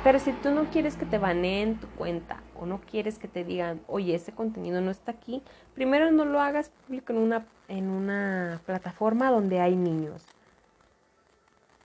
pero 0.07 0.21
si 0.21 0.33
tú 0.35 0.53
no 0.53 0.67
quieres 0.67 0.95
que 0.95 1.05
te 1.05 1.19
baneen 1.19 1.81
tu 1.81 1.89
cuenta 1.89 2.41
o 2.55 2.64
no 2.64 2.81
quieres 2.81 3.19
que 3.19 3.27
te 3.27 3.43
digan, 3.43 3.81
oye, 3.89 4.14
ese 4.14 4.31
contenido 4.31 4.81
no 4.81 4.93
está 4.93 5.11
aquí, 5.11 5.43
primero 5.75 6.12
no 6.12 6.25
lo 6.25 6.41
hagas 6.41 6.71
público 6.71 7.12
en 7.12 7.19
una, 7.19 7.45
en 7.67 7.89
una 7.89 8.61
plataforma 8.67 9.33
donde 9.33 9.59
hay 9.59 9.75
niños. 9.75 10.25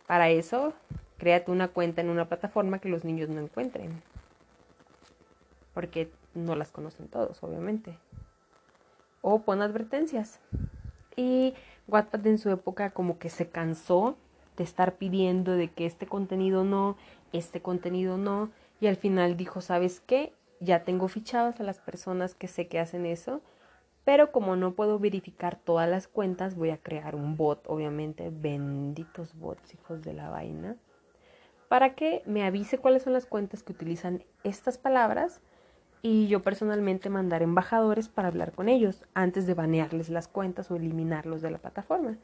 Para 0.06 0.30
eso, 0.30 0.74
créate 1.18 1.50
una 1.50 1.70
cuenta 1.70 2.02
en 2.02 2.10
una 2.10 2.26
plataforma 2.26 2.78
que 2.78 2.90
los 2.90 3.04
niños 3.04 3.28
no 3.30 3.42
encuentren. 3.42 4.04
Porque 5.74 6.12
no 6.36 6.56
las 6.56 6.70
conocen 6.70 7.08
todos, 7.08 7.42
obviamente. 7.42 7.98
O 9.22 9.42
pon 9.42 9.64
advertencias. 9.64 10.40
Y 11.16 11.54
Wattpad 11.88 12.26
en 12.28 12.38
su 12.38 12.50
época 12.50 12.92
como 12.92 13.20
que 13.20 13.30
se 13.30 13.50
cansó 13.50 14.18
de 14.58 14.64
estar 14.64 14.96
pidiendo 14.96 15.54
de 15.54 15.70
que 15.70 15.86
este 15.86 16.08
contenido 16.08 16.64
no, 16.64 16.98
este 17.34 17.62
contenido 17.62 18.18
no, 18.18 18.50
y 18.80 18.88
al 18.88 18.96
final 18.96 19.38
dijo, 19.38 19.62
¿sabes 19.62 20.00
qué? 20.00 20.34
Ya 20.60 20.84
tengo 20.84 21.08
fichadas 21.08 21.60
a 21.60 21.64
las 21.64 21.80
personas 21.80 22.36
que 22.36 22.48
sé 22.48 22.68
que 22.68 22.80
hacen 22.80 23.06
eso, 23.06 23.42
pero 24.04 24.32
como 24.32 24.56
no 24.56 24.74
puedo 24.74 25.00
verificar 25.00 25.58
todas 25.58 25.90
las 25.90 26.08
cuentas, 26.08 26.56
voy 26.56 26.72
a 26.72 26.78
crear 26.78 27.16
un 27.16 27.38
bot, 27.38 27.64
obviamente, 27.68 28.32
benditos 28.32 29.36
bots, 29.36 29.74
hijos 29.74 30.02
de 30.02 30.14
la 30.14 30.30
vaina, 30.30 30.76
para 31.68 31.94
que 31.96 32.24
me 32.26 32.44
avise 32.44 32.80
cuáles 32.80 33.04
son 33.04 33.14
las 33.14 33.26
cuentas 33.26 33.64
que 33.64 33.74
utilizan 33.74 34.24
estas 34.44 34.78
palabras 34.78 35.42
y 36.02 36.28
yo 36.28 36.42
personalmente 36.42 37.10
mandar 37.10 37.44
embajadores 37.44 38.10
para 38.10 38.30
hablar 38.30 38.52
con 38.54 38.70
ellos 38.70 39.04
antes 39.14 39.46
de 39.46 39.54
banearles 39.54 40.10
las 40.10 40.28
cuentas 40.28 40.72
o 40.72 40.76
eliminarlos 40.76 41.42
de 41.42 41.52
la 41.52 41.60
plataforma. 41.60 42.18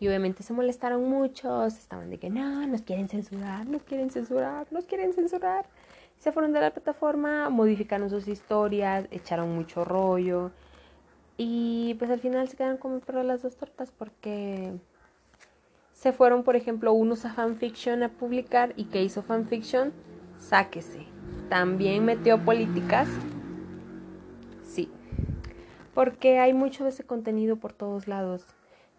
Y 0.00 0.06
obviamente 0.06 0.42
se 0.42 0.52
molestaron 0.52 1.08
muchos, 1.08 1.76
estaban 1.76 2.10
de 2.10 2.18
que 2.18 2.30
no, 2.30 2.66
nos 2.66 2.82
quieren 2.82 3.08
censurar, 3.08 3.66
nos 3.66 3.82
quieren 3.82 4.10
censurar, 4.10 4.66
nos 4.70 4.84
quieren 4.84 5.12
censurar. 5.12 5.66
Se 6.18 6.30
fueron 6.30 6.52
de 6.52 6.60
la 6.60 6.70
plataforma, 6.70 7.48
modificaron 7.48 8.10
sus 8.10 8.28
historias, 8.28 9.06
echaron 9.10 9.54
mucho 9.54 9.84
rollo. 9.84 10.52
Y 11.36 11.94
pues 11.98 12.10
al 12.10 12.20
final 12.20 12.48
se 12.48 12.56
quedaron 12.56 12.76
como 12.76 13.00
perro 13.00 13.22
las 13.22 13.42
dos 13.42 13.56
tortas 13.56 13.90
porque 13.90 14.72
se 15.92 16.12
fueron, 16.12 16.44
por 16.44 16.54
ejemplo, 16.56 16.92
unos 16.92 17.24
a 17.24 17.32
fanfiction 17.32 18.02
a 18.02 18.08
publicar 18.08 18.72
y 18.76 18.84
que 18.84 19.02
hizo 19.02 19.22
fanfiction, 19.22 19.92
sáquese. 20.38 21.17
También 21.48 22.04
metió 22.04 22.38
políticas. 22.44 23.08
Sí. 24.64 24.90
Porque 25.94 26.38
hay 26.38 26.52
mucho 26.52 26.84
de 26.84 26.90
ese 26.90 27.04
contenido 27.04 27.56
por 27.56 27.72
todos 27.72 28.06
lados 28.06 28.44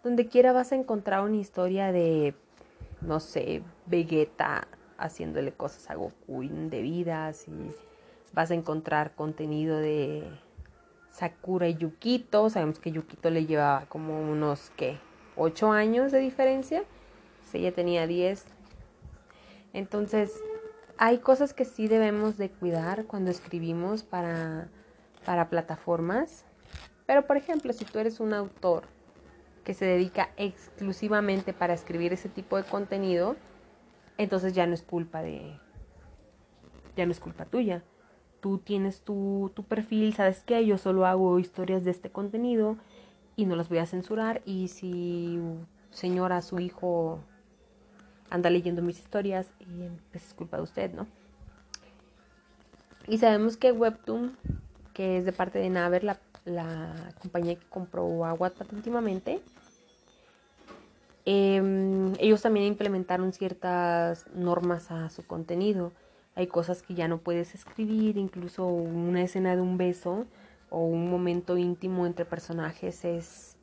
donde 0.04 0.28
quiera 0.28 0.54
vas 0.54 0.72
a 0.72 0.76
encontrar 0.76 1.22
una 1.24 1.38
historia 1.38 1.92
de, 1.92 2.34
no 3.02 3.20
sé, 3.20 3.64
Vegeta 3.86 4.68
haciéndole 4.98 5.52
cosas 5.52 5.90
a 5.90 5.96
Goku 5.96 6.44
indebidas 6.44 7.48
y 7.48 7.52
vas 8.34 8.52
a 8.52 8.54
encontrar 8.54 9.16
contenido 9.16 9.78
de 9.78 10.24
Sakura 11.10 11.68
y 11.68 11.76
Yukito. 11.76 12.50
Sabemos 12.50 12.80
que 12.80 12.92
Yukito 12.92 13.30
le 13.30 13.46
llevaba 13.46 13.86
como 13.88 14.22
unos, 14.22 14.72
¿qué? 14.76 14.98
8 15.36 15.72
años 15.72 16.12
de 16.12 16.20
diferencia. 16.20 16.84
Si 17.50 17.60
ella 17.60 17.74
tenía 17.74 18.08
10. 18.08 18.46
Entonces, 19.74 20.34
hay 21.02 21.20
cosas 21.20 21.54
que 21.54 21.64
sí 21.64 21.88
debemos 21.88 22.38
de 22.38 22.50
cuidar 22.50 23.06
cuando 23.06 23.32
escribimos 23.32 24.04
para, 24.04 24.68
para 25.26 25.50
plataformas. 25.50 26.44
Pero, 27.06 27.26
por 27.26 27.38
ejemplo, 27.38 27.72
si 27.72 27.86
tú 27.86 28.00
eres 28.00 28.20
un 28.20 28.34
autor 28.34 28.84
que 29.64 29.74
se 29.74 29.86
dedica 29.86 30.32
exclusivamente 30.36 31.54
para 31.54 31.74
escribir 31.74 32.12
ese 32.12 32.28
tipo 32.28 32.58
de 32.58 32.64
contenido, 32.64 33.38
entonces 34.18 34.54
ya 34.54 34.68
no 34.68 34.74
es 34.74 34.84
culpa 34.84 35.22
de, 35.22 35.58
ya 36.98 37.06
no 37.06 37.14
es 37.14 37.22
culpa 37.22 37.46
tuya. 37.46 37.82
Tú 38.42 38.58
tienes 38.58 39.00
tu, 39.00 39.54
tu 39.56 39.64
perfil, 39.64 40.14
sabes 40.14 40.44
que 40.44 40.66
yo 40.66 40.78
solo 40.78 41.06
hago 41.06 41.40
historias 41.40 41.86
de 41.86 41.92
este 41.92 42.10
contenido 42.10 42.76
y 43.38 43.46
no 43.46 43.56
las 43.56 43.70
voy 43.70 43.78
a 43.78 43.86
censurar 43.86 44.42
y 44.44 44.68
si 44.68 45.40
señora, 45.92 46.42
su 46.42 46.60
hijo 46.60 47.22
anda 48.30 48.50
leyendo 48.50 48.82
mis 48.82 49.00
historias, 49.00 49.52
pues 50.12 50.26
es 50.26 50.34
culpa 50.34 50.58
de 50.58 50.64
usted, 50.64 50.94
¿no? 50.94 51.08
Y 53.08 53.18
sabemos 53.18 53.58
que 53.58 53.72
Webtoon, 53.72 54.38
que 54.94 55.18
es 55.18 55.26
de 55.26 55.34
parte 55.34 55.60
de 55.60 55.70
Naver, 55.70 56.04
la, 56.04 56.20
la 56.46 56.94
compañía 57.20 57.56
que 57.56 57.66
compró 57.68 58.26
a 58.26 58.34
Wattpad 58.34 58.74
últimamente, 58.74 59.42
Em, 61.32 62.14
ellos 62.18 62.42
también 62.42 62.66
implementaron 62.66 63.34
ciertas 63.34 64.26
normas 64.34 64.90
a 64.90 65.12
su 65.12 65.24
contenido. 65.28 65.92
Hay 66.34 66.48
cosas 66.48 66.82
que 66.82 66.96
ya 66.96 67.08
no 67.08 67.20
puedes 67.20 67.54
escribir, 67.54 68.18
incluso 68.18 68.66
una 68.66 69.22
escena 69.22 69.56
de 69.56 69.62
un 69.62 69.78
beso 69.78 70.26
o 70.72 70.80
un 70.86 71.12
momento 71.12 71.56
íntimo 71.56 72.08
entre 72.08 72.26
personajes 72.26 73.06
es 73.06 73.58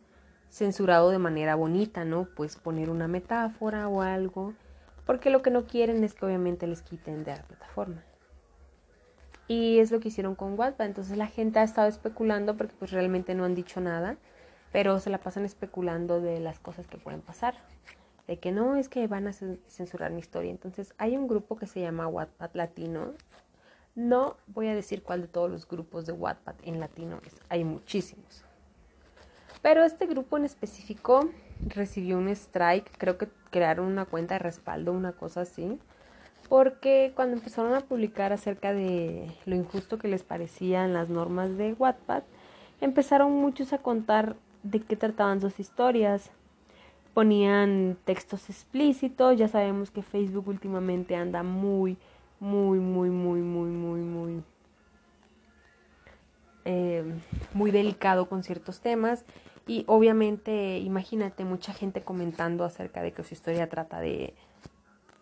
censurado 0.57 1.11
de 1.11 1.19
manera 1.19 1.55
bonita, 1.55 2.07
¿no? 2.07 2.29
Pues 2.35 2.57
poner 2.57 2.89
una 2.89 3.09
metáfora 3.09 3.89
o 3.89 4.01
algo, 4.01 4.55
porque 5.05 5.29
lo 5.29 5.43
que 5.43 5.51
no 5.51 5.67
quieren 5.67 6.03
es 6.03 6.15
que 6.15 6.25
obviamente 6.25 6.67
les 6.67 6.81
quiten 6.81 7.25
de 7.25 7.37
la 7.37 7.43
plataforma. 7.43 8.03
Y 9.49 9.81
es 9.81 9.93
lo 9.93 10.01
que 10.01 10.09
hicieron 10.09 10.35
con 10.35 10.59
Wattpad, 10.59 10.87
entonces 10.87 11.19
la 11.19 11.27
gente 11.27 11.59
ha 11.59 11.63
estado 11.63 11.89
especulando 11.89 12.57
porque 12.57 12.75
pues 12.79 12.91
realmente 12.91 13.35
no 13.35 13.45
han 13.45 13.55
dicho 13.55 13.83
nada, 13.83 14.17
pero 14.73 14.99
se 14.99 15.11
la 15.11 15.19
pasan 15.19 15.45
especulando 15.45 16.23
de 16.23 16.41
las 16.41 16.59
cosas 16.59 16.87
que 16.87 16.97
pueden 16.97 17.21
pasar, 17.21 17.55
de 18.27 18.39
que 18.39 18.51
no 18.51 18.77
es 18.77 18.89
que 18.89 19.07
van 19.09 19.29
a 19.29 19.35
censurar 19.35 20.11
mi 20.11 20.21
historia. 20.21 20.51
Entonces 20.51 20.95
hay 20.97 21.19
un 21.19 21.29
grupo 21.29 21.57
que 21.57 21.67
se 21.67 21.83
llama 21.83 22.09
Wattpad 22.09 22.51
Latino. 22.55 23.13
No 23.95 24.39
voy 24.47 24.69
a 24.69 24.75
decir 24.75 25.03
cuál 25.03 25.21
de 25.21 25.29
todos 25.29 25.51
los 25.51 25.69
grupos 25.69 26.07
de 26.07 26.13
Wattpad 26.13 26.55
en 26.63 26.81
latino 26.81 27.21
es, 27.25 27.35
hay 27.51 27.63
muchísimos. 27.63 28.46
Pero 29.67 29.83
este 29.83 30.07
grupo 30.07 30.37
en 30.37 30.45
específico 30.45 31.29
recibió 31.59 32.19
un 32.19 32.29
strike, 32.29 32.89
creo 32.99 33.19
que 33.19 33.27
crearon 33.51 33.87
una 33.87 34.05
cuenta 34.05 34.35
de 34.35 34.39
respaldo, 34.39 34.93
una 34.93 35.11
cosa 35.11 35.41
así, 35.41 35.81
porque 36.49 37.11
cuando 37.17 37.37
empezaron 37.37 37.75
a 37.75 37.81
publicar 37.81 38.33
acerca 38.33 38.73
de 38.73 39.29
lo 39.45 39.57
injusto 39.57 39.99
que 39.99 40.07
les 40.07 40.23
parecían 40.23 40.93
las 40.93 41.09
normas 41.09 41.57
de 41.57 41.73
Wattpad, 41.73 42.23
empezaron 42.81 43.33
muchos 43.33 43.73
a 43.73 43.79
contar 43.79 44.37
de 44.63 44.79
qué 44.83 44.95
trataban 44.95 45.41
sus 45.41 45.59
historias. 45.59 46.31
Ponían 47.13 47.97
textos 48.05 48.49
explícitos, 48.49 49.37
ya 49.37 49.49
sabemos 49.49 49.91
que 49.91 50.03
Facebook 50.03 50.47
últimamente 50.47 51.17
anda 51.17 51.43
muy, 51.43 51.97
muy, 52.39 52.79
muy, 52.79 53.11
muy, 53.11 53.41
muy, 53.41 53.71
muy, 53.71 54.01
muy, 54.01 54.43
eh, 56.65 57.03
muy 57.53 57.73
delicado 57.73 58.29
con 58.29 58.45
ciertos 58.45 58.79
temas 58.79 59.25
y 59.67 59.85
obviamente, 59.89 60.79
imagínate 60.79 61.45
mucha 61.45 61.73
gente 61.73 62.03
comentando 62.03 62.65
acerca 62.65 63.03
de 63.03 63.13
que 63.13 63.25
su 63.25 63.35
historia 63.35 63.69
trata 63.69 64.01
de 64.01 64.35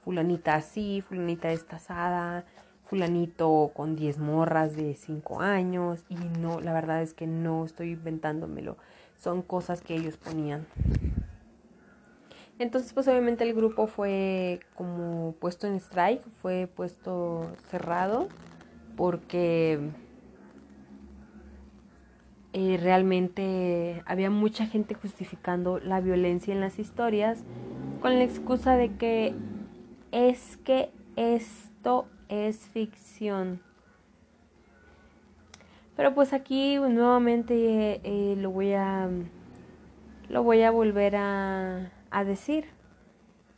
fulanita 0.05 0.55
así, 0.55 1.01
fulanita 1.01 1.49
destazada, 1.49 2.45
fulanito 2.84 3.72
con 3.74 3.97
10 3.97 4.18
morras 4.18 4.76
de 4.76 4.95
5 4.95 5.40
años. 5.40 6.05
Y 6.11 6.16
no, 6.16 6.61
la 6.61 6.74
verdad 6.74 7.01
es 7.01 7.14
que 7.14 7.26
no 7.26 7.64
estoy 7.64 7.92
inventándomelo. 7.92 8.76
Son 9.16 9.40
cosas 9.40 9.80
que 9.80 9.95
ellos 9.95 10.18
ponían. 10.18 10.66
Entonces, 12.59 12.92
pues 12.92 13.09
obviamente 13.09 13.45
el 13.45 13.55
grupo 13.55 13.86
fue 13.86 14.61
como 14.74 15.32
puesto 15.40 15.66
en 15.66 15.76
strike, 15.76 16.22
fue 16.42 16.68
puesto 16.68 17.51
cerrado, 17.70 18.28
porque 18.97 19.80
eh, 22.57 22.78
realmente 22.80 24.05
había 24.07 24.30
mucha 24.30 24.66
gente 24.66 24.94
justificando 24.94 25.80
la 25.80 26.00
violencia 26.00 26.55
en 26.55 26.61
las 26.61 26.78
historias 26.78 27.42
con 28.00 28.16
la 28.16 28.22
excusa 28.22 28.76
de 28.76 28.94
que 28.94 29.34
es 30.12 30.57
que 30.59 30.92
esto 31.16 32.07
es 32.28 32.59
ficción. 32.68 33.61
Pero 35.96 36.14
pues 36.14 36.32
aquí 36.32 36.76
nuevamente 36.76 38.00
eh, 38.05 38.36
lo 38.36 38.52
voy 38.52 38.74
a 38.74 39.09
lo 40.28 40.44
voy 40.44 40.62
a 40.62 40.70
volver 40.70 41.16
a 41.16 41.90
decir. 42.24 42.66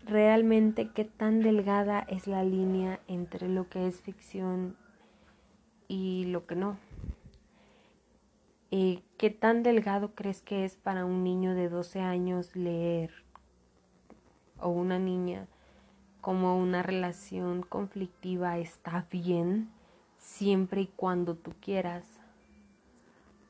Realmente 0.07 0.89
qué 0.89 1.05
tan 1.05 1.41
delgada 1.41 2.01
es 2.01 2.27
la 2.27 2.45
línea 2.45 3.01
entre 3.09 3.47
lo 3.51 3.69
que 3.69 3.87
es 3.89 4.01
ficción 4.01 4.75
y 5.87 6.25
lo 6.29 6.47
que 6.47 6.57
no. 6.57 6.79
Eh, 8.79 9.03
¿Qué 9.17 9.31
tan 9.31 9.63
delgado 9.63 10.15
crees 10.15 10.43
que 10.43 10.67
es 10.67 10.77
para 10.77 11.07
un 11.07 11.25
niño 11.25 11.55
de 11.55 11.71
12 11.71 12.03
años 12.03 12.55
leer 12.55 13.11
o 14.61 14.69
una 14.69 14.99
niña 14.99 15.47
como 16.21 16.59
una 16.59 16.83
relación 16.83 17.63
conflictiva 17.63 18.59
está 18.59 19.07
bien 19.11 19.71
siempre 20.19 20.83
y 20.83 20.87
cuando 20.89 21.37
tú 21.37 21.55
quieras? 21.59 22.05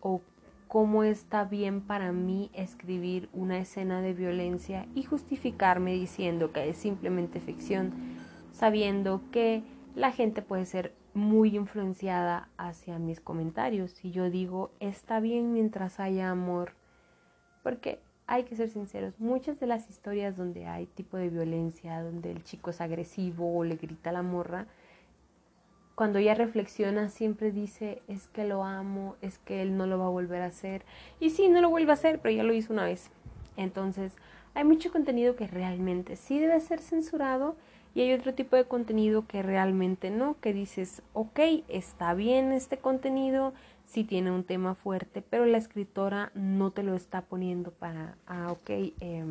¿O 0.01 0.21
cómo 0.69 1.03
está 1.03 1.43
bien 1.43 1.81
para 1.81 2.13
mí 2.13 2.49
escribir 2.55 3.29
una 3.33 3.59
escena 3.59 4.03
de 4.03 4.15
violencia 4.15 4.87
y 4.95 5.03
justificarme 5.03 5.95
diciendo 5.95 6.53
que 6.53 6.69
es 6.69 6.77
simplemente 6.77 7.41
ficción, 7.41 7.93
sabiendo 8.53 9.21
que 9.33 9.65
la 9.97 10.13
gente 10.13 10.41
puede 10.41 10.67
ser 10.67 10.95
muy 11.17 11.57
influenciada 11.57 12.49
hacia 12.59 12.99
mis 12.99 13.21
comentarios. 13.21 14.05
Y 14.05 14.11
yo 14.11 14.31
digo, 14.31 14.71
está 14.81 15.19
bien 15.19 15.53
mientras 15.53 15.99
haya 15.99 16.31
amor. 16.31 16.73
Porque 17.63 18.01
hay 18.27 18.45
que 18.45 18.57
ser 18.57 18.69
sinceros, 18.69 19.19
muchas 19.19 19.59
de 19.59 19.67
las 19.67 19.89
historias 19.89 20.37
donde 20.37 20.67
hay 20.67 20.87
tipo 20.87 21.17
de 21.17 21.31
violencia, 21.31 22.03
donde 22.03 22.33
el 22.33 22.45
chico 22.45 22.71
es 22.71 22.81
agresivo 22.81 23.57
o 23.57 23.65
le 23.65 23.77
grita 23.77 24.13
la 24.13 24.23
morra, 24.23 24.67
cuando 25.95 26.19
ella 26.19 26.35
reflexiona 26.35 27.09
siempre 27.09 27.53
dice, 27.53 28.03
es 28.07 28.29
que 28.29 28.45
lo 28.45 28.65
amo, 28.65 29.17
es 29.23 29.39
que 29.39 29.63
él 29.63 29.79
no 29.79 29.87
lo 29.87 29.99
va 29.99 30.07
a 30.07 30.11
volver 30.11 30.43
a 30.43 30.47
hacer. 30.47 30.85
Y 31.21 31.31
sí, 31.31 31.49
no 31.49 31.63
lo 31.63 31.71
vuelve 31.71 31.91
a 31.93 31.95
hacer, 31.95 32.21
pero 32.21 32.37
ya 32.37 32.43
lo 32.43 32.53
hizo 32.53 32.75
una 32.75 32.85
vez. 32.85 33.11
Entonces, 33.57 34.13
hay 34.53 34.65
mucho 34.65 34.93
contenido 34.93 35.37
que 35.37 35.47
realmente 35.47 36.17
sí 36.17 36.39
debe 36.39 36.61
ser 36.61 36.81
censurado 36.81 37.57
y 37.97 38.03
hay 38.03 38.13
otro 38.13 38.35
tipo 38.35 38.57
de 38.57 38.67
contenido 38.67 39.27
que 39.27 39.43
realmente 39.43 40.11
no, 40.11 40.39
que 40.41 40.53
dices, 40.53 41.01
ok, 41.15 41.41
está 41.69 42.13
bien 42.13 42.53
este 42.53 42.77
contenido, 42.77 43.55
sí 43.87 44.05
tiene 44.05 44.31
un 44.31 44.45
tema 44.45 44.75
fuerte, 44.75 45.23
pero 45.23 45.47
la 45.47 45.57
escritora 45.57 46.31
no 46.35 46.73
te 46.73 46.83
lo 46.83 46.95
está 46.95 47.23
poniendo 47.23 47.71
para, 47.71 48.19
ah, 48.27 48.53
ok, 48.53 48.69
eh, 48.69 49.25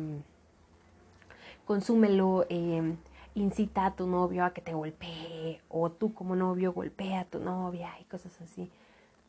consúmelo, 1.64 2.44
em, 2.48 2.96
incita 3.36 3.86
a 3.86 3.94
tu 3.94 4.08
novio 4.08 4.44
a 4.44 4.52
que 4.52 4.62
te 4.62 4.74
golpee, 4.74 5.60
o 5.68 5.92
tú 5.92 6.12
como 6.12 6.34
novio 6.34 6.72
golpea 6.72 7.20
a 7.20 7.24
tu 7.24 7.38
novia 7.38 7.92
y 8.00 8.04
cosas 8.06 8.40
así. 8.40 8.68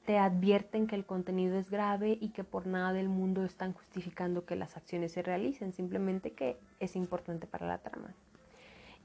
Te 0.07 0.17
advierten 0.17 0.87
que 0.87 0.95
el 0.95 1.05
contenido 1.05 1.59
es 1.59 1.69
grave 1.69 2.17
y 2.19 2.29
que 2.29 2.43
por 2.43 2.65
nada 2.65 2.91
del 2.91 3.07
mundo 3.07 3.45
están 3.45 3.73
justificando 3.73 4.45
que 4.45 4.55
las 4.55 4.77
acciones 4.77 5.11
se 5.11 5.21
realicen, 5.21 5.73
simplemente 5.73 6.31
que 6.31 6.57
es 6.79 6.95
importante 6.95 7.45
para 7.45 7.67
la 7.67 7.77
trama 7.77 8.15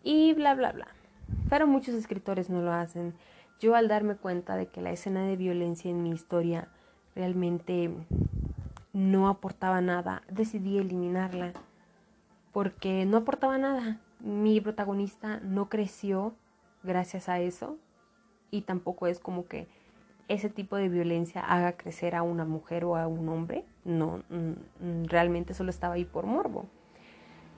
y 0.02 0.34
bla, 0.34 0.54
bla, 0.54 0.72
bla. 0.72 0.88
Pero 1.48 1.66
muchos 1.66 1.94
escritores 1.94 2.50
no 2.50 2.62
lo 2.62 2.72
hacen. 2.72 3.14
Yo 3.60 3.74
al 3.74 3.88
darme 3.88 4.16
cuenta 4.16 4.56
de 4.56 4.66
que 4.66 4.80
la 4.80 4.90
escena 4.90 5.24
de 5.24 5.36
violencia 5.36 5.90
en 5.90 6.02
mi 6.02 6.10
historia 6.10 6.68
realmente 7.14 7.90
no 8.92 9.28
aportaba 9.28 9.80
nada, 9.80 10.22
decidí 10.28 10.78
eliminarla 10.78 11.52
porque 12.52 13.04
no 13.06 13.18
aportaba 13.18 13.58
nada. 13.58 14.00
Mi 14.20 14.60
protagonista 14.60 15.40
no 15.40 15.68
creció 15.68 16.34
gracias 16.82 17.28
a 17.28 17.40
eso 17.40 17.76
y 18.50 18.62
tampoco 18.62 19.06
es 19.06 19.18
como 19.18 19.46
que 19.46 19.66
ese 20.28 20.48
tipo 20.48 20.76
de 20.76 20.88
violencia 20.88 21.40
haga 21.40 21.72
crecer 21.72 22.14
a 22.14 22.22
una 22.22 22.44
mujer 22.44 22.84
o 22.84 22.96
a 22.96 23.06
un 23.06 23.28
hombre. 23.28 23.64
No, 23.84 24.22
mm, 24.28 25.04
realmente 25.04 25.54
solo 25.54 25.70
estaba 25.70 25.94
ahí 25.94 26.04
por 26.04 26.26
morbo. 26.26 26.66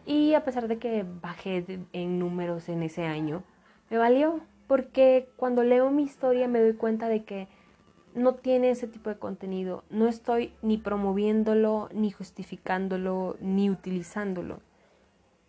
Y 0.06 0.34
a 0.34 0.44
pesar 0.44 0.68
de 0.68 0.78
que 0.78 1.04
bajé 1.22 1.64
en 1.92 2.18
números 2.18 2.68
en 2.68 2.82
ese 2.82 3.04
año, 3.04 3.42
me 3.90 3.98
valió, 3.98 4.40
porque 4.66 5.28
cuando 5.36 5.62
leo 5.62 5.90
mi 5.90 6.02
historia 6.02 6.48
me 6.48 6.60
doy 6.60 6.74
cuenta 6.74 7.08
de 7.08 7.24
que 7.24 7.48
no 8.14 8.34
tiene 8.34 8.70
ese 8.70 8.86
tipo 8.86 9.10
de 9.10 9.18
contenido. 9.18 9.84
No 9.90 10.08
estoy 10.08 10.52
ni 10.62 10.78
promoviéndolo, 10.78 11.88
ni 11.92 12.10
justificándolo, 12.10 13.36
ni 13.40 13.70
utilizándolo. 13.70 14.60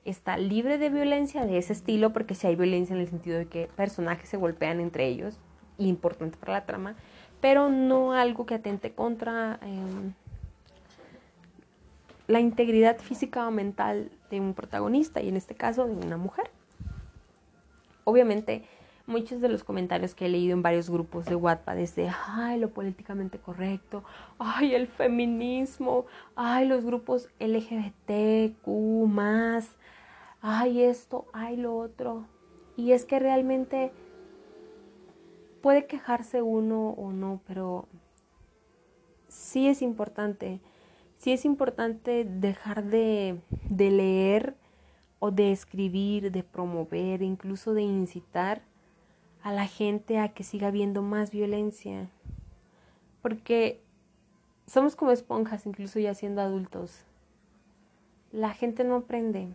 Está 0.04 0.38
libre 0.38 0.78
de 0.78 0.90
violencia 0.90 1.46
de 1.46 1.58
ese 1.58 1.74
estilo, 1.74 2.14
porque 2.14 2.36
si 2.36 2.48
hay 2.48 2.56
violencia 2.56 2.96
en 2.96 3.02
el 3.02 3.08
sentido 3.08 3.38
de 3.38 3.48
que 3.48 3.70
personajes 3.76 4.30
se 4.30 4.38
golpean 4.38 4.80
entre 4.80 5.08
ellos, 5.08 5.40
importante 5.78 6.38
para 6.38 6.54
la 6.54 6.66
trama, 6.66 6.96
pero 7.42 7.70
no 7.70 8.14
algo 8.14 8.46
que 8.46 8.56
atente 8.56 8.92
contra 8.94 9.60
em, 9.62 10.14
la 12.28 12.40
integridad 12.40 12.98
física 12.98 13.48
o 13.48 13.52
mental 13.52 14.12
de 14.30 14.40
un 14.40 14.54
protagonista 14.54 15.22
y 15.22 15.30
en 15.30 15.38
este 15.38 15.56
caso 15.56 15.86
de 15.86 15.94
una 15.94 16.18
mujer. 16.18 16.50
Obviamente, 18.04 18.64
muchos 19.08 19.42
de 19.42 19.50
los 19.50 19.64
comentarios 19.64 20.16
que 20.16 20.26
he 20.26 20.30
leído 20.30 20.54
en 20.54 20.62
varios 20.62 20.90
grupos 20.90 21.26
de 21.26 21.36
WhatsApp 21.36 21.78
es 21.78 21.96
de, 21.96 22.12
ay, 22.28 22.60
lo 22.60 22.70
políticamente 22.70 23.38
correcto, 23.38 24.04
ay, 24.40 24.74
el 24.74 24.88
feminismo, 24.88 26.06
ay, 26.36 26.68
los 26.68 26.84
grupos 26.84 27.30
LGBTQ 27.40 28.68
más, 29.08 29.76
ay, 30.42 30.84
esto, 30.84 31.26
ay, 31.34 31.58
lo 31.58 31.78
otro. 31.78 32.26
Y 32.78 32.92
es 32.92 33.06
que 33.06 33.20
realmente 33.20 33.92
puede 35.62 35.86
quejarse 35.86 36.42
uno 36.42 36.90
o 36.90 37.12
no, 37.12 37.42
pero 37.48 37.88
sí 39.28 39.68
es 39.68 39.82
importante 39.82 40.60
sí 41.18 41.32
es 41.32 41.46
importante 41.46 42.26
dejar 42.26 42.84
de, 42.86 43.40
leer 43.70 44.56
o 45.20 45.32
de 45.32 45.52
escribir, 45.52 46.32
de 46.32 46.44
promover, 46.44 47.22
incluso 47.22 47.74
de 47.74 47.82
incitar 47.82 48.62
a 49.42 49.52
la 49.54 49.68
gente 49.68 50.20
a 50.20 50.30
que 50.30 50.44
siga 50.44 50.72
viendo 50.72 51.02
más 51.02 51.32
violencia. 51.32 52.10
Porque 53.22 53.82
somos 54.68 54.96
como 54.96 55.12
esponjas, 55.12 55.66
incluso 55.66 56.00
ya 56.00 56.14
siendo 56.14 56.42
adultos. 56.42 57.04
la 58.32 58.54
gente 58.54 58.84
no 58.84 58.96
aprende. 58.96 59.48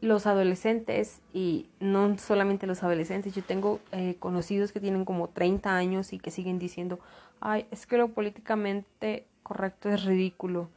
Los 0.00 0.26
adolescentes, 0.26 1.20
y 1.34 1.68
no 1.80 2.16
solamente 2.16 2.66
los 2.66 2.82
adolescentes, 2.82 3.34
yo 3.34 3.42
tengo 3.42 3.80
eh, 3.92 4.16
conocidos 4.18 4.72
que 4.72 4.80
tienen 4.80 5.04
como 5.04 5.28
30 5.28 5.76
años 5.76 6.12
y 6.12 6.18
que 6.18 6.30
siguen 6.30 6.58
diciendo, 6.58 7.00
ay, 7.40 7.66
es 7.70 7.86
que 7.86 7.98
lo 7.98 8.08
políticamente 8.08 9.26
correcto 9.50 9.88
es 9.88 10.04
ridículo. 10.04 10.68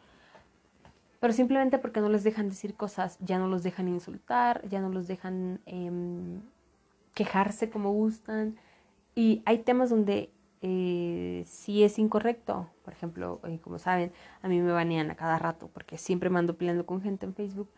Pero 1.20 1.32
simplemente 1.32 1.78
porque 1.78 2.02
no 2.02 2.10
les 2.10 2.24
dejan 2.24 2.50
decir 2.50 2.74
cosas, 2.74 3.20
ya 3.20 3.38
no 3.38 3.48
los 3.48 3.62
dejan 3.62 3.88
insultar, 3.88 4.68
ya 4.68 4.82
no 4.82 4.90
los 4.90 5.06
dejan 5.08 5.60
em, 5.68 6.42
quejarse 7.14 7.70
como 7.70 7.92
gustan. 7.92 8.58
Y 9.14 9.44
hay 9.46 9.60
temas 9.60 9.92
donde 9.92 10.32
eh, 10.64 11.44
sí 11.46 11.84
es 11.84 12.00
incorrecto. 12.00 12.68
Por 12.84 12.94
ejemplo, 12.94 13.40
eh, 13.44 13.60
como 13.64 13.78
saben, 13.78 14.12
a 14.42 14.48
mí 14.48 14.60
me 14.60 14.72
banean 14.72 15.12
a 15.12 15.16
cada 15.16 15.38
rato 15.38 15.70
porque 15.72 16.00
siempre 16.00 16.32
me 16.32 16.40
ando 16.40 16.58
peleando 16.58 16.88
con 16.88 17.00
gente 17.00 17.28
en 17.28 17.36
Facebook. 17.36 17.70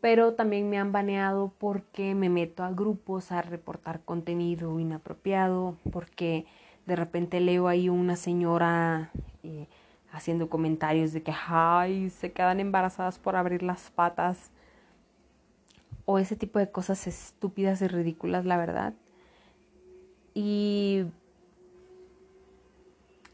Pero 0.00 0.34
también 0.34 0.68
me 0.68 0.76
han 0.76 0.90
baneado 0.90 1.52
porque 1.56 2.16
me 2.16 2.28
meto 2.28 2.64
a 2.64 2.72
grupos 2.72 3.30
a 3.30 3.42
reportar 3.42 4.00
contenido 4.00 4.80
inapropiado, 4.80 5.76
porque 5.92 6.46
de 6.86 6.96
repente 6.96 7.38
leo 7.38 7.68
ahí 7.68 7.88
una 7.88 8.16
señora 8.16 9.12
eh, 9.44 9.68
haciendo 10.12 10.48
comentarios 10.48 11.12
de 11.12 11.22
que 11.22 11.32
ay, 11.48 12.10
se 12.10 12.32
quedan 12.32 12.60
embarazadas 12.60 13.18
por 13.18 13.34
abrir 13.34 13.62
las 13.62 13.90
patas 13.90 14.50
o 16.04 16.18
ese 16.18 16.36
tipo 16.36 16.58
de 16.58 16.70
cosas 16.70 17.06
estúpidas 17.06 17.80
y 17.82 17.88
ridículas, 17.88 18.44
la 18.44 18.56
verdad. 18.58 18.94
Y 20.34 21.04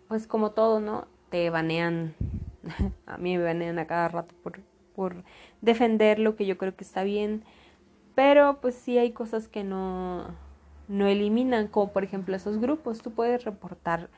pues 0.06 0.26
como 0.26 0.52
todo, 0.52 0.80
¿no? 0.80 1.06
Te 1.30 1.50
banean, 1.50 2.14
a 3.06 3.18
mí 3.18 3.36
me 3.36 3.44
banean 3.44 3.78
a 3.78 3.86
cada 3.86 4.08
rato 4.08 4.34
por, 4.42 4.60
por 4.94 5.24
defender 5.60 6.18
lo 6.18 6.36
que 6.36 6.46
yo 6.46 6.58
creo 6.58 6.76
que 6.76 6.84
está 6.84 7.02
bien, 7.02 7.42
pero 8.14 8.60
pues 8.60 8.74
sí 8.74 8.98
hay 8.98 9.12
cosas 9.12 9.48
que 9.48 9.64
no, 9.64 10.26
no 10.88 11.06
eliminan, 11.06 11.68
como 11.68 11.92
por 11.92 12.04
ejemplo 12.04 12.36
esos 12.36 12.58
grupos, 12.58 13.02
tú 13.02 13.12
puedes 13.12 13.44
reportar 13.44 14.08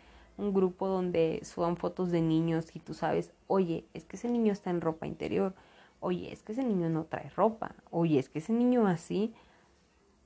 un 0.41 0.53
grupo 0.53 0.88
donde 0.88 1.41
suban 1.45 1.76
fotos 1.76 2.11
de 2.11 2.22
niños 2.22 2.74
y 2.74 2.80
tú 2.80 2.95
sabes, 2.95 3.32
oye, 3.47 3.84
es 3.95 4.05
que 4.05 4.16
ese 4.16 4.28
niño 4.28 4.53
está 4.53 4.70
en 4.70 4.80
ropa 4.80 5.07
interior, 5.07 5.55
oye, 6.01 6.32
es 6.32 6.43
que 6.43 6.53
ese 6.53 6.64
niño 6.64 6.88
no 6.88 7.05
trae 7.05 7.30
ropa, 7.30 7.74
oye, 7.91 8.18
es 8.18 8.28
que 8.28 8.41
ese 8.41 8.53
niño 8.53 8.86
así, 8.86 9.34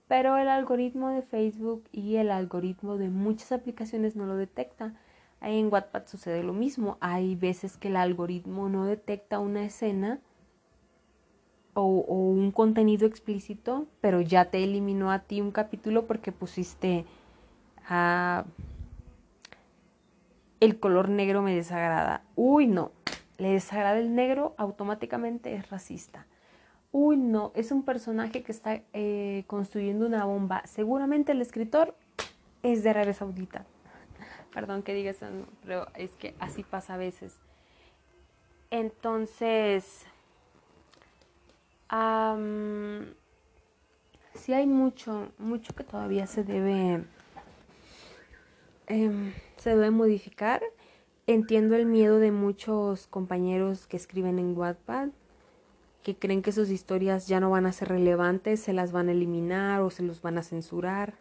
pero 0.09 0.37
el 0.37 0.49
algoritmo 0.49 1.11
de 1.11 1.23
Facebook 1.23 1.85
y 1.91 2.17
el 2.17 2.31
algoritmo 2.31 2.97
de 2.97 3.09
muchas 3.11 3.53
aplicaciones 3.53 4.17
no 4.17 4.27
lo 4.27 4.37
detecta. 4.37 4.95
En 5.41 5.73
Wattpad 5.73 6.07
sucede 6.07 6.43
lo 6.43 6.53
mismo. 6.53 6.99
Hay 7.01 7.37
veces 7.37 7.77
que 7.77 7.89
el 7.89 7.97
algoritmo 7.97 8.69
no 8.69 8.85
detecta 8.85 9.39
una 9.39 9.65
escena 9.65 10.21
o, 11.75 11.85
un 11.85 12.51
contenido 12.51 13.07
explícito, 13.07 13.87
pero 14.01 14.21
ya 14.21 14.47
te 14.47 14.63
eliminó 14.63 15.11
a 15.11 15.21
ti 15.21 15.41
un 15.41 15.51
capítulo 15.51 16.07
porque 16.07 16.33
pusiste 16.33 17.05
a 17.87 18.45
el 20.65 20.81
color 20.81 21.09
negro 21.09 21.43
me 21.43 21.55
desagrada. 21.55 22.23
Uy, 22.37 22.67
no. 22.67 22.93
Le 23.37 23.53
desagrada 23.53 23.99
el 23.99 24.15
negro, 24.15 24.55
automáticamente 24.57 25.55
es 25.55 25.69
racista. 25.69 26.27
Uy, 26.93 27.17
no, 27.17 27.53
es 27.55 27.73
un 27.73 27.85
personaje 27.85 28.43
que 28.43 28.53
está 28.53 28.81
eh, 28.93 29.45
construyendo 29.47 30.07
una 30.07 30.25
bomba. 30.25 30.63
Seguramente 30.67 31.33
el 31.33 31.43
escritor 31.43 31.95
es 32.63 32.83
de 32.83 32.91
Arabia 32.91 33.13
Saudita. 33.13 33.67
Perdón 34.55 34.83
que 34.83 34.95
diga 34.95 35.11
eso, 35.11 35.27
pero 35.65 35.89
es 35.97 36.13
que 36.13 36.35
así 36.39 36.63
pasa 36.63 36.95
a 36.95 36.97
veces. 36.97 37.37
Entonces, 38.71 40.07
sí 44.35 44.53
hay 44.53 44.67
mucho, 44.67 45.29
mucho 45.39 45.75
que 45.75 45.85
todavía 45.85 46.27
se 46.27 46.43
debe, 46.43 47.05
em, 48.87 49.33
se 49.65 49.71
debe 49.71 49.91
modificar. 49.91 50.63
Entiendo 51.27 51.75
el 51.75 51.87
miedo 51.87 52.19
de 52.19 52.31
muchos 52.31 53.07
compañeros 53.07 53.87
que 53.87 53.97
escriben 53.97 54.39
en 54.39 54.55
Wattpad, 54.55 55.09
que 56.03 56.15
creen 56.15 56.43
que 56.43 56.53
sus 56.53 56.69
historias 56.69 57.29
ya 57.29 57.41
no 57.41 57.49
van 57.49 57.65
a 57.65 57.73
ser 57.73 57.89
relevantes, 57.89 58.61
se 58.61 58.75
las 58.75 58.93
van 58.93 59.09
a 59.09 59.13
eliminar 59.13 59.81
o 59.81 59.89
se 59.89 60.03
los 60.03 60.21
van 60.21 60.37
a 60.37 60.43
censurar. 60.43 61.15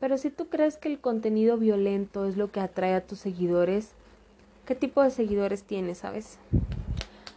Pero 0.00 0.16
si 0.16 0.30
tú 0.30 0.48
crees 0.48 0.78
que 0.78 0.88
el 0.88 0.98
contenido 0.98 1.58
violento 1.58 2.24
es 2.24 2.38
lo 2.38 2.50
que 2.50 2.60
atrae 2.60 2.94
a 2.94 3.06
tus 3.06 3.18
seguidores, 3.18 3.92
¿qué 4.64 4.74
tipo 4.74 5.02
de 5.02 5.10
seguidores 5.10 5.64
tienes, 5.64 5.98
sabes? 5.98 6.38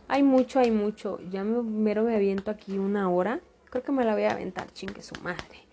Hay 0.07 0.23
mucho, 0.23 0.61
hay 0.61 0.71
mucho. 0.71 1.19
Ya 1.29 1.43
me, 1.43 1.61
mero 1.61 2.03
me 2.03 2.15
aviento 2.15 2.51
aquí 2.51 2.77
una 2.77 3.09
hora. 3.09 3.41
Creo 3.69 3.83
que 3.83 3.91
me 3.91 4.05
la 4.05 4.13
voy 4.13 4.23
a 4.23 4.31
aventar, 4.31 4.71
chingue 4.71 5.01
su 5.01 5.15
madre. 5.21 5.67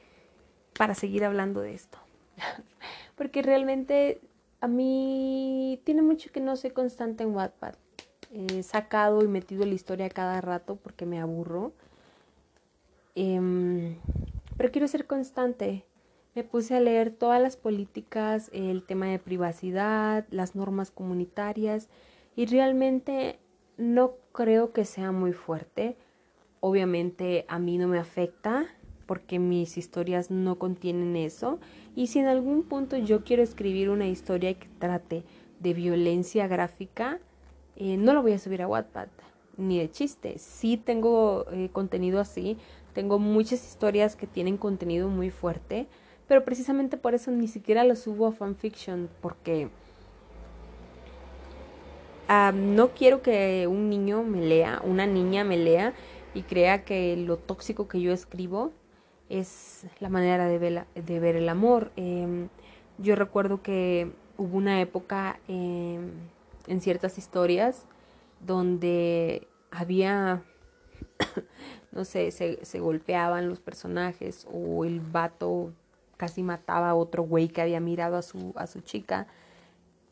Para 0.76 0.97
seguir 0.97 1.24
hablando 1.24 1.61
de 1.61 1.74
esto. 1.74 1.99
Porque 3.21 3.43
realmente 3.43 4.23
a 4.62 4.66
mí 4.66 5.79
tiene 5.85 6.01
mucho 6.01 6.33
que 6.33 6.41
no 6.41 6.57
soy 6.57 6.71
constante 6.71 7.23
en 7.23 7.35
Wattpad. 7.35 7.75
He 8.33 8.62
sacado 8.62 9.23
y 9.23 9.29
metido 9.29 9.66
la 9.66 9.75
historia 9.75 10.09
cada 10.09 10.41
rato 10.41 10.77
porque 10.77 11.05
me 11.05 11.21
aburro. 11.21 11.75
Em, 13.14 13.97
pero 14.57 14.71
quiero 14.71 14.89
ser 14.89 15.07
constante 15.07 15.85
me 16.35 16.45
puse 16.45 16.75
a 16.75 16.81
leer 16.81 17.11
todas 17.11 17.43
las 17.43 17.57
políticas, 17.57 18.51
el 18.55 18.85
tema 18.85 19.07
de 19.09 19.18
privacidad, 19.18 20.27
las 20.31 20.55
normas 20.55 20.91
comunitarias 20.91 21.89
y 22.37 22.47
realmente 22.47 23.39
no 23.77 24.14
creo 24.33 24.73
que 24.73 24.85
sea 24.85 25.12
muy 25.12 25.33
fuerte. 25.33 25.97
Obviamente 26.61 27.45
a 27.49 27.59
mí 27.59 27.77
no 27.77 27.89
me 27.89 27.99
afecta 27.99 28.66
porque 29.07 29.39
mis 29.39 29.77
historias 29.77 30.31
no 30.31 30.57
contienen 30.57 31.16
eso 31.16 31.59
y 31.97 32.07
si 32.07 32.18
en 32.18 32.26
algún 32.26 32.62
punto 32.62 32.97
yo 32.97 33.24
quiero 33.24 33.43
escribir 33.43 33.91
una 33.91 34.07
historia 34.07 34.55
que 34.55 34.68
trate 34.78 35.24
de 35.59 35.74
violencia 35.74 36.47
gráfica, 36.47 37.18
eh, 37.76 37.97
no 37.97 38.14
lo 38.14 38.22
voy 38.22 38.32
a 38.32 38.38
subir 38.38 38.62
a 38.62 38.68
Wattpad 38.68 39.09
ni 39.57 39.78
de 39.78 39.91
chiste. 39.91 40.38
Sí 40.38 40.76
tengo 40.76 41.47
eh, 41.53 41.68
contenido 41.72 42.20
así, 42.20 42.57
tengo 42.95 43.18
muchas 43.18 43.66
historias 43.66 44.16
que 44.16 44.26
tienen 44.26 44.57
contenido 44.57 45.09
muy 45.09 45.30
fuerte, 45.30 45.86
pero 46.26 46.45
precisamente 46.45 46.97
por 46.97 47.14
eso 47.14 47.30
ni 47.30 47.49
siquiera 47.49 47.84
lo 47.84 47.97
subo 47.97 48.26
a 48.26 48.32
fanfiction, 48.32 49.09
porque 49.20 49.68
no 52.55 52.91
quiero 52.91 53.22
que 53.22 53.66
un 53.66 53.91
niño 53.91 54.22
me 54.22 54.41
lea, 54.41 54.80
una 54.84 55.05
niña 55.05 55.43
me 55.43 55.57
lea 55.57 55.95
y 56.32 56.43
crea 56.43 56.84
que 56.84 57.16
lo 57.16 57.36
tóxico 57.36 57.88
que 57.88 58.01
yo 58.01 58.12
escribo 58.12 58.70
es 59.31 59.87
la 60.01 60.09
manera 60.09 60.47
de 60.47 60.59
ver, 60.59 61.37
el 61.37 61.49
amor. 61.49 61.93
Em, 61.97 62.49
yo 62.99 63.16
recuerdo 63.16 63.62
que 63.62 64.12
hubo 64.37 64.59
una 64.59 64.81
época 64.81 65.39
em, 65.49 66.11
en 66.66 66.81
ciertas 66.81 67.16
historias 67.16 67.87
donde 68.41 69.47
había, 69.70 70.43
no 71.93 72.05
sé, 72.05 72.31
se, 72.33 72.64
se 72.64 72.81
golpeaban 72.81 73.49
los 73.49 73.61
personajes 73.61 74.47
o 74.53 74.85
el 74.85 75.01
vato 75.01 75.72
casi 76.20 76.43
mataba 76.43 76.91
a 76.91 76.95
otro 76.95 77.22
güey 77.22 77.49
que 77.49 77.62
había 77.62 77.81
mirado 77.81 78.16
a 78.16 78.22
su, 78.22 78.53
a 78.57 78.66
su 78.66 78.81
chica. 78.81 79.26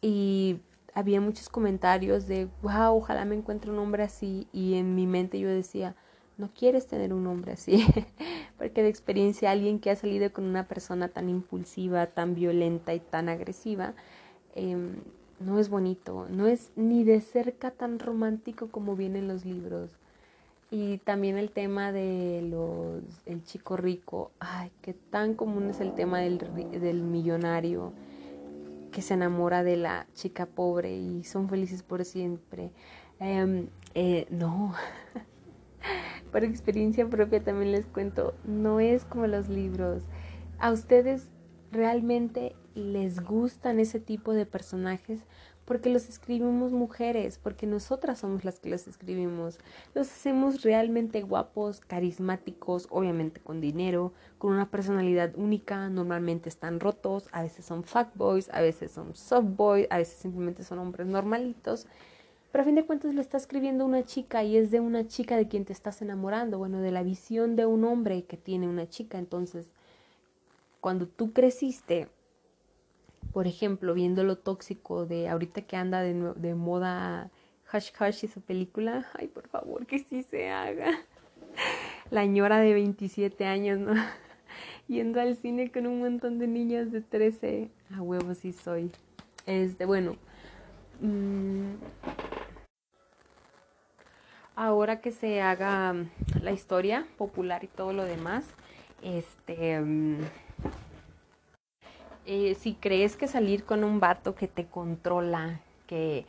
Y 0.00 0.60
había 0.94 1.20
muchos 1.20 1.50
comentarios 1.50 2.26
de, 2.26 2.48
wow, 2.62 2.96
ojalá 2.96 3.26
me 3.26 3.34
encuentre 3.34 3.70
un 3.70 3.78
hombre 3.78 4.04
así. 4.04 4.48
Y 4.50 4.74
en 4.74 4.94
mi 4.94 5.06
mente 5.06 5.38
yo 5.38 5.48
decía, 5.48 5.96
no 6.38 6.50
quieres 6.54 6.86
tener 6.86 7.12
un 7.12 7.26
hombre 7.26 7.52
así. 7.52 7.84
Porque 8.58 8.82
de 8.82 8.88
experiencia 8.88 9.50
alguien 9.50 9.78
que 9.78 9.90
ha 9.90 9.96
salido 9.96 10.32
con 10.32 10.44
una 10.44 10.66
persona 10.66 11.08
tan 11.08 11.28
impulsiva, 11.28 12.06
tan 12.06 12.34
violenta 12.34 12.94
y 12.94 13.00
tan 13.00 13.28
agresiva, 13.28 13.94
em, 14.54 14.96
no 15.40 15.58
es 15.58 15.68
bonito. 15.68 16.26
No 16.30 16.46
es 16.46 16.72
ni 16.76 17.04
de 17.04 17.20
cerca 17.20 17.70
tan 17.70 17.98
romántico 17.98 18.68
como 18.68 18.96
vienen 18.96 19.28
los 19.28 19.44
libros. 19.44 19.90
Y 20.70 20.98
también 20.98 21.38
el 21.38 21.50
tema 21.50 21.92
de 21.92 22.42
los 22.42 23.02
el 23.26 23.42
chico 23.44 23.76
rico, 23.76 24.32
ay, 24.38 24.70
qué 24.82 24.92
tan 24.94 25.34
común 25.34 25.70
es 25.70 25.80
el 25.80 25.94
tema 25.94 26.20
del, 26.20 26.38
del 26.38 27.02
millonario 27.02 27.92
que 28.92 29.02
se 29.02 29.14
enamora 29.14 29.62
de 29.62 29.76
la 29.76 30.06
chica 30.14 30.46
pobre 30.46 30.96
y 30.96 31.24
son 31.24 31.48
felices 31.48 31.82
por 31.82 32.04
siempre. 32.04 32.70
Em, 33.20 33.68
eh, 33.94 34.26
no, 34.30 34.74
por 36.28 36.44
experiencia 36.44 37.08
propia 37.08 37.42
también 37.42 37.72
les 37.72 37.86
cuento, 37.86 38.34
no 38.44 38.80
es 38.80 39.04
como 39.04 39.26
los 39.26 39.48
libros. 39.48 40.04
A 40.58 40.72
ustedes 40.72 41.30
realmente 41.72 42.54
les 42.74 43.20
gustan 43.20 43.80
ese 43.80 44.00
tipo 44.00 44.32
de 44.32 44.46
personajes 44.46 45.24
porque 45.68 45.90
los 45.90 46.08
escribimos 46.08 46.72
mujeres, 46.72 47.38
porque 47.38 47.66
nosotras 47.66 48.20
somos 48.20 48.42
las 48.42 48.58
que 48.58 48.70
los 48.70 48.88
escribimos. 48.88 49.58
Los 49.94 50.10
hacemos 50.10 50.62
realmente 50.62 51.20
guapos, 51.20 51.80
carismáticos, 51.80 52.86
obviamente 52.88 53.42
con 53.42 53.60
dinero, 53.60 54.14
con 54.38 54.54
una 54.54 54.70
personalidad 54.70 55.36
única, 55.36 55.90
normalmente 55.90 56.48
están 56.48 56.80
rotos, 56.80 57.28
a 57.32 57.42
veces 57.42 57.66
son 57.66 57.84
fuckboys, 57.84 58.48
a 58.54 58.62
veces 58.62 58.92
son 58.92 59.14
softboys, 59.14 59.86
a 59.90 59.98
veces 59.98 60.16
simplemente 60.16 60.64
son 60.64 60.78
hombres 60.78 61.06
normalitos, 61.06 61.86
Pero 62.50 62.62
a 62.62 62.64
fin 62.64 62.74
de 62.74 62.86
cuentas 62.86 63.14
lo 63.14 63.20
está 63.20 63.36
escribiendo 63.36 63.84
una 63.84 64.04
chica 64.04 64.42
y 64.42 64.56
es 64.56 64.70
de 64.70 64.80
una 64.80 65.06
chica 65.06 65.36
de 65.36 65.48
quien 65.48 65.64
te 65.64 65.72
estás 65.72 66.00
enamorando, 66.00 66.58
bueno, 66.58 66.80
de 66.80 66.90
la 66.90 67.02
visión 67.02 67.56
de 67.56 67.66
un 67.66 67.84
hombre 67.84 68.24
que 68.24 68.38
tiene 68.38 68.66
una 68.68 68.88
chica. 68.88 69.18
Entonces, 69.18 69.72
cuando 70.80 71.06
tú 71.06 71.32
creciste, 71.32 72.08
por 73.32 73.46
ejemplo, 73.46 73.92
viendo 73.92 74.24
lo 74.24 74.36
tóxico 74.38 75.04
de 75.04 75.28
ahorita 75.28 75.62
que 75.62 75.76
anda 75.76 76.00
de, 76.00 76.54
moda 76.54 77.30
Hush 77.72 77.90
Hush 78.00 78.24
y 78.24 78.28
su 78.28 78.40
película, 78.40 79.06
ay, 79.14 79.28
por 79.28 79.48
favor, 79.48 79.86
que 79.86 79.98
sí 79.98 80.22
se 80.22 80.48
haga. 80.48 80.98
La 82.10 82.24
ñora 82.24 82.60
de 82.60 82.72
27 82.72 83.44
años, 83.44 83.78
¿no? 83.78 83.92
Yendo 84.88 85.20
al 85.20 85.36
cine 85.36 85.70
con 85.70 85.86
un 85.86 85.98
montón 85.98 86.38
de 86.38 86.46
niñas 86.46 86.90
de 86.90 87.02
13. 87.02 87.70
A 87.94 88.00
huevo 88.00 88.34
sí 88.34 88.52
soy. 88.52 88.90
Este, 89.44 89.84
bueno. 89.84 90.16
Mmm, 91.00 91.74
ahora 94.58 95.00
que 95.00 95.12
se 95.12 95.40
haga 95.40 95.92
mm, 95.92 96.10
la 96.42 96.50
historia 96.50 97.06
popular 97.16 97.62
y 97.62 97.68
todo 97.68 97.92
lo 97.92 98.04
demás, 98.04 98.44
este, 99.02 99.80
mm, 99.80 100.18
eh, 102.26 102.54
si 102.56 102.74
crees 102.74 103.16
que 103.16 103.28
salir 103.28 103.64
con 103.64 103.84
un 103.84 104.00
vato 104.00 104.34
que 104.34 104.48
te 104.48 104.66
controla, 104.66 105.60
que, 105.86 106.26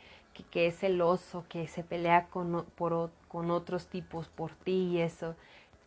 que, 0.52 0.68
es 0.68 0.78
celoso, 0.78 1.44
que 1.48 1.66
se 1.66 1.82
pelea 1.82 2.26
con, 2.26 2.64
con 3.28 3.50
otros 3.50 3.88
tipos 3.88 4.28
por 4.28 4.52
ti 4.52 4.92
y 4.92 5.00
eso, 5.00 5.34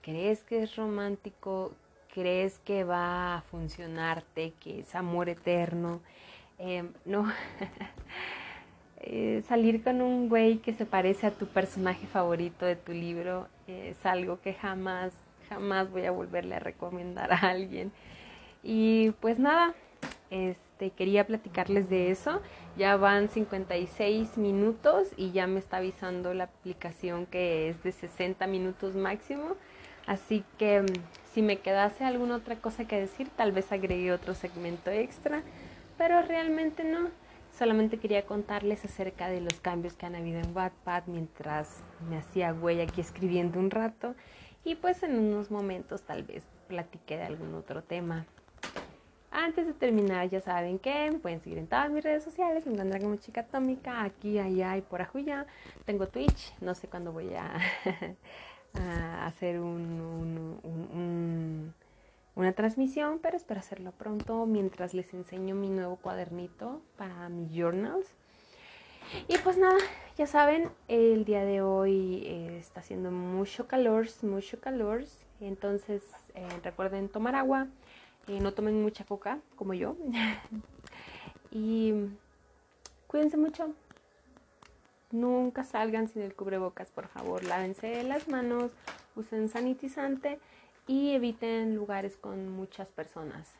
crees 0.01 0.43
que 0.43 0.63
es 0.63 0.75
romántico, 0.75 1.71
crees 2.13 2.59
que 2.59 2.83
va 2.83 3.37
a 3.37 3.41
funcionarte, 3.43 4.53
que 4.59 4.81
es 4.81 4.93
amor 4.95 5.29
eterno, 5.29 6.01
eh, 6.59 6.83
no. 7.05 7.25
Eh, 9.05 9.43
salir 9.49 9.83
con 9.83 10.01
un 10.01 10.29
güey 10.29 10.59
que 10.59 10.73
se 10.73 10.85
parece 10.85 11.27
a 11.27 11.31
tu 11.31 11.45
personaje 11.45 12.07
favorito 12.07 12.65
de 12.65 12.77
tu 12.77 12.93
libro 12.93 13.49
es 13.67 14.05
algo 14.05 14.39
que 14.39 14.53
jamás, 14.53 15.11
jamás 15.49 15.91
voy 15.91 16.05
a 16.05 16.11
volverle 16.11 16.55
a 16.55 16.59
recomendar 16.59 17.33
a 17.33 17.37
alguien. 17.49 17.91
Y 18.63 19.11
pues 19.19 19.39
nada, 19.39 19.73
este, 20.29 20.91
quería 20.91 21.27
platicarles 21.27 21.89
de 21.89 22.11
eso. 22.11 22.41
Ya 22.77 22.95
van 22.95 23.27
56 23.27 24.37
minutos 24.37 25.09
y 25.17 25.31
ya 25.31 25.47
me 25.47 25.59
está 25.59 25.77
avisando 25.77 26.33
la 26.33 26.45
aplicación 26.45 27.25
que 27.25 27.69
es 27.69 27.83
de 27.83 27.91
60 27.91 28.47
minutos 28.47 28.95
máximo. 28.95 29.57
Así 30.07 30.45
que 30.57 30.81
mm, 30.81 30.85
si 31.33 31.41
me 31.41 31.57
quedase 31.57 32.05
alguna 32.05 32.37
otra 32.37 32.55
cosa 32.55 32.85
que 32.85 32.99
decir, 32.99 33.27
tal 33.35 33.51
vez 33.51 33.69
agregue 33.73 34.13
otro 34.13 34.33
segmento 34.33 34.91
extra, 34.91 35.43
pero 35.97 36.21
realmente 36.21 36.85
no. 36.85 37.09
Solamente 37.57 37.99
quería 37.99 38.25
contarles 38.25 38.83
acerca 38.83 39.29
de 39.29 39.39
los 39.39 39.59
cambios 39.59 39.93
que 39.93 40.07
han 40.07 40.15
habido 40.15 40.39
en 40.39 40.55
Wattpad 40.55 41.03
mientras 41.05 41.83
me 42.09 42.17
hacía 42.17 42.51
huella 42.51 42.83
aquí 42.83 42.99
escribiendo 42.99 43.59
un 43.59 43.69
rato 43.69 44.15
y 44.63 44.75
pues 44.75 45.03
en 45.03 45.19
unos 45.19 45.51
momentos 45.51 46.01
tal 46.01 46.23
vez 46.23 46.43
platiqué 46.67 47.17
de 47.17 47.23
algún 47.23 47.53
otro 47.53 47.83
tema. 47.83 48.25
Antes 49.29 49.67
de 49.67 49.73
terminar, 49.73 50.29
ya 50.29 50.41
saben 50.41 50.79
que 50.79 51.11
me 51.11 51.19
pueden 51.19 51.41
seguir 51.41 51.59
en 51.59 51.67
todas 51.67 51.91
mis 51.91 52.03
redes 52.03 52.23
sociales, 52.23 52.65
me 52.65 52.73
encuentran 52.73 53.01
como 53.01 53.15
chica 53.17 53.41
atómica, 53.41 54.03
aquí, 54.03 54.39
allá 54.39 54.77
y 54.77 54.81
por 54.81 55.01
ajuya. 55.01 55.45
Tengo 55.85 56.07
Twitch, 56.07 56.53
no 56.59 56.73
sé 56.73 56.87
cuándo 56.87 57.11
voy 57.11 57.33
a, 57.35 57.59
hacer 59.25 59.59
un 59.59 61.73
una 62.35 62.53
transmisión, 62.53 63.19
pero 63.21 63.37
espero 63.37 63.59
hacerlo 63.59 63.91
pronto 63.91 64.45
mientras 64.45 64.93
les 64.93 65.13
enseño 65.13 65.55
mi 65.55 65.69
nuevo 65.69 65.97
cuadernito 65.97 66.81
para 66.97 67.29
mis 67.29 67.51
journals. 67.51 68.07
Y 69.27 69.37
pues 69.39 69.57
nada, 69.57 69.77
ya 70.17 70.25
saben, 70.25 70.69
el 70.87 71.25
día 71.25 71.45
de 71.45 71.61
hoy 71.61 72.23
eh, 72.25 72.57
está 72.59 72.79
haciendo 72.79 73.11
mucho 73.11 73.67
calor, 73.67 74.07
mucho 74.23 74.59
calor. 74.59 75.03
Entonces 75.39 76.01
eh, 76.33 76.47
recuerden 76.63 77.09
tomar 77.09 77.35
agua, 77.35 77.67
eh, 78.27 78.39
no 78.39 78.53
tomen 78.53 78.81
mucha 78.81 79.03
coca 79.03 79.39
como 79.55 79.73
yo. 79.73 79.95
y 81.51 81.93
cuídense 83.07 83.37
mucho. 83.37 83.73
Nunca 85.11 85.63
salgan 85.63 86.07
sin 86.07 86.23
el 86.23 86.33
cubrebocas, 86.33 86.89
por 86.89 87.07
favor. 87.07 87.43
Lávense 87.43 88.01
las 88.03 88.27
manos, 88.27 88.71
usen 89.15 89.47
sanitizante 89.49 90.39
y 90.87 91.11
eviten 91.11 91.75
lugares 91.75 92.17
con 92.17 92.49
muchas 92.49 92.87
personas. 92.89 93.53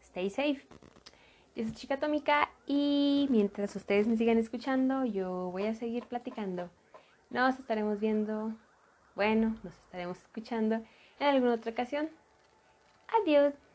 Stay 0.00 0.30
safe. 0.30 0.66
Yo 1.54 1.64
soy 1.64 1.72
Chica 1.72 1.94
Atómica 1.94 2.50
y 2.66 3.26
mientras 3.30 3.74
ustedes 3.76 4.06
me 4.06 4.16
sigan 4.16 4.38
escuchando, 4.38 5.04
yo 5.04 5.50
voy 5.50 5.66
a 5.66 5.74
seguir 5.74 6.04
platicando. 6.04 6.70
Nos 7.30 7.58
estaremos 7.58 7.98
viendo, 7.98 8.54
bueno, 9.14 9.56
nos 9.62 9.74
estaremos 9.74 10.18
escuchando 10.18 10.82
en 11.18 11.26
alguna 11.26 11.54
otra 11.54 11.72
ocasión. 11.72 12.10
Adiós. 13.22 13.65